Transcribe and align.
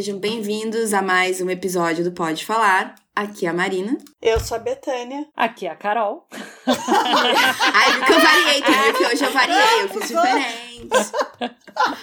sejam 0.00 0.18
bem-vindos 0.18 0.94
a 0.94 1.02
mais 1.02 1.42
um 1.42 1.50
episódio 1.50 2.02
do 2.02 2.10
Pode 2.10 2.46
Falar. 2.46 2.94
Aqui 3.14 3.44
é 3.44 3.50
a 3.50 3.52
Marina. 3.52 3.98
Eu 4.22 4.40
sou 4.40 4.56
a 4.56 4.58
Betânia. 4.58 5.26
Aqui 5.36 5.66
é 5.66 5.70
a 5.70 5.76
Carol. 5.76 6.26
Ai, 6.66 8.06
que 8.06 8.10
eu 8.10 8.18
variei, 8.18 8.62
viu 8.62 8.94
que 8.94 9.04
hoje 9.04 9.24
eu 9.26 9.30
variei, 9.30 9.82
eu 9.82 9.88
fiz 9.90 10.08
diferente. 10.08 10.88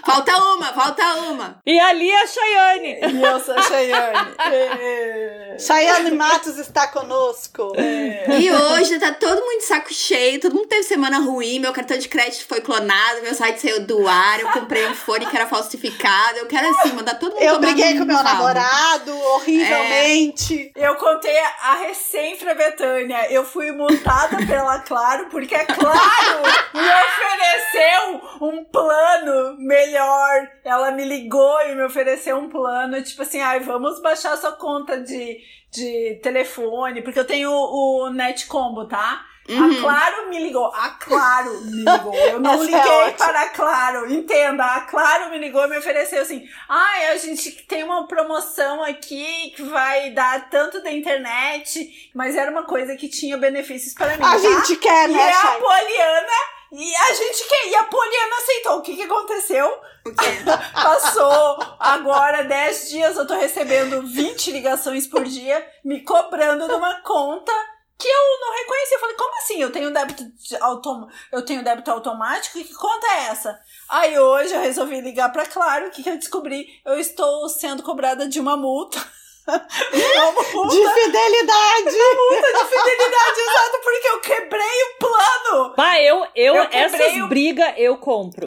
Falta 0.06 0.38
uma, 0.38 0.68
falta 0.74 1.04
uma. 1.16 1.60
E 1.66 1.80
ali 1.80 2.10
é 2.10 2.24
a 2.24 2.28
Chayane. 2.28 3.00
E 3.14 3.24
eu 3.24 3.40
sou 3.40 3.56
a 3.56 3.62
Chayane. 3.62 4.36
Chayane 5.60 6.12
Matos 6.12 6.58
está 6.58 6.88
conosco. 6.88 7.74
E 7.78 8.52
hoje 8.52 9.00
tá 9.00 9.12
todo 9.14 9.42
mundo 9.42 9.60
de 9.60 9.66
saco 9.66 9.94
cheio, 9.94 10.40
todo 10.40 10.56
mundo 10.56 10.68
teve 10.68 10.84
semana 10.84 11.20
ruim, 11.20 11.60
meu 11.60 11.74
cartão 11.74 11.98
de 11.98 12.08
crédito 12.08 12.46
foi 12.48 12.62
clonado, 12.62 13.22
meu 13.24 13.34
site 13.34 13.62
saiu 13.62 13.86
do 13.86 14.08
ar, 14.08 14.40
eu 14.40 14.52
comprei 14.52 14.88
um 14.88 14.94
fone 14.94 15.26
que 15.26 15.36
era 15.36 15.48
falsificado. 15.48 16.38
Eu 16.38 16.46
quero 16.48 16.70
assim, 16.70 16.94
mandar 16.94 17.16
todo 17.16 17.34
mundo 17.34 17.42
Eu 17.42 17.60
briguei 17.60 17.98
com 17.98 18.06
meu 18.06 18.22
namorado, 18.22 19.18
horrivelmente. 19.18 20.72
É. 20.76 20.88
Eu 20.88 20.96
contei 20.96 21.38
a 21.62 21.76
recém 21.76 22.38
pra 22.38 22.54
Betânia. 22.54 23.32
Eu 23.32 23.46
fui 23.46 23.72
multada 23.72 24.38
pela 24.46 24.80
Claro, 24.80 25.28
porque 25.30 25.56
a 25.56 25.66
Claro 25.66 26.42
me 26.74 26.82
ofereceu 26.82 28.22
um 28.42 28.64
plano 28.66 29.57
melhor. 29.58 30.50
Ela 30.64 30.92
me 30.92 31.04
ligou 31.04 31.62
e 31.62 31.76
me 31.76 31.84
ofereceu 31.84 32.38
um 32.38 32.50
plano, 32.50 33.02
tipo 33.02 33.22
assim, 33.22 33.42
ai, 33.42 33.60
vamos 33.60 34.02
baixar 34.02 34.38
sua 34.38 34.52
conta 34.54 35.00
de, 35.00 35.40
de 35.72 36.20
telefone, 36.22 37.02
porque 37.02 37.20
eu 37.20 37.26
tenho 37.26 37.52
o, 37.52 38.06
o 38.06 38.10
Net 38.10 38.46
Combo, 38.48 38.88
tá? 38.88 39.26
Uhum. 39.50 39.78
A 39.78 39.80
Claro 39.80 40.30
me 40.30 40.40
ligou. 40.40 40.66
A 40.66 40.90
Claro 40.90 41.62
me 41.62 41.84
ligou. 41.84 42.14
Eu 42.14 42.40
não 42.40 42.56
é 42.64 42.66
liguei 42.66 43.02
é 43.04 43.12
para 43.12 43.42
a 43.42 43.50
Claro. 43.50 44.12
Entenda, 44.12 44.64
a 44.64 44.82
Claro 44.82 45.30
me 45.30 45.38
ligou 45.38 45.64
e 45.64 45.70
me 45.70 45.78
ofereceu 45.78 46.22
assim: 46.22 46.46
ai, 46.68 47.08
ah, 47.08 47.12
a 47.14 47.18
gente 47.18 47.52
tem 47.66 47.84
uma 47.84 48.08
promoção 48.08 48.84
aqui 48.84 49.54
que 49.56 49.64
vai 49.64 50.12
dar 50.12 50.50
tanto 50.50 50.84
da 50.84 50.92
internet, 50.92 52.12
mas 52.14 52.36
era 52.36 52.52
uma 52.52 52.64
coisa 52.64 52.96
que 52.98 53.08
tinha 53.08 53.38
benefícios 53.38 53.94
para 53.94 54.18
mim. 54.18 54.24
A 54.24 54.32
tá? 54.32 54.38
gente 54.38 54.76
quer, 54.76 55.08
né? 55.08 55.18
E 55.18 55.32
a 55.32 55.52
Poliana. 55.54 56.57
E 56.72 56.96
a 56.96 57.14
gente 57.14 57.48
quer. 57.48 57.68
E 57.68 57.76
a 57.76 57.84
Poliana 57.84 58.36
aceitou. 58.38 58.78
O 58.78 58.82
que, 58.82 58.96
que 58.96 59.04
aconteceu? 59.04 59.82
Passou 60.74 61.58
agora 61.80 62.44
10 62.44 62.90
dias, 62.90 63.18
eu 63.18 63.28
tô 63.28 63.36
recebendo 63.36 64.02
20 64.04 64.52
ligações 64.52 65.06
por 65.06 65.24
dia, 65.24 65.66
me 65.84 66.02
cobrando 66.04 66.68
numa 66.68 67.02
conta 67.02 67.52
que 67.98 68.08
eu 68.08 68.40
não 68.40 68.56
reconheci. 68.58 68.94
Eu 68.94 69.00
falei, 69.00 69.16
como 69.16 69.38
assim? 69.38 69.62
Eu 69.62 69.72
tenho 69.72 69.92
débito 69.92 70.24
autom 70.62 71.08
eu 71.32 71.44
tenho 71.44 71.64
débito 71.64 71.92
automático? 71.92 72.58
Que 72.58 72.74
conta 72.74 73.08
é 73.08 73.26
essa? 73.26 73.60
Aí 73.90 74.18
hoje 74.20 74.54
eu 74.54 74.62
resolvi 74.62 75.02
ligar 75.02 75.32
para 75.32 75.46
Claro, 75.46 75.88
o 75.88 75.92
que, 75.92 76.04
que 76.04 76.10
eu 76.10 76.18
descobri? 76.18 76.68
Eu 76.86 77.00
estou 77.00 77.50
sendo 77.50 77.84
cobrada 77.84 78.28
de 78.28 78.40
uma 78.40 78.56
multa. 78.56 79.00
Multa, 79.48 80.76
de 80.76 80.94
fidelidade! 80.94 81.96
Uma 81.96 82.16
multa 82.16 82.48
de 82.54 82.66
fidelidade, 82.66 83.40
exato, 83.40 83.80
porque 83.84 84.08
eu 84.08 84.20
quebrei 84.20 84.62
o 84.62 85.00
plano! 85.00 85.74
Vai, 85.76 86.04
eu, 86.04 86.28
eu, 86.36 86.56
eu 86.56 86.68
essas 86.72 87.14
o... 87.16 87.28
brigas 87.28 87.74
eu 87.78 87.98
compro. 87.98 88.46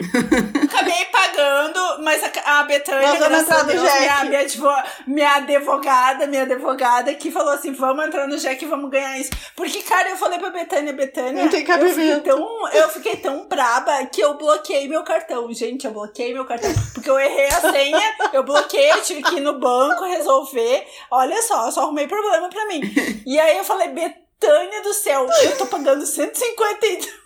Acabei 0.63 1.05
pagando, 1.05 2.03
mas 2.03 2.23
a, 2.23 2.59
a 2.59 2.63
Betânia, 2.63 3.17
graças 3.17 3.49
a 3.49 3.63
Deus, 3.63 3.81
minha, 3.81 4.23
minha, 4.25 4.83
minha 5.07 5.35
advogada, 5.35 6.27
minha 6.27 6.43
advogada, 6.43 7.13
que 7.15 7.31
falou 7.31 7.53
assim: 7.53 7.73
vamos 7.73 8.05
entrar 8.05 8.27
no 8.27 8.37
Jack 8.37 8.63
e 8.63 8.67
vamos 8.67 8.89
ganhar 8.89 9.19
isso. 9.19 9.31
Porque, 9.55 9.81
cara, 9.81 10.09
eu 10.09 10.17
falei 10.17 10.37
pra 10.39 10.49
Betânia, 10.49 10.93
Betânia, 10.93 11.43
Não 11.43 11.49
tem 11.49 11.65
eu 11.67 11.89
fiquei, 11.89 12.19
tão, 12.19 12.69
eu 12.69 12.89
fiquei 12.89 13.17
tão 13.17 13.47
braba 13.47 14.05
que 14.05 14.21
eu 14.21 14.35
bloqueei 14.35 14.87
meu 14.87 15.03
cartão. 15.03 15.51
Gente, 15.53 15.85
eu 15.85 15.91
bloqueei 15.91 16.33
meu 16.33 16.45
cartão. 16.45 16.71
Porque 16.93 17.09
eu 17.09 17.19
errei 17.19 17.47
a 17.47 17.61
senha, 17.71 18.15
eu 18.33 18.43
bloqueei, 18.43 18.91
eu 18.91 19.01
tive 19.01 19.23
que 19.23 19.35
ir 19.35 19.41
no 19.41 19.59
banco 19.59 20.05
resolver. 20.05 20.85
Olha 21.09 21.41
só, 21.41 21.65
eu 21.65 21.71
só 21.71 21.81
arrumei 21.81 22.07
problema 22.07 22.49
pra 22.49 22.65
mim. 22.67 22.81
E 23.25 23.39
aí 23.39 23.57
eu 23.57 23.63
falei, 23.63 23.89
Betânia 23.89 24.81
do 24.81 24.93
céu, 24.93 25.27
eu 25.43 25.57
tô 25.57 25.65
pagando 25.67 26.05
152 26.05 27.20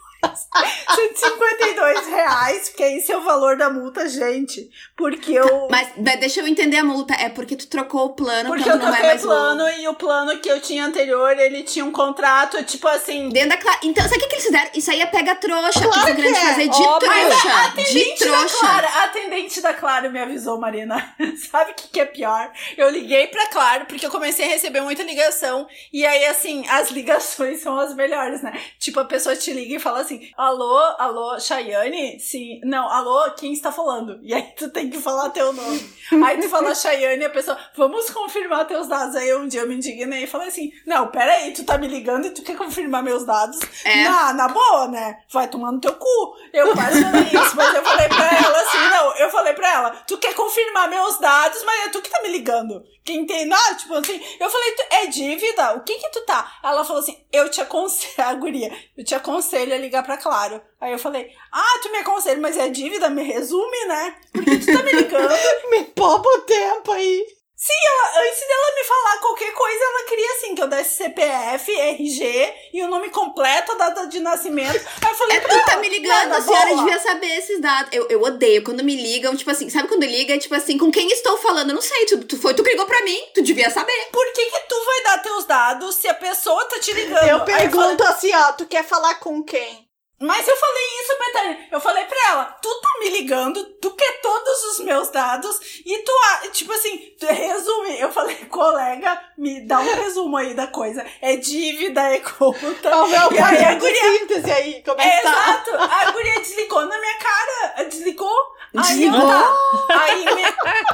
152 0.95 2.07
reais, 2.07 2.69
porque 2.69 2.83
esse 2.83 3.11
é 3.11 3.17
o 3.17 3.21
valor 3.21 3.57
da 3.57 3.69
multa, 3.69 4.07
gente. 4.07 4.69
Porque 4.95 5.33
eu. 5.33 5.67
Mas 5.69 5.89
deixa 6.19 6.41
eu 6.41 6.47
entender 6.47 6.77
a 6.77 6.83
multa. 6.83 7.13
É 7.15 7.29
porque 7.29 7.55
tu 7.55 7.67
trocou 7.67 8.05
o 8.05 8.09
plano 8.09 8.49
porque 8.49 8.69
eu 8.69 8.77
não 8.77 8.95
é 8.95 9.15
o 9.15 9.19
plano 9.19 9.69
e 9.69 9.87
o 9.87 9.93
plano 9.93 10.37
que 10.39 10.49
eu 10.49 10.59
tinha 10.59 10.85
anterior, 10.85 11.37
ele 11.37 11.63
tinha 11.63 11.83
um 11.83 11.91
contrato, 11.91 12.63
tipo 12.63 12.87
assim. 12.87 13.29
Dentro 13.29 13.49
da 13.49 13.57
cla... 13.57 13.77
Então, 13.83 14.03
sabe 14.03 14.23
o 14.23 14.27
que, 14.27 14.35
eles 14.35 14.45
fizeram? 14.45 14.69
Isso 14.73 14.91
aí 14.91 15.01
é 15.01 15.05
pega 15.05 15.35
trouxa, 15.35 15.81
claro 15.81 16.05
que 16.05 16.11
o 16.11 16.15
grande 16.15 16.37
é. 16.37 16.45
fazer 16.45 16.67
de 16.67 16.81
Óbvio. 16.81 17.09
trouxa. 17.09 17.93
De 17.93 18.15
trouxa. 18.15 18.59
Clara, 18.59 18.87
a 18.87 19.03
atendente 19.05 19.61
da 19.61 19.73
Claro 19.73 20.11
me 20.11 20.19
avisou, 20.19 20.59
Marina. 20.59 21.15
sabe 21.51 21.71
o 21.71 21.73
que, 21.73 21.87
que 21.89 21.99
é 21.99 22.05
pior? 22.05 22.51
Eu 22.77 22.89
liguei 22.89 23.27
pra 23.27 23.47
Claro, 23.47 23.85
porque 23.85 24.05
eu 24.05 24.11
comecei 24.11 24.45
a 24.45 24.49
receber 24.49 24.81
muita 24.81 25.03
ligação. 25.03 25.67
E 25.93 26.05
aí, 26.05 26.25
assim, 26.25 26.67
as 26.67 26.91
ligações 26.91 27.61
são 27.61 27.77
as 27.79 27.95
melhores, 27.95 28.41
né? 28.41 28.53
Tipo, 28.79 28.99
a 28.99 29.05
pessoa 29.05 29.35
te 29.35 29.51
liga 29.53 29.75
e 29.75 29.79
fala 29.79 30.01
assim 30.01 30.14
assim, 30.15 30.31
alô, 30.37 30.77
alô, 30.97 31.39
Chayane? 31.39 32.19
Sim, 32.19 32.59
não, 32.63 32.89
alô, 32.89 33.31
quem 33.31 33.53
está 33.53 33.71
falando? 33.71 34.19
E 34.21 34.33
aí 34.33 34.43
tu 34.57 34.69
tem 34.69 34.89
que 34.89 34.99
falar 34.99 35.29
teu 35.29 35.51
nome. 35.53 35.79
aí 36.25 36.39
tu 36.39 36.49
fala 36.49 36.73
Chayane, 36.73 37.25
a 37.25 37.29
pessoa, 37.29 37.57
vamos 37.75 38.09
confirmar 38.09 38.65
teus 38.65 38.87
dados. 38.87 39.15
Aí 39.15 39.33
um 39.35 39.47
dia 39.47 39.61
eu 39.61 39.67
me 39.67 39.75
indignei 39.75 40.23
e 40.23 40.27
falei 40.27 40.47
assim, 40.47 40.71
não, 40.85 41.07
peraí, 41.07 41.51
tu 41.51 41.63
tá 41.63 41.77
me 41.77 41.87
ligando 41.87 42.27
e 42.27 42.31
tu 42.31 42.41
quer 42.41 42.57
confirmar 42.57 43.03
meus 43.03 43.25
dados? 43.25 43.59
É. 43.83 44.03
Na, 44.03 44.33
na 44.33 44.47
boa, 44.47 44.87
né? 44.87 45.19
Vai 45.31 45.47
tomar 45.47 45.71
no 45.71 45.79
teu 45.81 45.93
cu. 45.93 46.35
Eu 46.53 46.73
quase 46.73 47.03
falei 47.03 47.23
isso, 47.23 47.55
mas 47.55 47.75
eu 47.75 47.83
falei 47.83 48.07
pra 48.07 48.37
ela 48.37 48.57
assim, 48.59 48.89
não, 48.89 49.17
eu 49.17 49.29
falei 49.29 49.53
pra 49.53 49.71
ela, 49.71 49.91
tu 50.07 50.17
quer 50.17 50.33
confirmar 50.33 50.89
meus 50.89 51.19
dados, 51.19 51.63
mas 51.63 51.85
é 51.85 51.89
tu 51.89 52.01
que 52.01 52.09
tá 52.09 52.21
me 52.21 52.29
ligando. 52.29 52.83
Quem 53.03 53.25
tem, 53.25 53.45
não, 53.45 53.77
tipo 53.77 53.93
assim, 53.93 54.19
eu 54.39 54.49
falei, 54.49 54.75
é 54.91 55.05
dívida? 55.07 55.73
O 55.75 55.83
que 55.83 55.93
que 55.93 56.09
tu 56.09 56.25
tá? 56.25 56.57
Ela 56.63 56.83
falou 56.83 57.01
assim, 57.01 57.15
eu 57.31 57.49
te 57.49 57.61
aconselho, 57.61 58.13
a 58.17 58.33
guria, 58.33 58.71
eu 58.97 59.03
te 59.03 59.13
aconselho 59.13 59.73
a 59.73 59.77
ligar 59.77 59.94
pra 60.03 60.17
Claro. 60.17 60.61
Aí 60.81 60.91
eu 60.91 60.99
falei, 60.99 61.31
ah, 61.51 61.79
tu 61.81 61.91
me 61.91 61.99
aconselha, 61.99 62.41
mas 62.41 62.57
é 62.57 62.67
dívida? 62.69 63.09
Me 63.09 63.23
resume, 63.23 63.85
né? 63.87 64.15
Porque 64.31 64.57
tu 64.57 64.65
tá 64.65 64.83
me 64.83 64.91
ligando. 64.91 65.35
me 65.69 65.83
poupa 65.85 66.29
o 66.29 66.41
tempo 66.41 66.91
aí. 66.91 67.25
Sim, 67.57 67.73
ela, 67.87 68.27
antes 68.27 68.39
dela 68.41 68.75
me 68.75 68.83
falar 68.83 69.17
qualquer 69.21 69.53
coisa, 69.53 69.83
ela 69.85 70.03
queria 70.07 70.31
assim, 70.33 70.53
que 70.53 70.61
eu 70.61 70.67
desse 70.67 70.97
CPF, 70.97 71.71
RG 71.71 72.53
e 72.73 72.83
o 72.83 72.87
nome 72.89 73.09
completo, 73.09 73.71
a 73.71 73.75
data 73.75 74.07
de 74.07 74.19
nascimento. 74.19 74.75
Aí 74.75 75.09
eu 75.09 75.15
falei, 75.15 75.37
é, 75.37 75.39
tu 75.39 75.65
tá 75.65 75.77
me 75.77 75.87
ligando, 75.87 76.33
a 76.33 76.41
senhora 76.41 76.75
devia 76.75 76.99
saber 76.99 77.37
esses 77.37 77.61
dados. 77.61 77.93
Eu, 77.93 78.07
eu 78.09 78.21
odeio 78.21 78.61
quando 78.61 78.83
me 78.83 78.95
ligam, 78.95 79.35
tipo 79.37 79.49
assim, 79.49 79.69
sabe 79.69 79.87
quando 79.87 80.03
liga? 80.03 80.37
Tipo 80.37 80.53
assim, 80.53 80.77
com 80.77 80.91
quem 80.91 81.07
estou 81.07 81.37
falando? 81.37 81.69
Eu 81.69 81.75
não 81.75 81.81
sei, 81.81 82.05
tu, 82.05 82.25
tu 82.25 82.37
foi, 82.37 82.53
tu 82.53 82.61
ligou 82.61 82.85
pra 82.85 83.01
mim, 83.03 83.19
tu 83.33 83.41
devia 83.41 83.69
saber. 83.69 84.09
Por 84.11 84.25
que 84.33 84.45
que 84.45 84.59
tu 84.67 84.85
vai 84.85 85.03
dar 85.03 85.21
teus 85.23 85.45
dados 85.45 85.95
se 85.95 86.09
a 86.09 86.13
pessoa 86.13 86.65
tá 86.65 86.77
te 86.79 86.91
ligando? 86.91 87.29
Eu 87.29 87.45
pergunto 87.45 88.03
eu 88.03 88.05
falei, 88.05 88.13
assim, 88.13 88.35
ó, 88.35 88.51
tu 88.51 88.65
quer 88.65 88.83
falar 88.83 89.15
com 89.15 89.41
quem? 89.41 89.84
Mas 90.19 90.47
eu 90.47 90.55
falei 90.55 90.83
isso, 91.01 91.17
Betânia. 91.19 91.67
Eu 91.71 91.79
falei 91.79 92.05
pra 92.05 92.29
ela, 92.29 92.45
tu 92.61 92.69
tá 92.81 92.89
me 92.99 93.09
ligando, 93.09 93.63
tu 93.81 93.91
quer 93.91 94.21
todos 94.21 94.63
os 94.71 94.79
meus 94.79 95.09
dados 95.09 95.59
e 95.85 95.97
tu, 95.99 96.11
tipo 96.51 96.71
assim, 96.71 97.13
tu 97.19 97.25
resume. 97.25 97.99
Eu 97.99 98.11
falei, 98.11 98.35
colega, 98.45 99.21
me 99.37 99.67
dá 99.67 99.79
um 99.79 99.95
resumo 99.95 100.37
aí 100.37 100.53
da 100.53 100.67
coisa. 100.67 101.05
É 101.21 101.35
dívida, 101.35 102.01
é 102.01 102.19
conta. 102.19 102.91
E 103.35 103.37
aí 103.39 103.65
a 103.65 103.75
guria... 103.75 104.19
síntese 104.19 104.51
aí, 104.51 104.83
como 104.83 105.01
é, 105.01 105.07
é 105.07 105.19
Exato. 105.19 105.71
A 105.75 106.11
guria 106.11 106.39
desligou 106.39 106.85
na 106.85 106.97
minha 106.97 107.17
cara. 107.17 107.83
Desligou. 107.83 108.54
Desligou? 108.81 109.27
Aí, 109.27 109.87
tá. 109.87 110.01
aí 110.01 110.25
me, 110.25 110.43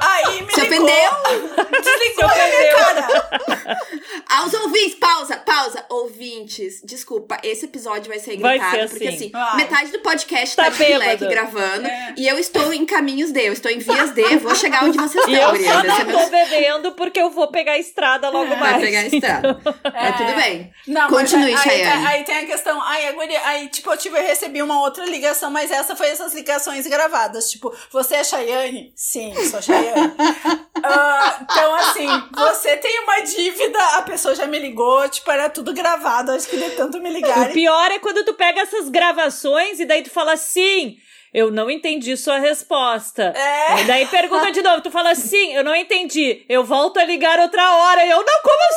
aí 0.01 0.42
me 0.44 0.54
Se 0.54 0.62
ligou. 0.62 0.86
ofendeu? 0.86 1.12
Desligou 1.81 2.28
na 2.28 2.48
minha 2.48 2.75
cara. 2.75 3.31
Aos 4.30 4.54
ouvintes, 4.54 4.95
pausa, 4.95 5.38
pausa. 5.38 5.86
Ouvintes, 5.89 6.81
desculpa, 6.83 7.38
esse 7.44 7.66
episódio 7.66 8.10
vai 8.10 8.19
ser 8.19 8.38
gritado, 8.38 8.60
vai 8.60 8.69
ser 8.72 8.80
assim. 8.80 8.89
porque 8.89 9.07
assim, 9.07 9.31
Ai. 9.33 9.57
metade 9.57 9.92
do 9.92 10.00
podcast 10.00 10.56
tá, 10.56 10.72
tá 10.72 11.16
de 11.16 11.28
gravando 11.28 11.88
é. 11.88 12.13
e 12.18 12.28
eu 12.28 12.39
estou 12.39 12.74
em 12.74 12.86
caminhos 12.86 13.31
de, 13.31 13.42
eu 13.42 13.54
estou 13.54 13.72
em 13.72 13.80
vias 13.80 14.12
de, 14.12 14.38
vou 14.38 14.56
chegar 14.56 14.86
onde 14.86 14.98
vocês 14.98 15.25
estão, 15.25 15.56
E 15.56 15.66
eu 15.66 15.74
só 15.74 15.84
não 15.84 16.06
tô 16.06 16.30
bebendo 16.30 16.92
porque 16.94 17.19
eu 17.19 17.30
vou 17.30 17.50
pegar 17.50 17.74
a 17.74 17.77
estrada 17.77 18.30
logo 18.30 18.54
é. 18.54 18.56
mais. 18.56 18.72
Vai 18.74 18.81
pegar 18.81 19.00
a 19.00 19.07
estrada. 19.07 19.62
É. 19.84 19.92
Mas 20.01 20.18
tudo 20.18 20.34
bem. 20.36 20.72
Não, 20.88 21.10
Continue, 21.10 21.51
mas 21.51 21.68
aí, 21.68 21.81
aí, 21.84 22.06
aí, 22.06 22.24
tem 22.24 22.38
a 22.38 22.45
questão, 22.45 22.81
aí, 22.81 23.06
aí 23.45 23.68
tipo, 23.69 23.92
eu 23.92 23.98
tive, 23.98 24.18
eu 24.18 24.24
recebi 24.24 24.62
uma 24.62 24.81
outra 24.81 25.06
ligação, 25.06 25.51
mas 25.51 25.69
essa 25.72 25.95
foi 25.95 26.07
essas 26.07 26.34
ligações 26.34 26.88
gravadas, 26.88 27.51
tipo, 27.51 27.70
você 27.91 28.15
é 28.15 28.23
Chayane? 28.23 28.91
Sim, 28.95 29.33
sou 29.45 29.62
Chayane. 29.62 30.07
uh, 30.07 31.44
então, 31.44 31.75
assim, 31.75 32.07
você 32.35 32.77
tem 32.77 33.00
uma 33.01 33.19
dívida, 33.21 33.79
a 33.97 34.01
pessoa 34.01 34.35
já 34.35 34.45
me 34.45 34.59
ligou, 34.59 35.07
tipo, 35.09 35.29
era 35.31 35.50
tudo 35.50 35.73
gravado, 35.73 36.31
acho 36.31 36.47
que 36.47 36.57
de 36.57 36.71
tanto 36.71 37.00
me 37.00 37.09
ligar. 37.09 37.50
O 37.50 37.53
pior 37.53 37.91
é 37.91 38.00
quando 38.00 38.23
tu 38.25 38.33
pega 38.33 38.62
essas 38.62 38.89
gravações 38.89 39.79
e 39.79 39.85
daí 39.85 40.03
tu 40.03 40.09
fala 40.09 40.33
assim. 40.33 40.97
Eu 41.33 41.50
não 41.50 41.71
entendi 41.71 42.18
sua 42.18 42.39
resposta. 42.39 43.33
É. 43.33 43.81
E 43.81 43.83
daí 43.85 44.06
pergunta 44.07 44.51
de 44.51 44.62
novo. 44.62 44.81
Tu 44.81 44.91
fala 44.91 45.15
sim, 45.15 45.53
eu 45.53 45.63
não 45.63 45.74
entendi. 45.74 46.44
Eu 46.50 46.65
volto 46.65 46.97
a 46.97 47.06
ligar 47.06 47.39
outra 47.39 47.74
hora. 47.74 48.06
E 48.06 48.09
eu, 48.09 48.17
não, 48.17 48.41
como 48.44 48.59
assim? 48.69 48.70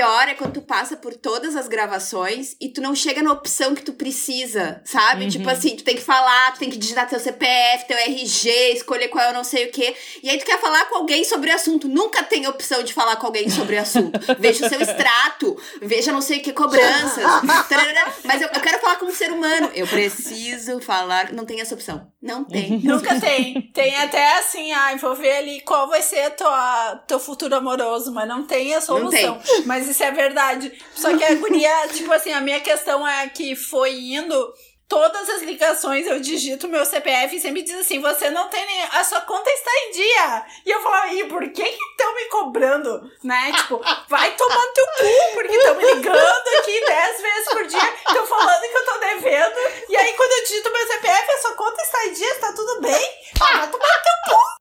Pior 0.00 0.28
é 0.28 0.34
quando 0.34 0.54
tu 0.54 0.62
passa 0.62 0.96
por 0.96 1.14
todas 1.14 1.54
as 1.54 1.68
gravações 1.68 2.56
e 2.58 2.70
tu 2.70 2.80
não 2.80 2.94
chega 2.94 3.22
na 3.22 3.32
opção 3.32 3.74
que 3.74 3.82
tu 3.82 3.92
precisa, 3.92 4.80
sabe? 4.82 5.24
Uhum. 5.24 5.28
Tipo 5.28 5.50
assim, 5.50 5.76
tu 5.76 5.84
tem 5.84 5.94
que 5.94 6.00
falar, 6.00 6.54
tu 6.54 6.58
tem 6.58 6.70
que 6.70 6.78
digitar 6.78 7.06
teu 7.06 7.20
CPF, 7.20 7.86
teu 7.86 7.98
RG, 7.98 8.48
escolher 8.72 9.08
qual 9.08 9.26
é 9.26 9.30
o 9.30 9.34
não 9.34 9.44
sei 9.44 9.66
o 9.66 9.70
quê. 9.70 9.94
E 10.22 10.30
aí 10.30 10.38
tu 10.38 10.46
quer 10.46 10.58
falar 10.58 10.86
com 10.86 10.96
alguém 10.96 11.22
sobre 11.22 11.50
o 11.50 11.54
assunto. 11.54 11.86
Nunca 11.86 12.22
tem 12.22 12.46
opção 12.46 12.82
de 12.82 12.94
falar 12.94 13.16
com 13.16 13.26
alguém 13.26 13.50
sobre 13.50 13.76
o 13.76 13.80
assunto. 13.80 14.18
Veja 14.40 14.64
o 14.64 14.68
seu 14.70 14.80
extrato, 14.80 15.60
veja 15.82 16.12
não 16.12 16.22
sei 16.22 16.38
o 16.38 16.42
que, 16.42 16.52
cobranças. 16.52 17.24
Mas 18.24 18.40
eu, 18.40 18.48
eu 18.48 18.60
quero 18.60 18.80
falar 18.80 18.96
com 18.96 19.06
um 19.06 19.12
ser 19.12 19.30
humano. 19.32 19.70
Eu 19.74 19.86
preciso 19.86 20.80
falar. 20.80 21.32
Não 21.32 21.44
tem 21.44 21.60
essa 21.60 21.74
opção. 21.74 22.10
Não 22.22 22.44
tem. 22.44 22.78
Nunca 22.80 23.20
tem. 23.20 23.70
Tem 23.72 23.96
até 23.96 24.38
assim, 24.38 24.72
ah, 24.72 24.94
vou 24.96 25.14
ver 25.14 25.32
ali 25.32 25.60
qual 25.60 25.88
vai 25.88 26.02
ser 26.02 26.30
tua, 26.30 27.02
teu 27.06 27.18
futuro 27.18 27.54
amoroso, 27.54 28.12
mas 28.12 28.28
não 28.28 28.46
tem 28.46 28.74
a 28.74 28.80
solução. 28.80 29.38
Tem. 29.38 29.64
Mas 29.66 29.89
isso 29.90 30.02
é 30.02 30.10
verdade. 30.10 30.72
Só 30.94 31.16
que 31.16 31.24
a 31.24 31.34
guria, 31.36 31.88
tipo 31.88 32.12
assim, 32.12 32.32
a 32.32 32.40
minha 32.40 32.60
questão 32.60 33.06
é 33.06 33.28
que 33.28 33.54
foi 33.54 33.92
indo 33.92 34.54
todas 34.90 35.28
as 35.30 35.42
ligações 35.42 36.04
eu 36.04 36.18
digito 36.18 36.66
meu 36.66 36.84
CPF 36.84 37.36
e 37.36 37.40
sempre 37.40 37.62
diz 37.62 37.78
assim: 37.78 38.00
você 38.00 38.28
não 38.28 38.48
tem 38.48 38.66
nem. 38.66 38.82
A 38.82 39.04
sua 39.04 39.20
conta 39.20 39.48
está 39.48 39.70
em 39.86 39.90
dia. 39.92 40.46
E 40.66 40.70
eu 40.70 40.82
falo, 40.82 41.12
e 41.12 41.24
por 41.26 41.48
que 41.52 41.62
estão 41.62 42.14
me 42.14 42.24
cobrando? 42.24 43.10
Né? 43.22 43.52
Tipo, 43.52 43.80
vai 44.08 44.34
tomar 44.34 44.66
teu 44.74 44.84
cu, 44.84 45.34
porque 45.34 45.54
estão 45.54 45.76
me 45.76 45.94
ligando 45.94 46.48
aqui 46.58 46.84
10 46.84 47.22
vezes 47.22 47.48
por 47.48 47.66
dia, 47.66 47.94
estão 48.08 48.26
falando 48.26 48.60
que 48.60 48.76
eu 48.76 48.84
tô 48.84 48.98
devendo. 48.98 49.54
E 49.88 49.96
aí, 49.96 50.12
quando 50.14 50.32
eu 50.32 50.42
digito 50.42 50.72
meu 50.72 50.86
CPF, 50.86 51.32
a 51.32 51.42
sua 51.42 51.54
conta 51.54 51.82
está 51.82 52.06
em 52.06 52.12
dia, 52.12 52.32
está 52.32 52.52
tudo 52.52 52.80
bem? 52.80 53.08
Ah, 53.40 53.58
vai 53.58 53.70
tomar 53.70 53.86
teu 53.86 54.34
cu. 54.34 54.59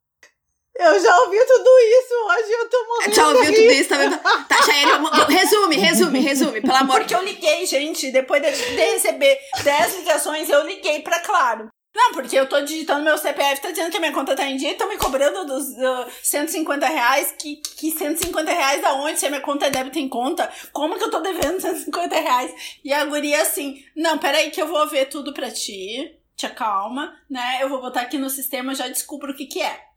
Eu 0.79 0.97
já 0.97 1.19
ouvi 1.19 1.37
tudo 1.45 1.69
isso, 1.79 2.13
hoje 2.29 2.51
eu 2.53 2.69
tô 2.69 2.87
morrendo. 2.87 3.15
Já 3.15 3.27
ouviu 3.27 3.53
tudo 3.53 3.71
isso, 3.71 3.89
tá 3.89 3.97
vendo? 3.97 4.17
Tá, 4.17 4.63
Chayane, 4.63 5.09
resume, 5.27 5.75
resume, 5.75 6.19
resume, 6.21 6.61
pelo 6.61 6.77
amor 6.77 6.99
Porque 6.99 7.13
eu 7.13 7.21
liguei, 7.21 7.65
gente, 7.65 8.09
depois 8.11 8.41
de, 8.41 8.49
de 8.49 8.81
receber 8.93 9.37
10 9.61 9.97
ligações, 9.97 10.49
eu 10.49 10.65
liguei 10.65 11.01
pra 11.01 11.19
Claro. 11.19 11.67
Não, 11.93 12.13
porque 12.13 12.39
eu 12.39 12.47
tô 12.47 12.61
digitando 12.61 13.03
meu 13.03 13.17
CPF, 13.17 13.61
tá 13.61 13.71
dizendo 13.71 13.91
que 13.91 13.97
a 13.97 13.99
minha 13.99 14.13
conta 14.13 14.35
tá 14.35 14.45
em 14.45 14.55
dia 14.55 14.69
e 14.69 14.71
estão 14.71 14.87
me 14.87 14.95
cobrando 14.95 15.45
dos 15.45 15.65
uh, 15.69 16.09
150 16.23 16.87
reais. 16.87 17.33
Que, 17.37 17.57
que 17.57 17.91
150 17.91 18.49
reais 18.49 18.81
da 18.81 18.93
onde? 18.93 19.19
Se 19.19 19.25
a 19.25 19.29
minha 19.29 19.41
conta 19.41 19.65
é 19.65 19.69
débito 19.69 19.99
em 19.99 20.07
conta, 20.07 20.49
como 20.71 20.97
que 20.97 21.03
eu 21.03 21.11
tô 21.11 21.19
devendo 21.19 21.59
150 21.59 22.15
reais? 22.15 22.79
E 22.85 22.93
a 22.93 23.03
guria 23.03 23.41
assim, 23.41 23.83
não, 23.93 24.17
peraí 24.17 24.49
que 24.49 24.61
eu 24.61 24.67
vou 24.67 24.87
ver 24.87 25.09
tudo 25.09 25.33
pra 25.33 25.51
ti, 25.51 26.15
te 26.37 26.45
acalma, 26.45 27.13
né? 27.29 27.57
Eu 27.59 27.67
vou 27.67 27.81
botar 27.81 28.01
aqui 28.01 28.17
no 28.17 28.29
sistema, 28.29 28.73
já 28.73 28.87
descubro 28.87 29.33
o 29.33 29.35
que 29.35 29.45
que 29.45 29.61
é. 29.61 29.88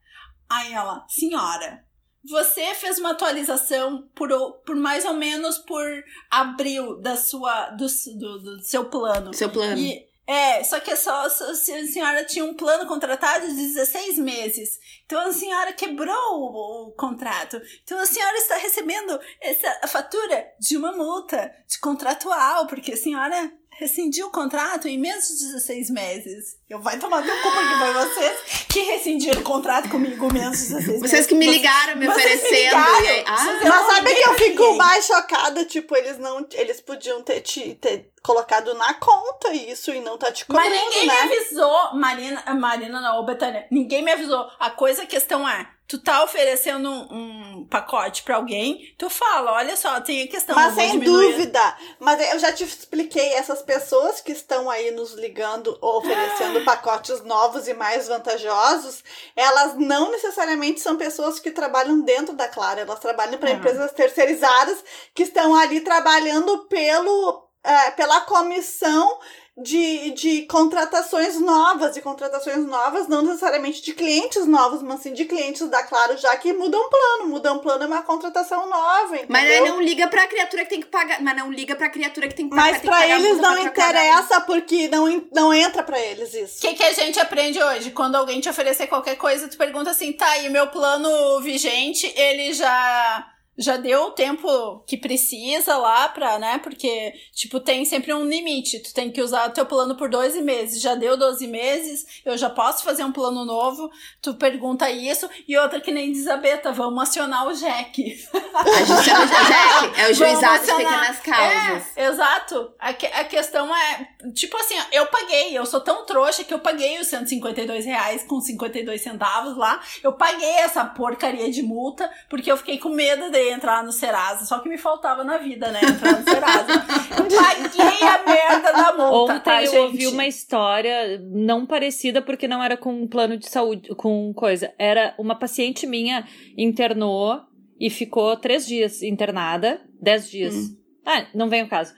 Aí 0.53 0.75
ela, 0.75 1.07
senhora, 1.09 1.83
você 2.23 2.75
fez 2.75 2.99
uma 2.99 3.13
atualização 3.13 4.07
por, 4.15 4.29
por 4.67 4.77
mais 4.77 5.07
ou 5.07 5.15
menos 5.15 5.57
por 5.57 5.83
abril 6.31 7.01
da 7.01 7.17
sua, 7.17 7.71
do, 7.71 7.87
do, 8.19 8.39
do 8.39 8.63
seu 8.63 8.85
plano. 8.85 9.33
Seu 9.33 9.49
plano. 9.49 9.79
E, 9.79 10.07
é, 10.27 10.63
só 10.63 10.79
que 10.79 10.91
é 10.91 10.97
só, 10.97 11.25
a 11.25 11.31
senhora 11.31 12.25
tinha 12.27 12.45
um 12.45 12.55
plano 12.55 12.87
contratado 12.87 13.47
de 13.49 13.55
16 13.55 14.19
meses. 14.19 14.79
Então 15.07 15.27
a 15.27 15.33
senhora 15.33 15.73
quebrou 15.73 16.15
o, 16.15 16.89
o, 16.89 16.93
contrato. 16.93 17.61
Então 17.83 17.99
a 17.99 18.07
senhora 18.07 18.37
está 18.37 18.57
recebendo 18.57 19.19
essa 19.41 19.89
fatura 19.89 20.53
de 20.61 20.77
uma 20.77 20.93
multa 20.93 21.51
de 21.67 21.79
contratual, 21.81 22.67
porque 22.67 22.93
a 22.93 22.97
senhora 22.97 23.53
rescindiu 23.83 24.29
o 24.29 24.31
contrato 24.31 24.87
em 24.87 24.97
menos 24.97 25.29
de 25.29 25.35
16 25.35 25.91
meses. 25.91 26.57
Eu 26.71 26.81
vai 26.81 26.99
tomar 26.99 27.23
teu 27.23 27.35
cu 27.43 27.51
porque 27.51 27.75
foi 27.75 27.93
vocês 27.93 28.41
que 28.69 28.81
rescindiram 28.81 29.41
o 29.41 29.45
contrato 29.45 29.89
comigo 29.89 30.29
em 30.29 30.33
menos 30.33 30.59
de 30.59 30.69
16 30.69 30.87
meses. 30.87 31.11
Vocês 31.11 31.27
que 31.27 31.35
me 31.35 31.47
ligaram 31.47 31.97
me 31.97 32.09
oferecendo. 32.09 32.51
Me 32.51 32.63
ligaram. 32.63 32.97
Aí, 32.97 33.25
ah, 33.27 33.59
mas 33.63 33.87
sabe 33.87 34.15
que 34.15 34.29
eu 34.29 34.35
fico 34.35 34.75
mais 34.75 35.05
chocada, 35.05 35.65
tipo, 35.65 35.97
eles 35.97 36.19
não, 36.19 36.47
eles 36.53 36.81
podiam 36.81 37.23
ter 37.23 37.41
te 37.41 37.75
ter 37.75 38.13
colocado 38.23 38.73
na 38.75 38.95
conta 38.95 39.53
isso 39.53 39.93
e 39.93 40.01
não 40.01 40.17
tá 40.17 40.31
te 40.31 40.47
cobrando, 40.47 40.71
Mas 40.71 40.81
ninguém 40.81 41.07
né? 41.07 41.25
me 41.27 41.35
avisou, 41.35 41.95
Marina, 41.95 42.55
Marina 42.55 43.01
não, 43.01 43.25
Betânia, 43.25 43.67
ninguém 43.71 44.03
me 44.03 44.13
avisou. 44.13 44.49
A 44.61 44.71
coisa, 44.71 45.03
a 45.03 45.07
questão 45.07 45.49
é, 45.49 45.69
tu 45.93 45.99
tá 45.99 46.25
oferecendo 46.25 46.89
um, 46.89 47.59
um 47.59 47.67
pacote 47.67 48.23
para 48.23 48.37
alguém, 48.37 48.95
tu 48.97 49.11
fala, 49.11 49.53
olha 49.53 49.77
só, 49.77 50.01
tem 50.01 50.23
a 50.23 50.27
questão. 50.27 50.55
Mas 50.55 50.75
sem 50.75 50.99
dúvida. 50.99 51.77
Mas 52.01 52.33
eu 52.33 52.39
já 52.39 52.51
te 52.51 52.65
expliquei, 52.65 53.35
essas 53.35 53.61
pessoas 53.61 54.19
que 54.19 54.33
estão 54.33 54.71
aí 54.71 54.91
nos 54.91 55.13
ligando, 55.13 55.77
oferecendo 55.83 56.65
pacotes 56.65 57.23
novos 57.25 57.69
e 57.69 57.75
mais 57.75 58.09
vantajosos, 58.09 59.05
elas 59.37 59.75
não 59.77 60.11
necessariamente 60.11 60.81
são 60.81 60.97
pessoas 60.97 61.39
que 61.39 61.51
trabalham 61.51 62.01
dentro 62.01 62.35
da 62.35 62.49
Clara, 62.49 62.81
elas 62.81 62.99
trabalham 62.99 63.39
para 63.39 63.51
ah. 63.51 63.53
empresas 63.53 63.93
terceirizadas 63.93 64.83
que 65.15 65.25
estão 65.25 65.55
ali 65.55 65.83
trabalhando 65.83 66.65
pelo, 66.69 67.51
é, 67.63 67.91
pela 67.91 68.23
comissão 68.23 69.19
de, 69.61 70.13
de 70.13 70.43
contratações 70.47 71.39
novas, 71.39 71.97
e 71.97 72.01
contratações 72.01 72.65
novas 72.67 73.07
não 73.07 73.23
necessariamente 73.23 73.83
de 73.83 73.93
clientes 73.93 74.47
novos, 74.47 74.83
mas 74.83 75.01
sim 75.01 75.13
de 75.13 75.27
clientes 75.27 75.69
da 75.69 75.83
Claro, 75.83 76.17
já 76.17 76.35
que 76.37 76.53
mudam 76.55 76.89
plano. 76.89 77.29
Mudam 77.29 77.59
plano 77.59 77.85
é 77.85 77.87
uma 77.87 78.03
contratação 78.03 78.69
nova, 78.69 79.15
entendeu? 79.15 79.27
Mas 79.29 79.51
aí 79.51 79.61
não 79.61 79.81
liga 79.81 80.09
pra 80.09 80.27
criatura 80.27 80.65
que 80.65 80.71
tem 80.71 80.81
que 80.81 80.87
pagar, 80.87 81.21
mas 81.21 81.37
não 81.37 81.53
liga 81.53 81.77
pra 81.77 81.91
criatura 81.91 82.29
que 82.29 82.35
tem 82.35 82.49
que 82.49 82.57
pagar. 82.57 82.73
Mas 82.73 82.81
pra 82.81 83.07
eles 83.07 83.39
não 83.39 83.59
interessa, 83.59 84.41
porque 84.41 84.89
não, 84.89 85.27
não 85.31 85.53
entra 85.53 85.83
pra 85.83 86.01
eles 86.01 86.33
isso. 86.33 86.59
O 86.59 86.61
que, 86.61 86.75
que 86.75 86.83
a 86.83 86.93
gente 86.93 87.21
aprende 87.21 87.63
hoje? 87.63 87.91
Quando 87.91 88.17
alguém 88.17 88.41
te 88.41 88.49
oferecer 88.49 88.87
qualquer 88.87 89.17
coisa, 89.17 89.49
tu 89.49 89.59
pergunta 89.59 89.91
assim, 89.91 90.13
tá, 90.13 90.39
e 90.39 90.49
meu 90.49 90.69
plano 90.69 91.41
vigente, 91.41 92.11
ele 92.17 92.55
já 92.55 93.32
já 93.57 93.77
deu 93.77 94.05
o 94.05 94.11
tempo 94.13 94.83
que 94.87 94.97
precisa 94.97 95.77
lá 95.77 96.09
pra, 96.09 96.39
né? 96.39 96.59
Porque, 96.59 97.13
tipo, 97.35 97.61
tem 97.61 97.85
sempre 97.85 98.13
um 98.15 98.25
limite. 98.25 98.81
Tu 98.81 98.95
tem 98.95 99.11
que 99.11 99.21
usar 99.21 99.49
o 99.49 99.53
teu 99.53 99.67
plano 99.67 99.95
por 99.95 100.09
12 100.09 100.41
meses. 100.41 100.81
Já 100.81 100.95
deu 100.95 101.17
12 101.17 101.47
meses, 101.47 102.07
eu 102.25 102.37
já 102.39 102.49
posso 102.49 102.83
fazer 102.83 103.05
um 103.05 103.13
plano 103.13 103.45
novo. 103.45 103.91
Tu 104.23 104.35
pergunta 104.35 104.91
isso. 104.91 105.29
E 105.47 105.57
outra 105.59 105.81
que 105.81 105.91
nem 105.91 106.13
diz 106.13 106.27
a 106.29 106.37
Beta, 106.37 106.73
vamos 106.73 107.03
acionar 107.03 107.47
o 107.47 107.53
Jack. 107.53 108.27
A 108.55 108.85
gente 108.85 109.05
chama 109.05 109.27
de 109.27 109.33
Jack. 109.33 110.01
É 110.01 110.11
o 110.11 110.15
juizado 110.15 110.67
de 110.67 110.75
pequenas 110.75 111.21
causas. 111.21 111.97
É, 111.97 112.07
exato. 112.07 112.73
A, 112.79 112.93
que, 112.93 113.07
a 113.07 113.25
questão 113.25 113.75
é, 113.75 114.09
tipo 114.35 114.57
assim, 114.57 114.77
eu 114.93 115.07
paguei. 115.07 115.57
Eu 115.57 115.67
sou 115.67 115.81
tão 115.81 116.07
trouxa 116.07 116.43
que 116.43 116.55
eu 116.55 116.59
paguei 116.59 116.99
os 116.99 117.07
152 117.09 117.85
reais 117.85 118.25
com 118.25 118.41
52 118.41 119.01
centavos 119.01 119.57
lá. 119.59 119.81
Eu 120.03 120.13
paguei 120.13 120.53
essa 120.53 120.85
porcaria 120.85 121.51
de 121.51 121.63
multa 121.63 122.11
porque 122.31 122.51
eu 122.51 122.57
fiquei 122.57 122.79
com 122.79 122.89
medo 122.89 123.31
entrar 123.51 123.83
no 123.83 123.93
Serasa, 123.93 124.45
só 124.45 124.59
que 124.61 124.69
me 124.69 124.79
faltava 124.79 125.25
na 125.25 125.39
vida, 125.39 125.71
né? 125.71 125.81
Entrar 125.83 126.19
no 126.19 126.25
Serasa. 126.25 126.67
Paguei 127.09 128.09
a 128.09 128.23
merda 128.25 128.73
da 128.73 128.93
multa, 128.93 129.35
Ontem 129.35 129.41
tá, 129.41 129.63
eu 129.63 129.71
gente? 129.71 129.81
ouvi 129.81 130.07
uma 130.07 130.27
história 130.27 131.19
não 131.31 131.67
parecida, 131.67 132.21
porque 132.21 132.47
não 132.47 132.63
era 132.63 132.77
com 132.77 132.93
um 132.93 133.09
plano 133.09 133.37
de 133.37 133.49
saúde, 133.49 133.95
com 133.95 134.33
coisa. 134.35 134.73
Era 134.79 135.15
uma 135.19 135.35
paciente 135.35 135.87
minha 135.87 136.27
internou 136.57 137.41
e 137.81 137.91
ficou 137.91 138.37
três 138.37 138.67
dias 138.67 139.03
internada, 139.03 139.81
dez 140.01 140.31
dias. 140.31 140.55
Hum. 140.55 140.77
Ah, 141.05 141.27
não 141.35 141.49
vem 141.49 141.65
o 141.65 141.69
caso. 141.69 141.95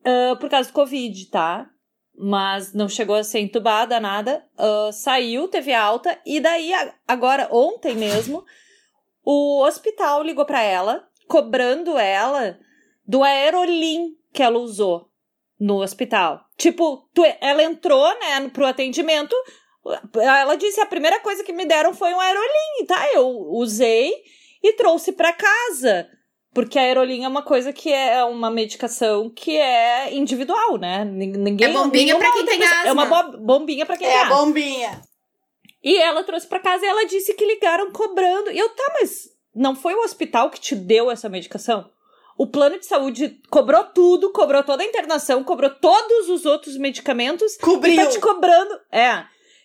Uh, 0.00 0.36
por 0.38 0.50
causa 0.50 0.68
do 0.68 0.74
Covid, 0.74 1.30
tá? 1.30 1.68
Mas 2.16 2.72
não 2.72 2.88
chegou 2.88 3.16
a 3.16 3.24
ser 3.24 3.40
entubada, 3.40 3.98
nada. 4.00 4.44
Uh, 4.58 4.92
saiu, 4.92 5.48
teve 5.48 5.72
alta, 5.72 6.18
e 6.24 6.40
daí, 6.40 6.72
agora, 7.06 7.48
ontem 7.50 7.94
mesmo, 7.94 8.44
o 9.24 9.62
hospital 9.64 10.22
ligou 10.22 10.44
para 10.44 10.62
ela, 10.62 11.08
cobrando 11.26 11.96
ela 11.96 12.58
do 13.06 13.22
aerolim 13.22 14.16
que 14.32 14.42
ela 14.42 14.58
usou 14.58 15.08
no 15.58 15.82
hospital. 15.82 16.40
Tipo, 16.56 17.08
tu, 17.14 17.22
ela 17.40 17.62
entrou, 17.62 18.06
né, 18.20 18.48
pro 18.52 18.66
atendimento, 18.66 19.34
ela 20.16 20.56
disse, 20.56 20.80
a 20.80 20.86
primeira 20.86 21.20
coisa 21.20 21.42
que 21.44 21.52
me 21.52 21.64
deram 21.64 21.94
foi 21.94 22.12
um 22.12 22.20
aerolim, 22.20 22.86
tá? 22.86 23.12
Eu 23.12 23.28
usei 23.50 24.12
e 24.62 24.72
trouxe 24.72 25.12
para 25.12 25.32
casa. 25.32 26.08
Porque 26.52 26.78
a 26.78 26.82
aerolim 26.82 27.24
é 27.24 27.28
uma 27.28 27.42
coisa 27.42 27.72
que 27.72 27.92
é 27.92 28.22
uma 28.24 28.48
medicação 28.48 29.28
que 29.28 29.56
é 29.56 30.14
individual, 30.14 30.78
né? 30.78 31.04
Ninguém, 31.04 31.68
é 31.68 31.72
bombinha 31.72 32.16
pra 32.16 32.32
quem 32.32 32.46
tem 32.46 32.62
asma. 32.62 32.88
É 32.88 32.92
uma 32.92 33.22
bombinha 33.38 33.84
pra 33.84 33.96
quem 33.96 34.06
é 34.06 34.10
tem. 34.10 34.20
É 34.20 34.28
bombinha. 34.28 35.02
E 35.84 35.98
ela 35.98 36.24
trouxe 36.24 36.46
para 36.46 36.58
casa 36.58 36.84
e 36.84 36.88
ela 36.88 37.04
disse 37.04 37.34
que 37.34 37.44
ligaram 37.44 37.92
cobrando. 37.92 38.50
E 38.50 38.58
eu, 38.58 38.70
tá, 38.70 38.94
mas 38.98 39.28
não 39.54 39.76
foi 39.76 39.94
o 39.94 40.02
hospital 40.02 40.48
que 40.48 40.58
te 40.58 40.74
deu 40.74 41.10
essa 41.10 41.28
medicação? 41.28 41.90
O 42.36 42.46
plano 42.46 42.78
de 42.78 42.86
saúde 42.86 43.40
cobrou 43.50 43.84
tudo, 43.84 44.32
cobrou 44.32 44.64
toda 44.64 44.82
a 44.82 44.86
internação, 44.86 45.44
cobrou 45.44 45.70
todos 45.70 46.28
os 46.30 46.46
outros 46.46 46.76
medicamentos. 46.76 47.56
Cobriu. 47.58 47.92
E 47.92 47.96
tá 47.96 48.06
te 48.06 48.18
cobrando. 48.18 48.80
É, 48.90 49.24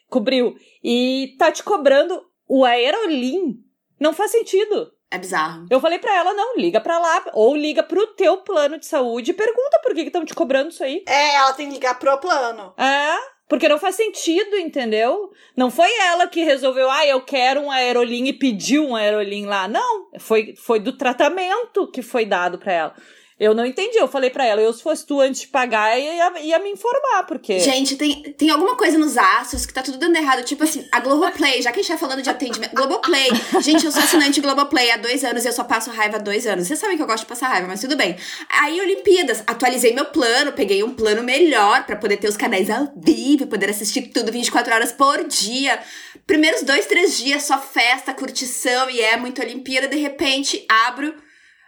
cobriu. 0.09 0.55
E 0.83 1.35
tá 1.39 1.51
te 1.51 1.63
cobrando 1.63 2.21
o 2.47 2.65
Aerolim. 2.65 3.63
Não 3.99 4.13
faz 4.13 4.31
sentido. 4.31 4.91
É 5.11 5.17
bizarro. 5.17 5.65
Eu 5.71 5.79
falei 5.79 5.97
pra 5.97 6.15
ela, 6.15 6.33
não, 6.35 6.55
liga 6.55 6.79
pra 6.79 6.99
lá, 6.99 7.25
ou 7.33 7.55
liga 7.55 7.81
pro 7.81 8.05
teu 8.13 8.37
plano 8.37 8.77
de 8.77 8.85
saúde 8.85 9.31
e 9.31 9.33
pergunta 9.33 9.79
por 9.81 9.95
que 9.95 10.01
estão 10.01 10.23
te 10.23 10.35
cobrando 10.35 10.69
isso 10.69 10.83
aí. 10.83 11.03
É, 11.07 11.35
ela 11.35 11.53
tem 11.53 11.67
que 11.67 11.73
ligar 11.73 11.97
pro 11.97 12.19
plano. 12.19 12.73
É, 12.77 13.17
Porque 13.49 13.67
não 13.67 13.79
faz 13.79 13.95
sentido, 13.95 14.55
entendeu? 14.57 15.31
Não 15.57 15.71
foi 15.71 15.89
ela 16.01 16.27
que 16.27 16.43
resolveu, 16.43 16.89
ah, 16.89 17.05
eu 17.07 17.19
quero 17.21 17.61
um 17.61 17.71
aerolim 17.71 18.27
e 18.27 18.33
pediu 18.33 18.87
um 18.87 18.95
aerolim 18.95 19.47
lá. 19.47 19.67
Não, 19.67 20.07
foi, 20.19 20.53
foi 20.55 20.79
do 20.79 20.95
tratamento 20.95 21.89
que 21.91 22.03
foi 22.03 22.27
dado 22.27 22.59
para 22.59 22.71
ela. 22.71 22.95
Eu 23.39 23.53
não 23.55 23.65
entendi. 23.65 23.97
Eu 23.97 24.07
falei 24.07 24.29
para 24.29 24.45
ela, 24.45 24.59
eu 24.59 24.73
se 24.73 24.83
fosse 24.83 25.05
tu 25.05 25.21
antes 25.21 25.41
de 25.41 25.47
pagar, 25.47 25.97
ia, 25.97 26.39
ia 26.41 26.59
me 26.59 26.71
informar, 26.71 27.23
porque. 27.25 27.59
Gente, 27.59 27.95
tem, 27.95 28.21
tem 28.33 28.49
alguma 28.49 28.75
coisa 28.75 28.97
nos 28.97 29.17
astros 29.17 29.65
que 29.65 29.73
tá 29.73 29.81
tudo 29.81 29.97
dando 29.97 30.17
errado. 30.17 30.43
Tipo 30.43 30.65
assim, 30.65 30.85
a 30.91 30.99
Globoplay, 30.99 31.61
já 31.61 31.71
que 31.71 31.79
a 31.79 31.81
gente 31.81 31.91
tá 31.91 31.97
falando 31.97 32.21
de 32.21 32.29
atendimento. 32.29 32.75
Globoplay. 32.75 33.29
Gente, 33.61 33.85
eu 33.85 33.91
sou 33.91 34.03
assinante 34.03 34.41
Globoplay 34.41 34.91
há 34.91 34.97
dois 34.97 35.23
anos 35.23 35.45
e 35.45 35.47
eu 35.47 35.53
só 35.53 35.63
passo 35.63 35.89
raiva 35.89 36.17
há 36.17 36.19
dois 36.19 36.45
anos. 36.45 36.67
Vocês 36.67 36.79
sabem 36.79 36.97
que 36.97 37.03
eu 37.03 37.07
gosto 37.07 37.23
de 37.23 37.29
passar 37.29 37.47
raiva, 37.47 37.67
mas 37.67 37.79
tudo 37.79 37.95
bem. 37.95 38.17
Aí, 38.49 38.81
Olimpíadas, 38.81 39.41
atualizei 39.47 39.93
meu 39.93 40.05
plano, 40.05 40.51
peguei 40.51 40.83
um 40.83 40.93
plano 40.93 41.23
melhor 41.23 41.85
para 41.85 41.95
poder 41.95 42.17
ter 42.17 42.27
os 42.27 42.35
canais 42.35 42.69
ao 42.69 42.91
vivo, 42.97 43.47
poder 43.47 43.69
assistir 43.69 44.01
tudo 44.13 44.33
24 44.33 44.73
horas 44.73 44.91
por 44.91 45.23
dia. 45.25 45.79
Primeiros 46.27 46.61
dois, 46.63 46.85
três 46.85 47.17
dias, 47.17 47.43
só 47.43 47.57
festa, 47.57 48.13
curtição 48.13 48.89
e 48.89 48.99
é 48.99 49.15
muito 49.15 49.41
Olimpíada. 49.41 49.87
De 49.87 49.97
repente, 49.97 50.65
abro 50.67 51.13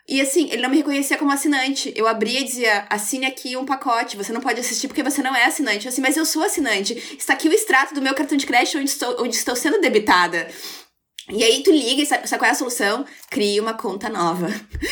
e 0.07 0.19
assim, 0.19 0.49
ele 0.51 0.61
não 0.61 0.69
me 0.69 0.77
reconhecia 0.77 1.17
como 1.17 1.31
assinante. 1.31 1.93
Eu 1.95 2.07
abria 2.07 2.39
e 2.39 2.43
dizia: 2.43 2.85
assine 2.89 3.25
aqui 3.25 3.55
um 3.55 3.65
pacote. 3.65 4.17
Você 4.17 4.33
não 4.33 4.41
pode 4.41 4.59
assistir 4.59 4.87
porque 4.87 5.03
você 5.03 5.21
não 5.21 5.35
é 5.35 5.45
assinante. 5.45 5.85
Eu 5.85 5.89
assim, 5.89 6.01
mas 6.01 6.17
eu 6.17 6.25
sou 6.25 6.43
assinante. 6.43 6.93
Está 7.17 7.33
aqui 7.33 7.47
o 7.47 7.53
extrato 7.53 7.93
do 7.93 8.01
meu 8.01 8.13
cartão 8.13 8.37
de 8.37 8.45
crédito 8.45 8.77
onde 8.77 8.89
estou, 8.89 9.23
onde 9.23 9.35
estou 9.35 9.55
sendo 9.55 9.79
debitada. 9.79 10.49
E 11.29 11.43
aí 11.43 11.61
tu 11.63 11.71
liga 11.71 12.01
e 12.01 12.05
sabe, 12.05 12.27
sabe, 12.27 12.39
qual 12.39 12.49
é 12.49 12.51
a 12.51 12.55
solução? 12.55 13.05
Cria 13.29 13.61
uma 13.61 13.73
conta 13.73 14.09
nova. 14.09 14.47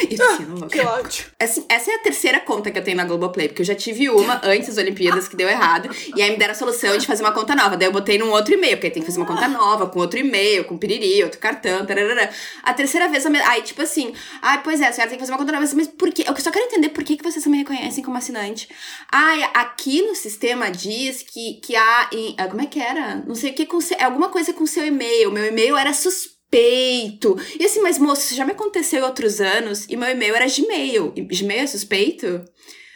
Isso 0.09 0.23
assim, 0.23 0.45
não 0.45 0.57
vou. 0.57 0.67
Que 0.67 0.79
ódio. 0.79 1.25
Assim, 1.39 1.65
essa 1.67 1.91
é 1.91 1.95
a 1.95 1.99
terceira 1.99 2.39
conta 2.39 2.69
que 2.69 2.77
eu 2.77 2.83
tenho 2.83 2.97
na 2.97 3.03
Globoplay, 3.03 3.47
porque 3.47 3.61
eu 3.61 3.65
já 3.65 3.75
tive 3.75 4.09
uma 4.09 4.39
antes 4.43 4.67
das 4.67 4.77
Olimpíadas 4.77 5.27
que 5.27 5.35
deu 5.35 5.49
errado. 5.49 5.89
E 6.15 6.21
aí 6.21 6.31
me 6.31 6.37
deram 6.37 6.51
a 6.51 6.55
solução 6.55 6.97
de 6.97 7.07
fazer 7.07 7.23
uma 7.23 7.31
conta 7.31 7.55
nova. 7.55 7.75
Daí 7.75 7.87
eu 7.87 7.91
botei 7.91 8.17
num 8.17 8.29
outro 8.29 8.53
e-mail, 8.53 8.77
porque 8.77 8.87
aí 8.87 8.93
tem 8.93 9.01
que 9.01 9.07
fazer 9.07 9.19
uma 9.19 9.25
conta 9.25 9.47
nova, 9.47 9.87
com 9.87 9.99
outro 9.99 10.19
e-mail, 10.19 10.65
com 10.65 10.77
piriri, 10.77 11.23
outro 11.23 11.39
cartão, 11.39 11.85
tararara. 11.85 12.29
A 12.63 12.73
terceira 12.73 13.07
vez, 13.07 13.25
aí 13.25 13.61
tipo 13.63 13.81
assim, 13.81 14.13
ai, 14.41 14.61
pois 14.63 14.79
é, 14.81 14.87
a 14.87 14.93
senhora 14.93 15.09
tem 15.09 15.17
que 15.17 15.23
fazer 15.23 15.31
uma 15.31 15.39
conta 15.39 15.51
nova. 15.51 15.67
Mas 15.75 15.87
por 15.87 16.11
quê? 16.11 16.23
Eu 16.27 16.35
só 16.37 16.51
quero 16.51 16.65
entender 16.65 16.89
por 16.89 17.03
que, 17.03 17.17
que 17.17 17.23
vocês 17.23 17.45
me 17.47 17.57
reconhecem 17.57 18.03
como 18.03 18.17
assinante. 18.17 18.69
Ai, 19.11 19.49
aqui 19.53 20.03
no 20.03 20.15
sistema 20.15 20.69
diz 20.69 21.23
que, 21.23 21.55
que 21.55 21.75
há. 21.75 22.09
Em, 22.13 22.35
ah, 22.37 22.47
como 22.47 22.61
é 22.61 22.65
que 22.65 22.79
era? 22.79 23.15
Não 23.27 23.35
sei 23.35 23.51
o 23.51 23.53
que 23.53 23.65
com. 23.65 23.79
É 23.97 24.03
alguma 24.03 24.29
coisa 24.29 24.53
com 24.53 24.65
seu 24.65 24.85
e-mail. 24.85 25.31
Meu 25.31 25.45
e-mail 25.45 25.75
era 25.75 25.91
suspeito 25.93 26.28
suspeito. 26.49 27.37
E 27.59 27.65
assim, 27.65 27.81
mas 27.81 27.99
moço, 27.99 28.35
já 28.35 28.43
me 28.43 28.51
aconteceu 28.51 29.05
outros 29.05 29.39
anos 29.39 29.85
e 29.87 29.95
meu 29.95 30.09
e-mail 30.09 30.35
era 30.35 30.47
Gmail. 30.47 31.11
Gmail 31.11 31.61
é 31.61 31.67
suspeito? 31.67 32.43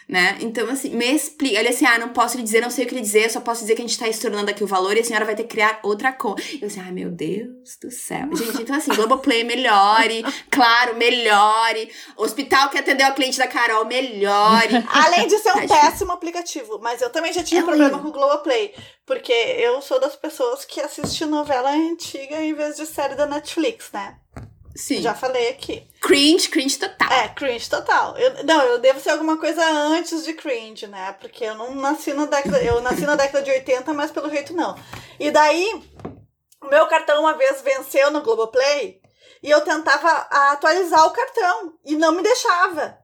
Né? 0.07 0.38
Então, 0.41 0.69
assim, 0.69 0.89
me 0.89 1.05
explica. 1.13 1.60
Ele 1.60 1.69
assim, 1.69 1.86
ah, 1.86 1.98
não 1.98 2.10
posso 2.10 2.38
lhe 2.38 2.43
dizer, 2.43 2.62
não 2.62 2.69
sei 2.69 2.86
o 2.86 2.88
que 2.88 2.95
lhe 2.95 3.01
dizer, 3.01 3.29
só 3.29 3.39
posso 3.39 3.62
dizer 3.62 3.75
que 3.75 3.81
a 3.81 3.88
gente 3.88 3.98
tá 3.98 4.07
estornando 4.07 4.50
aqui 4.50 4.63
o 4.63 4.67
valor 4.67 4.95
e 4.95 5.00
a 5.00 5.03
senhora 5.03 5.25
vai 5.25 5.36
ter 5.36 5.43
que 5.43 5.50
criar 5.50 5.79
outra 5.83 6.12
conta. 6.12 6.43
Eu 6.62 6.67
assim, 6.67 6.79
ai 6.79 6.91
meu 6.91 7.10
Deus 7.10 7.77
do 7.81 7.91
céu. 7.91 8.27
Gente, 8.36 8.62
então 8.62 8.75
assim, 8.75 8.93
Globoplay 8.93 9.43
melhore, 9.43 10.24
claro, 10.50 10.95
melhore. 10.95 11.91
Hospital 12.17 12.69
que 12.69 12.77
atendeu 12.77 13.07
a 13.07 13.12
cliente 13.12 13.38
da 13.38 13.48
Carol, 13.48 13.86
melhore. 13.86 14.83
Além 14.89 15.27
de 15.27 15.38
ser 15.39 15.51
um 15.51 15.67
tá 15.67 15.81
péssimo 15.81 16.12
aplicativo, 16.12 16.79
mas 16.81 17.01
eu 17.01 17.10
também 17.10 17.33
já 17.33 17.43
tive 17.43 17.62
é 17.62 17.63
problema 17.63 18.00
com 18.00 18.10
o 18.10 18.12
Globoplay. 18.12 18.74
Porque 19.05 19.33
eu 19.33 19.81
sou 19.81 20.00
das 20.00 20.15
pessoas 20.15 20.63
que 20.65 20.79
assistem 20.79 21.27
novela 21.27 21.72
antiga 21.72 22.41
em 22.41 22.53
vez 22.53 22.77
de 22.77 22.86
série 22.86 23.15
da 23.15 23.25
Netflix, 23.25 23.89
né? 23.91 24.15
Sim. 24.75 25.01
Já 25.01 25.13
falei 25.13 25.50
aqui. 25.50 25.88
Cringe, 26.01 26.50
cringe 26.50 26.77
total. 26.77 27.12
É, 27.12 27.30
cringe 27.30 27.70
total. 27.70 28.18
Eu, 28.18 28.44
não, 28.44 28.62
eu 28.63 28.80
devo 28.80 29.00
ser 29.00 29.12
alguma 29.12 29.38
coisa 29.38 29.63
antes 29.63 30.25
de 30.25 30.34
cringe, 30.34 30.88
né? 30.88 31.15
Porque 31.20 31.44
eu 31.44 31.56
não 31.56 31.75
nasci 31.75 32.13
na 32.13 32.25
década. 32.25 32.62
Eu 32.63 32.82
nasci 32.82 33.01
na 33.01 33.15
década 33.15 33.44
de 33.44 33.51
80, 33.51 33.94
mas 33.94 34.12
pelo 34.12 34.30
jeito 34.30 34.53
não. 34.53 34.75
E 35.20 35.30
daí, 35.30 35.84
o 36.62 36.68
meu 36.68 36.88
cartão 36.88 37.22
uma 37.22 37.34
vez 37.34 37.62
venceu 37.62 38.10
no 38.10 38.22
Globoplay 38.22 39.00
e 39.44 39.50
eu 39.50 39.62
tentava 39.62 40.10
atualizar 40.51 41.06
o 41.06 41.12
cartão 41.12 41.74
e 41.86 41.96
não 41.96 42.13
me 42.13 42.24
deixava 42.24 43.02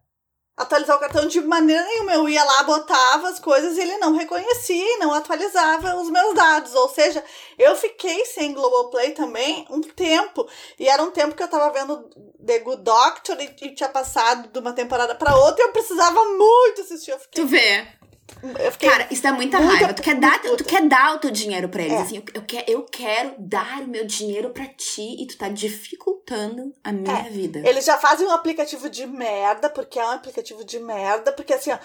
atualizar 0.59 0.97
o 0.97 0.99
cartão 0.99 1.25
de 1.25 1.41
maneira 1.41 1.83
nenhuma. 1.83 2.13
Eu 2.13 2.29
ia 2.29 2.43
lá, 2.43 2.63
botava 2.63 3.29
as 3.29 3.39
coisas 3.39 3.77
e 3.77 3.81
ele 3.81 3.97
não 3.97 4.15
reconhecia 4.15 4.97
não 4.99 5.13
atualizava 5.13 5.95
os 5.95 6.09
meus 6.09 6.35
dados. 6.35 6.75
Ou 6.75 6.89
seja, 6.89 7.23
eu 7.57 7.75
fiquei 7.75 8.25
sem 8.25 8.53
Globoplay 8.53 9.11
também 9.11 9.65
um 9.69 9.81
tempo. 9.81 10.47
E 10.77 10.87
era 10.87 11.01
um 11.01 11.11
tempo 11.11 11.35
que 11.35 11.41
eu 11.41 11.47
tava 11.47 11.71
vendo 11.71 12.09
The 12.45 12.59
Good 12.59 12.83
Doctor 12.83 13.37
e, 13.39 13.55
e 13.61 13.73
tinha 13.73 13.89
passado 13.89 14.49
de 14.49 14.59
uma 14.59 14.73
temporada 14.73 15.15
para 15.15 15.35
outra 15.35 15.63
e 15.63 15.67
eu 15.67 15.71
precisava 15.71 16.23
muito 16.25 16.81
assistir. 16.81 17.11
Eu 17.11 17.19
fiquei... 17.19 17.43
Tu 17.43 17.47
vê. 17.47 17.98
Cara, 18.79 19.07
isso 19.11 19.21
dá 19.21 19.33
muita, 19.33 19.59
muita 19.59 19.75
raiva. 19.77 19.93
Tu 19.93 20.01
quer, 20.01 20.15
dar, 20.15 20.39
tu 20.41 20.63
quer 20.63 20.87
dar 20.87 21.15
o 21.15 21.19
teu 21.19 21.31
dinheiro 21.31 21.69
pra 21.69 21.81
eles. 21.81 21.97
É. 21.97 22.01
Assim, 22.01 22.17
eu, 22.17 22.23
eu, 22.33 22.41
quer, 22.43 22.65
eu 22.67 22.83
quero 22.83 23.35
dar 23.37 23.81
o 23.81 23.87
meu 23.87 24.05
dinheiro 24.05 24.49
pra 24.51 24.65
ti 24.65 25.17
e 25.19 25.27
tu 25.27 25.37
tá 25.37 25.49
dificultando 25.49 26.73
a 26.83 26.91
minha 26.91 27.19
é. 27.19 27.29
vida. 27.29 27.61
Eles 27.67 27.85
já 27.85 27.97
fazem 27.97 28.27
um 28.27 28.31
aplicativo 28.31 28.89
de 28.89 29.05
merda, 29.05 29.69
porque 29.69 29.99
é 29.99 30.05
um 30.05 30.11
aplicativo 30.11 30.63
de 30.63 30.79
merda, 30.79 31.31
porque 31.31 31.53
assim, 31.53 31.71
ó, 31.71 31.77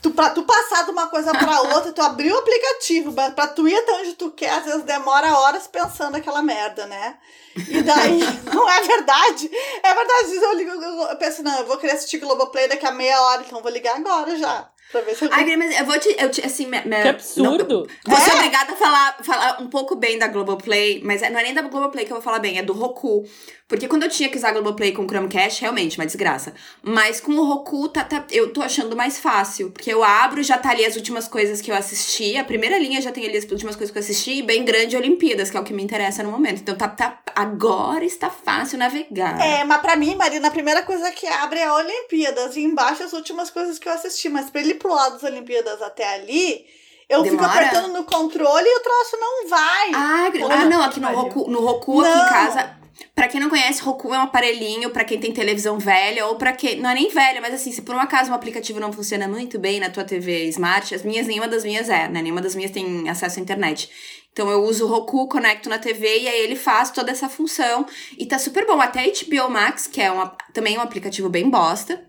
tu, 0.00 0.10
pra 0.10 0.30
tu 0.30 0.42
passar 0.42 0.84
de 0.84 0.90
uma 0.90 1.06
coisa 1.08 1.32
pra 1.32 1.60
outra, 1.74 1.92
tu 1.92 2.02
abrir 2.02 2.32
o 2.32 2.38
aplicativo, 2.38 3.12
pra 3.12 3.46
tu 3.46 3.66
ir 3.68 3.76
até 3.76 3.92
onde 3.92 4.14
tu 4.14 4.30
quer, 4.30 4.50
às 4.50 4.64
vezes 4.64 4.82
demora 4.82 5.36
horas 5.38 5.66
pensando 5.66 6.16
aquela 6.16 6.42
merda, 6.42 6.86
né? 6.86 7.16
E 7.56 7.82
daí, 7.82 8.20
não 8.52 8.68
é 8.68 8.82
verdade? 8.82 9.50
É 9.82 9.94
verdade, 9.94 10.34
eu 10.34 10.52
ligo, 10.54 10.70
eu 10.70 11.16
penso, 11.16 11.42
não, 11.42 11.58
eu 11.58 11.66
vou 11.66 11.78
querer 11.78 11.92
assistir 11.92 12.18
Globoplay 12.18 12.68
daqui 12.68 12.86
a 12.86 12.92
meia 12.92 13.20
hora, 13.20 13.42
então 13.42 13.58
eu 13.58 13.62
vou 13.62 13.72
ligar 13.72 13.96
agora 13.96 14.36
já. 14.36 14.68
Pra 14.92 15.00
ver 15.00 15.16
se 15.16 15.24
eu... 15.24 15.30
Ai, 15.32 15.56
mas 15.56 15.80
eu 15.80 15.86
vou 15.86 15.98
te. 15.98 16.14
Eu 16.18 16.30
te 16.30 16.44
assim, 16.44 16.66
me, 16.66 16.78
me, 16.82 17.02
que 17.02 17.08
absurdo! 17.08 17.88
Não, 18.06 18.14
vou 18.14 18.24
ser 18.24 18.30
é. 18.30 18.34
obrigada 18.34 18.72
a 18.72 18.76
falar, 18.76 19.16
falar 19.22 19.62
um 19.62 19.68
pouco 19.68 19.96
bem 19.96 20.18
da 20.18 20.28
Globoplay, 20.28 21.00
mas 21.02 21.22
é, 21.22 21.30
não 21.30 21.40
é 21.40 21.44
nem 21.44 21.54
da 21.54 21.62
Globoplay 21.62 22.04
que 22.04 22.12
eu 22.12 22.16
vou 22.16 22.22
falar 22.22 22.38
bem, 22.38 22.58
é 22.58 22.62
do 22.62 22.74
Roku. 22.74 23.24
Porque 23.72 23.88
quando 23.88 24.02
eu 24.02 24.10
tinha 24.10 24.28
que 24.28 24.36
usar 24.36 24.50
a 24.50 24.52
Globoplay 24.52 24.92
com 24.92 25.02
o 25.02 25.08
Chromecast, 25.08 25.62
realmente, 25.62 25.98
uma 25.98 26.04
desgraça. 26.04 26.52
Mas 26.82 27.22
com 27.22 27.32
o 27.32 27.42
Roku, 27.42 27.88
tá, 27.88 28.04
tá, 28.04 28.22
eu 28.30 28.52
tô 28.52 28.60
achando 28.60 28.94
mais 28.94 29.18
fácil. 29.18 29.70
Porque 29.70 29.90
eu 29.90 30.04
abro, 30.04 30.42
já 30.42 30.58
tá 30.58 30.72
ali 30.72 30.84
as 30.84 30.94
últimas 30.94 31.26
coisas 31.26 31.62
que 31.62 31.70
eu 31.70 31.74
assisti. 31.74 32.36
A 32.36 32.44
primeira 32.44 32.78
linha 32.78 33.00
já 33.00 33.10
tem 33.10 33.26
ali 33.26 33.38
as 33.38 33.50
últimas 33.50 33.74
coisas 33.74 33.90
que 33.90 33.96
eu 33.96 34.02
assisti. 34.02 34.32
E 34.32 34.42
bem 34.42 34.62
grande 34.62 34.94
Olimpíadas, 34.94 35.50
que 35.50 35.56
é 35.56 35.60
o 35.60 35.64
que 35.64 35.72
me 35.72 35.82
interessa 35.82 36.22
no 36.22 36.30
momento. 36.30 36.60
Então 36.60 36.76
tá, 36.76 36.86
tá 36.86 37.22
agora 37.34 38.04
está 38.04 38.28
fácil 38.28 38.76
navegar. 38.76 39.40
É, 39.40 39.64
mas 39.64 39.80
pra 39.80 39.96
mim, 39.96 40.16
Marina, 40.16 40.48
a 40.48 40.50
primeira 40.50 40.82
coisa 40.82 41.10
que 41.10 41.26
abre 41.26 41.60
é 41.60 41.64
a 41.64 41.74
Olimpíadas. 41.74 42.56
E 42.56 42.60
embaixo 42.60 43.02
as 43.02 43.14
últimas 43.14 43.50
coisas 43.50 43.78
que 43.78 43.88
eu 43.88 43.92
assisti. 43.92 44.28
Mas 44.28 44.50
pra 44.50 44.60
ele 44.60 44.74
pro 44.82 44.94
lado 44.94 45.12
das 45.14 45.22
Olimpíadas 45.22 45.80
até 45.80 46.14
ali... 46.14 46.66
Eu 47.08 47.22
Demora? 47.22 47.46
fico 47.46 47.58
apertando 47.58 47.92
no 47.92 48.04
controle 48.04 48.66
e 48.66 48.78
o 48.78 48.80
troço 48.80 49.18
não 49.20 49.46
vai. 49.46 49.90
Ah, 49.94 50.30
ah 50.50 50.64
não, 50.64 50.82
aqui 50.82 50.98
no 50.98 51.08
Roku, 51.08 51.50
no 51.50 51.60
Roku 51.60 52.00
aqui 52.00 52.10
em 52.10 52.28
casa 52.28 52.82
Pra 53.14 53.28
quem 53.28 53.40
não 53.40 53.50
conhece, 53.50 53.82
Roku 53.82 54.12
é 54.14 54.18
um 54.18 54.22
aparelhinho 54.22 54.90
para 54.90 55.04
quem 55.04 55.18
tem 55.18 55.32
televisão 55.32 55.78
velha 55.78 56.26
ou 56.26 56.36
para 56.36 56.52
quem. 56.52 56.80
Não 56.80 56.90
é 56.90 56.94
nem 56.94 57.10
velha, 57.10 57.40
mas 57.40 57.54
assim, 57.54 57.70
se 57.70 57.82
por 57.82 57.94
um 57.94 58.00
acaso 58.00 58.30
um 58.30 58.34
aplicativo 58.34 58.80
não 58.80 58.92
funciona 58.92 59.28
muito 59.28 59.58
bem 59.58 59.80
na 59.80 59.90
tua 59.90 60.04
TV 60.04 60.44
Smart, 60.48 60.94
as 60.94 61.02
minhas, 61.02 61.26
nenhuma 61.26 61.48
das 61.48 61.64
minhas 61.64 61.88
é, 61.88 62.08
né? 62.08 62.22
Nenhuma 62.22 62.40
das 62.40 62.54
minhas 62.54 62.70
tem 62.70 63.08
acesso 63.08 63.38
à 63.38 63.42
internet. 63.42 63.90
Então 64.32 64.48
eu 64.50 64.62
uso 64.64 64.86
o 64.86 64.88
Roku, 64.88 65.28
conecto 65.28 65.68
na 65.68 65.78
TV 65.78 66.20
e 66.20 66.28
aí 66.28 66.40
ele 66.40 66.56
faz 66.56 66.90
toda 66.90 67.10
essa 67.10 67.28
função. 67.28 67.86
E 68.16 68.24
tá 68.24 68.38
super 68.38 68.66
bom. 68.66 68.80
Até 68.80 69.04
HBO 69.04 69.50
Max, 69.50 69.86
que 69.86 70.00
é 70.00 70.10
uma, 70.10 70.34
também 70.54 70.78
um 70.78 70.80
aplicativo 70.80 71.28
bem 71.28 71.50
bosta, 71.50 72.02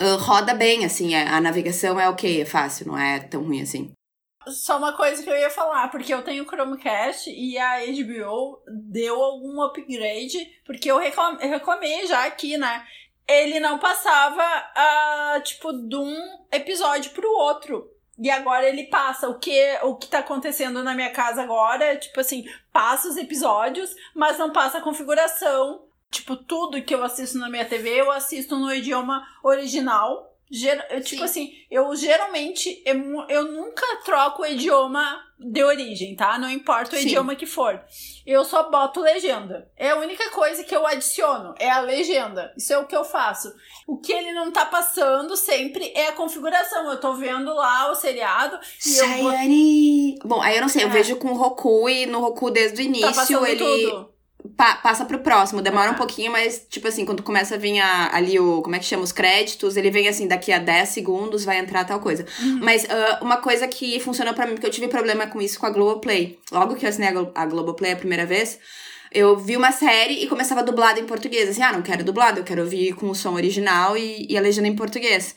uh, 0.00 0.16
roda 0.18 0.54
bem, 0.54 0.84
assim. 0.84 1.14
É, 1.14 1.26
a 1.28 1.40
navegação 1.40 1.98
é 1.98 2.08
ok, 2.08 2.42
é 2.42 2.44
fácil, 2.44 2.88
não 2.88 2.98
é 2.98 3.20
tão 3.20 3.42
ruim 3.42 3.62
assim. 3.62 3.92
Só 4.46 4.78
uma 4.78 4.96
coisa 4.96 5.22
que 5.22 5.28
eu 5.28 5.36
ia 5.36 5.50
falar, 5.50 5.88
porque 5.88 6.12
eu 6.12 6.22
tenho 6.22 6.46
Chromecast 6.46 7.28
e 7.30 7.58
a 7.58 7.80
HBO 7.80 8.62
deu 8.90 9.22
algum 9.22 9.60
upgrade, 9.62 10.38
porque 10.64 10.90
eu 10.90 10.98
reclamei 10.98 12.06
já 12.06 12.24
aqui, 12.24 12.56
né? 12.56 12.86
Ele 13.28 13.60
não 13.60 13.78
passava, 13.78 14.42
uh, 14.42 15.42
tipo, 15.42 15.70
de 15.72 15.96
um 15.96 16.16
episódio 16.50 17.10
pro 17.10 17.30
outro. 17.30 17.90
E 18.18 18.30
agora 18.30 18.68
ele 18.68 18.84
passa. 18.84 19.28
O 19.28 19.38
que, 19.38 19.78
o 19.82 19.96
que 19.96 20.08
tá 20.08 20.18
acontecendo 20.20 20.82
na 20.82 20.94
minha 20.94 21.10
casa 21.12 21.42
agora 21.42 21.96
tipo 21.96 22.18
assim, 22.18 22.44
passa 22.72 23.08
os 23.08 23.16
episódios, 23.16 23.94
mas 24.14 24.38
não 24.38 24.50
passa 24.50 24.78
a 24.78 24.82
configuração. 24.82 25.87
Tipo, 26.10 26.36
tudo 26.36 26.82
que 26.82 26.94
eu 26.94 27.04
assisto 27.04 27.38
na 27.38 27.50
minha 27.50 27.64
TV, 27.64 28.00
eu 28.00 28.10
assisto 28.10 28.56
no 28.56 28.72
idioma 28.72 29.26
original. 29.42 30.26
Ger 30.50 31.02
tipo 31.02 31.22
assim, 31.24 31.52
eu 31.70 31.94
geralmente 31.94 32.82
eu, 32.86 32.96
eu 33.28 33.52
nunca 33.52 33.84
troco 34.02 34.40
o 34.40 34.46
idioma 34.46 35.22
de 35.38 35.62
origem, 35.62 36.16
tá? 36.16 36.38
Não 36.38 36.50
importa 36.50 36.96
o 36.96 36.98
Sim. 36.98 37.06
idioma 37.06 37.36
que 37.36 37.44
for. 37.44 37.80
Eu 38.26 38.44
só 38.46 38.70
boto 38.70 39.00
legenda. 39.00 39.70
É 39.76 39.90
a 39.90 39.96
única 39.96 40.30
coisa 40.30 40.64
que 40.64 40.74
eu 40.74 40.86
adiciono, 40.86 41.54
é 41.58 41.70
a 41.70 41.80
legenda. 41.80 42.52
Isso 42.56 42.72
é 42.72 42.78
o 42.78 42.86
que 42.86 42.96
eu 42.96 43.04
faço. 43.04 43.52
O 43.86 43.98
que 43.98 44.10
ele 44.10 44.32
não 44.32 44.50
tá 44.50 44.64
passando 44.64 45.36
sempre 45.36 45.92
é 45.94 46.08
a 46.08 46.12
configuração. 46.12 46.90
Eu 46.90 46.98
tô 46.98 47.12
vendo 47.12 47.54
lá 47.54 47.90
o 47.90 47.94
seriado 47.94 48.58
e 48.86 48.96
eu 48.96 49.08
vou... 49.22 49.32
Bom, 50.24 50.42
aí 50.42 50.56
eu 50.56 50.62
não 50.62 50.68
sei, 50.68 50.82
eu 50.84 50.88
é. 50.88 50.92
vejo 50.92 51.16
com 51.16 51.28
o 51.32 51.36
Roku 51.36 51.88
e 51.90 52.06
no 52.06 52.20
Roku 52.20 52.50
desde 52.50 52.80
o 52.80 52.84
tá 52.84 52.98
início 52.98 53.38
tá 53.40 53.50
ele 53.50 53.58
tudo. 53.58 54.17
Pa 54.56 54.76
passa 54.76 55.04
pro 55.04 55.18
próximo. 55.18 55.60
Demora 55.62 55.90
um 55.90 55.94
pouquinho, 55.94 56.32
mas, 56.32 56.66
tipo 56.68 56.88
assim, 56.88 57.04
quando 57.04 57.22
começa 57.22 57.54
a 57.54 57.58
vir 57.58 57.78
a, 57.80 58.14
ali 58.14 58.38
o. 58.38 58.62
Como 58.62 58.74
é 58.74 58.78
que 58.78 58.84
chama? 58.84 59.02
Os 59.02 59.12
créditos, 59.12 59.76
ele 59.76 59.90
vem 59.90 60.08
assim, 60.08 60.26
daqui 60.26 60.52
a 60.52 60.58
10 60.58 60.88
segundos 60.88 61.44
vai 61.44 61.58
entrar 61.58 61.84
tal 61.84 62.00
coisa. 62.00 62.24
Uhum. 62.40 62.60
Mas 62.62 62.84
uh, 62.84 63.22
uma 63.24 63.38
coisa 63.38 63.66
que 63.68 63.98
funcionou 64.00 64.34
para 64.34 64.46
mim, 64.46 64.54
porque 64.54 64.66
eu 64.66 64.70
tive 64.70 64.88
problema 64.88 65.26
com 65.26 65.40
isso 65.40 65.58
com 65.58 65.66
a 65.66 65.70
Globoplay. 65.70 66.38
Logo 66.50 66.76
que 66.76 66.84
eu 66.84 66.88
assinei 66.88 67.08
a, 67.08 67.42
a 67.42 67.46
Globoplay 67.46 67.92
a 67.92 67.96
primeira 67.96 68.26
vez. 68.26 68.58
Eu 69.10 69.36
vi 69.36 69.56
uma 69.56 69.72
série 69.72 70.22
e 70.22 70.26
começava 70.26 70.62
dublado 70.62 71.00
em 71.00 71.06
português. 71.06 71.48
Assim, 71.48 71.62
ah, 71.62 71.72
não 71.72 71.82
quero 71.82 72.04
dublado, 72.04 72.40
eu 72.40 72.44
quero 72.44 72.62
ouvir 72.62 72.94
com 72.94 73.08
o 73.08 73.14
som 73.14 73.34
original 73.34 73.96
e, 73.96 74.26
e 74.28 74.36
a 74.36 74.40
legenda 74.40 74.68
em 74.68 74.76
português. 74.76 75.34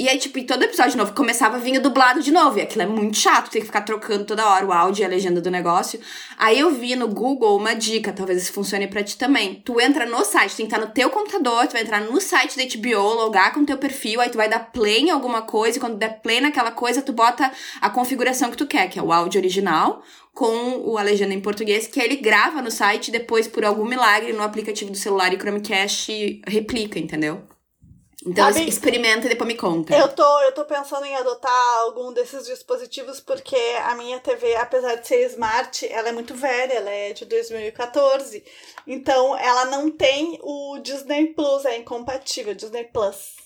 E 0.00 0.08
aí, 0.08 0.16
tipo, 0.16 0.38
em 0.38 0.46
todo 0.46 0.62
episódio 0.62 0.96
novo 0.96 1.12
começava 1.12 1.58
vindo 1.58 1.78
dublado 1.78 2.22
de 2.22 2.32
novo. 2.32 2.58
E 2.58 2.62
aquilo 2.62 2.84
é 2.84 2.86
muito 2.86 3.18
chato, 3.18 3.50
tem 3.50 3.60
que 3.60 3.66
ficar 3.66 3.82
trocando 3.82 4.24
toda 4.24 4.48
hora 4.48 4.64
o 4.64 4.72
áudio 4.72 5.02
e 5.02 5.04
a 5.04 5.08
legenda 5.08 5.42
do 5.42 5.50
negócio. 5.50 6.00
Aí 6.38 6.58
eu 6.58 6.70
vi 6.70 6.96
no 6.96 7.06
Google 7.06 7.54
uma 7.58 7.74
dica, 7.74 8.10
talvez 8.10 8.42
isso 8.42 8.50
funcione 8.50 8.86
para 8.86 9.04
ti 9.04 9.18
também. 9.18 9.56
Tu 9.62 9.78
entra 9.78 10.06
no 10.06 10.24
site, 10.24 10.56
tem 10.56 10.66
que 10.66 10.74
estar 10.74 10.82
no 10.82 10.90
teu 10.90 11.10
computador, 11.10 11.66
tu 11.66 11.72
vai 11.72 11.82
entrar 11.82 12.00
no 12.00 12.18
site 12.18 12.56
da 12.56 12.64
HBO, 12.64 13.12
logar 13.12 13.52
com 13.52 13.62
teu 13.62 13.76
perfil, 13.76 14.22
aí 14.22 14.30
tu 14.30 14.38
vai 14.38 14.48
dar 14.48 14.72
play 14.72 15.00
em 15.00 15.10
alguma 15.10 15.42
coisa, 15.42 15.76
e 15.76 15.80
quando 15.80 15.98
der 15.98 16.22
play 16.22 16.40
naquela 16.40 16.70
coisa, 16.70 17.02
tu 17.02 17.12
bota 17.12 17.52
a 17.78 17.90
configuração 17.90 18.50
que 18.50 18.56
tu 18.56 18.66
quer, 18.66 18.88
que 18.88 18.98
é 18.98 19.02
o 19.02 19.12
áudio 19.12 19.38
original, 19.38 20.02
com 20.32 20.78
o 20.78 20.96
a 20.96 21.02
legenda 21.02 21.34
em 21.34 21.40
português, 21.42 21.86
que 21.86 22.00
ele 22.00 22.16
grava 22.16 22.62
no 22.62 22.70
site 22.70 23.08
e 23.08 23.12
depois, 23.12 23.46
por 23.46 23.66
algum 23.66 23.84
milagre, 23.84 24.32
no 24.32 24.42
aplicativo 24.42 24.90
do 24.90 24.96
celular 24.96 25.30
e 25.34 25.36
Chromecast, 25.36 26.40
replica, 26.48 26.98
entendeu? 26.98 27.42
Então 28.26 28.52
Sabe, 28.52 28.68
experimenta 28.68 29.24
e 29.26 29.30
depois 29.30 29.48
me 29.48 29.56
conta. 29.56 29.96
Eu 29.96 30.08
tô, 30.08 30.40
eu 30.42 30.52
tô 30.52 30.64
pensando 30.66 31.06
em 31.06 31.16
adotar 31.16 31.50
algum 31.84 32.12
desses 32.12 32.44
dispositivos 32.46 33.18
porque 33.18 33.56
a 33.82 33.94
minha 33.94 34.20
TV, 34.20 34.56
apesar 34.56 34.96
de 34.96 35.08
ser 35.08 35.26
smart, 35.30 35.90
ela 35.90 36.10
é 36.10 36.12
muito 36.12 36.34
velha, 36.34 36.74
ela 36.74 36.90
é 36.90 37.14
de 37.14 37.24
2014. 37.24 38.44
Então 38.86 39.34
ela 39.38 39.64
não 39.66 39.90
tem 39.90 40.38
o 40.42 40.78
Disney 40.80 41.28
Plus, 41.28 41.64
é 41.64 41.78
incompatível, 41.78 42.54
Disney 42.54 42.84
Plus. 42.84 43.36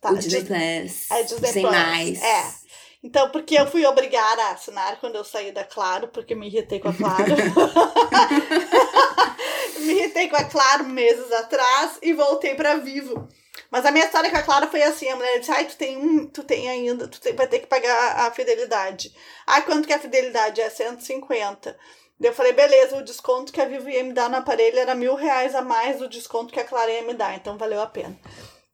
Tá, 0.00 0.10
o 0.10 0.18
Disney 0.18 0.44
Plus. 0.44 1.08
É 1.10 1.22
Disney, 1.22 1.40
Disney 1.40 1.62
Plus. 1.62 1.72
Mais. 1.72 2.22
É. 2.22 2.66
Então, 3.04 3.30
porque 3.30 3.54
eu 3.54 3.70
fui 3.70 3.86
obrigada 3.86 4.42
a 4.42 4.50
assinar 4.50 4.98
quando 4.98 5.14
eu 5.14 5.22
saí 5.22 5.52
da 5.52 5.62
Claro, 5.62 6.08
porque 6.08 6.34
me 6.34 6.48
irritei 6.48 6.80
com 6.80 6.88
a 6.88 6.92
Claro. 6.92 7.24
me 9.78 9.92
irritei 9.92 10.28
com 10.28 10.36
a 10.36 10.42
Claro 10.42 10.82
meses 10.84 11.30
atrás 11.30 11.98
e 12.02 12.12
voltei 12.12 12.56
para 12.56 12.78
Vivo. 12.78 13.28
Mas 13.70 13.84
a 13.84 13.90
minha 13.90 14.04
história 14.04 14.30
com 14.30 14.36
a 14.36 14.42
Clara 14.42 14.66
foi 14.66 14.82
assim: 14.82 15.08
a 15.08 15.16
mulher 15.16 15.38
disse, 15.38 15.50
ai, 15.50 15.64
tu 15.64 15.76
tem 15.76 15.96
um, 15.96 16.26
tu 16.26 16.42
tem 16.44 16.68
ainda, 16.68 17.08
tu 17.08 17.20
tem, 17.20 17.34
vai 17.34 17.46
ter 17.46 17.60
que 17.60 17.66
pagar 17.66 18.26
a 18.26 18.30
fidelidade. 18.30 19.14
Ah, 19.46 19.62
quanto 19.62 19.86
que 19.86 19.92
é 19.92 19.96
a 19.96 20.00
fidelidade? 20.00 20.60
É 20.60 20.70
150. 20.70 21.76
Daí 22.18 22.30
eu 22.30 22.34
falei, 22.34 22.52
beleza, 22.52 22.96
o 22.96 23.04
desconto 23.04 23.52
que 23.52 23.60
a 23.60 23.66
Vivo 23.66 23.90
ia 23.90 24.02
me 24.02 24.12
dar 24.12 24.30
no 24.30 24.36
aparelho 24.36 24.78
era 24.78 24.94
mil 24.94 25.14
reais 25.14 25.54
a 25.54 25.60
mais 25.60 25.98
do 25.98 26.08
desconto 26.08 26.52
que 26.52 26.60
a 26.60 26.64
Clara 26.64 26.90
ia 26.90 27.02
me 27.02 27.12
dar, 27.12 27.34
então 27.34 27.58
valeu 27.58 27.80
a 27.80 27.86
pena. 27.86 28.18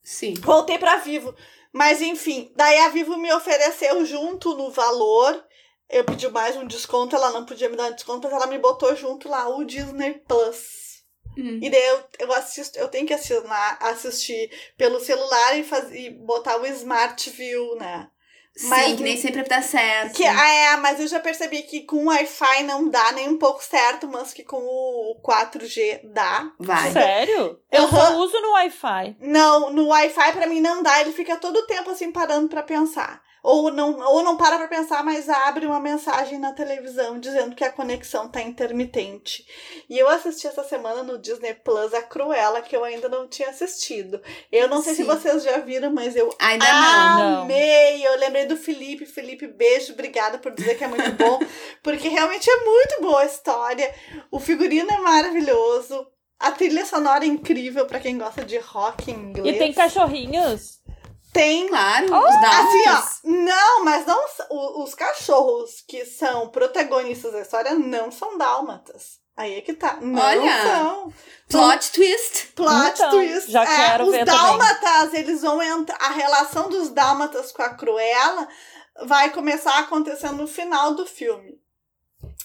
Sim. 0.02 0.34
Voltei 0.34 0.78
pra 0.78 0.96
Vivo. 0.96 1.34
Mas 1.72 2.00
enfim, 2.00 2.52
daí 2.54 2.78
a 2.78 2.88
Vivo 2.90 3.16
me 3.16 3.32
ofereceu 3.32 4.04
junto 4.04 4.54
no 4.56 4.70
valor. 4.70 5.44
Eu 5.88 6.04
pedi 6.04 6.28
mais 6.28 6.56
um 6.56 6.66
desconto, 6.66 7.16
ela 7.16 7.30
não 7.30 7.44
podia 7.44 7.68
me 7.68 7.76
dar 7.76 7.90
um 7.90 7.94
desconto, 7.94 8.28
mas 8.28 8.32
ela 8.32 8.46
me 8.46 8.58
botou 8.58 8.94
junto 8.94 9.28
lá 9.28 9.48
o 9.48 9.64
Disney 9.64 10.14
Plus. 10.26 10.81
Hum. 11.36 11.60
E 11.62 11.70
daí 11.70 11.86
eu, 11.88 12.04
eu 12.20 12.32
assisto, 12.32 12.78
eu 12.78 12.88
tenho 12.88 13.06
que 13.06 13.14
assinar, 13.14 13.78
assistir 13.80 14.50
pelo 14.76 15.00
celular 15.00 15.58
e, 15.58 15.64
faz, 15.64 15.90
e 15.92 16.10
botar 16.10 16.60
o 16.60 16.66
Smart 16.66 17.30
View, 17.30 17.76
né? 17.76 18.08
Mas, 18.64 18.84
Sim, 18.84 18.96
que 18.96 19.02
nem 19.02 19.16
sempre 19.16 19.42
dá 19.44 19.62
certo. 19.62 20.14
Que, 20.14 20.26
ah, 20.26 20.54
é, 20.54 20.76
mas 20.76 21.00
eu 21.00 21.08
já 21.08 21.18
percebi 21.18 21.62
que 21.62 21.84
com 21.84 21.96
o 21.96 22.08
Wi-Fi 22.08 22.64
não 22.64 22.90
dá 22.90 23.12
nem 23.12 23.30
um 23.30 23.38
pouco 23.38 23.64
certo, 23.64 24.06
mas 24.06 24.34
que 24.34 24.44
com 24.44 24.58
o 24.58 25.18
4G 25.22 26.02
dá. 26.12 26.52
Vai. 26.58 26.92
Sério? 26.92 27.58
Eu 27.70 27.84
uhum. 27.84 27.90
só 27.90 28.16
uso 28.18 28.38
no 28.42 28.52
Wi-Fi. 28.52 29.16
Não, 29.20 29.72
no 29.72 29.88
Wi-Fi 29.88 30.32
pra 30.32 30.46
mim 30.46 30.60
não 30.60 30.82
dá, 30.82 31.00
ele 31.00 31.12
fica 31.12 31.36
todo 31.36 31.56
o 31.56 31.66
tempo 31.66 31.90
assim 31.90 32.12
parando 32.12 32.48
pra 32.48 32.62
pensar 32.62 33.22
ou 33.42 33.72
não, 33.72 33.98
ou 33.98 34.22
não 34.22 34.36
para 34.36 34.56
para 34.56 34.68
pensar, 34.68 35.02
mas 35.02 35.28
abre 35.28 35.66
uma 35.66 35.80
mensagem 35.80 36.38
na 36.38 36.52
televisão 36.52 37.18
dizendo 37.18 37.56
que 37.56 37.64
a 37.64 37.72
conexão 37.72 38.28
tá 38.28 38.40
intermitente. 38.40 39.44
E 39.90 39.98
eu 39.98 40.08
assisti 40.08 40.46
essa 40.46 40.62
semana 40.62 41.02
no 41.02 41.18
Disney 41.18 41.54
Plus 41.54 41.92
a 41.92 42.02
Cruella, 42.02 42.62
que 42.62 42.76
eu 42.76 42.84
ainda 42.84 43.08
não 43.08 43.26
tinha 43.26 43.48
assistido. 43.48 44.22
Eu 44.50 44.68
não 44.68 44.80
sei 44.80 44.94
Sim. 44.94 45.02
se 45.02 45.08
vocês 45.08 45.42
já 45.42 45.58
viram, 45.58 45.92
mas 45.92 46.14
eu 46.14 46.32
ainda 46.38 46.64
amei. 46.64 48.04
Não. 48.04 48.12
Eu 48.12 48.18
lembrei 48.20 48.46
do 48.46 48.56
Felipe. 48.56 49.06
Felipe, 49.06 49.48
beijo, 49.48 49.92
obrigada 49.92 50.38
por 50.38 50.52
dizer 50.52 50.76
que 50.76 50.84
é 50.84 50.88
muito 50.88 51.10
bom, 51.12 51.40
porque 51.82 52.08
realmente 52.08 52.48
é 52.48 52.64
muito 52.64 53.00
boa 53.00 53.22
a 53.22 53.26
história. 53.26 53.92
O 54.30 54.38
figurino 54.38 54.90
é 54.90 54.98
maravilhoso. 54.98 56.06
A 56.38 56.50
trilha 56.50 56.84
sonora 56.84 57.24
é 57.24 57.28
incrível 57.28 57.86
para 57.86 58.00
quem 58.00 58.18
gosta 58.18 58.44
de 58.44 58.58
rock 58.58 59.12
em 59.12 59.14
inglês. 59.14 59.54
E 59.54 59.58
tem 59.58 59.72
cachorrinhos. 59.72 60.81
Tem. 61.32 61.68
Claro, 61.68 62.06
oh, 62.12 62.18
os 62.18 62.34
Assim, 62.34 62.88
ó. 62.88 63.30
Não, 63.30 63.84
mas 63.84 64.06
não. 64.06 64.22
Os 64.82 64.94
cachorros 64.94 65.82
que 65.88 66.04
são 66.04 66.48
protagonistas 66.48 67.32
da 67.32 67.40
história 67.40 67.74
não 67.74 68.10
são 68.12 68.36
dálmatas. 68.36 69.20
Aí 69.36 69.54
é 69.54 69.60
que 69.62 69.72
tá. 69.72 69.98
Não 70.00 70.22
Olha, 70.22 70.62
são. 70.62 71.12
Plot 71.48 71.92
twist. 71.92 72.48
Plot 72.48 72.92
então, 72.94 73.10
twist. 73.10 73.50
Já 73.50 73.62
é, 73.62 73.66
quero 73.66 74.04
os 74.04 74.10
ver 74.10 74.24
dálmatas, 74.26 75.04
também. 75.04 75.20
eles 75.20 75.40
vão 75.40 75.62
entrar. 75.62 75.96
A 76.00 76.10
relação 76.10 76.68
dos 76.68 76.90
dálmatas 76.90 77.50
com 77.50 77.62
a 77.62 77.70
Cruella 77.70 78.46
vai 79.06 79.30
começar 79.30 79.72
a 79.72 79.80
acontecer 79.80 80.30
no 80.32 80.46
final 80.46 80.94
do 80.94 81.06
filme. 81.06 81.58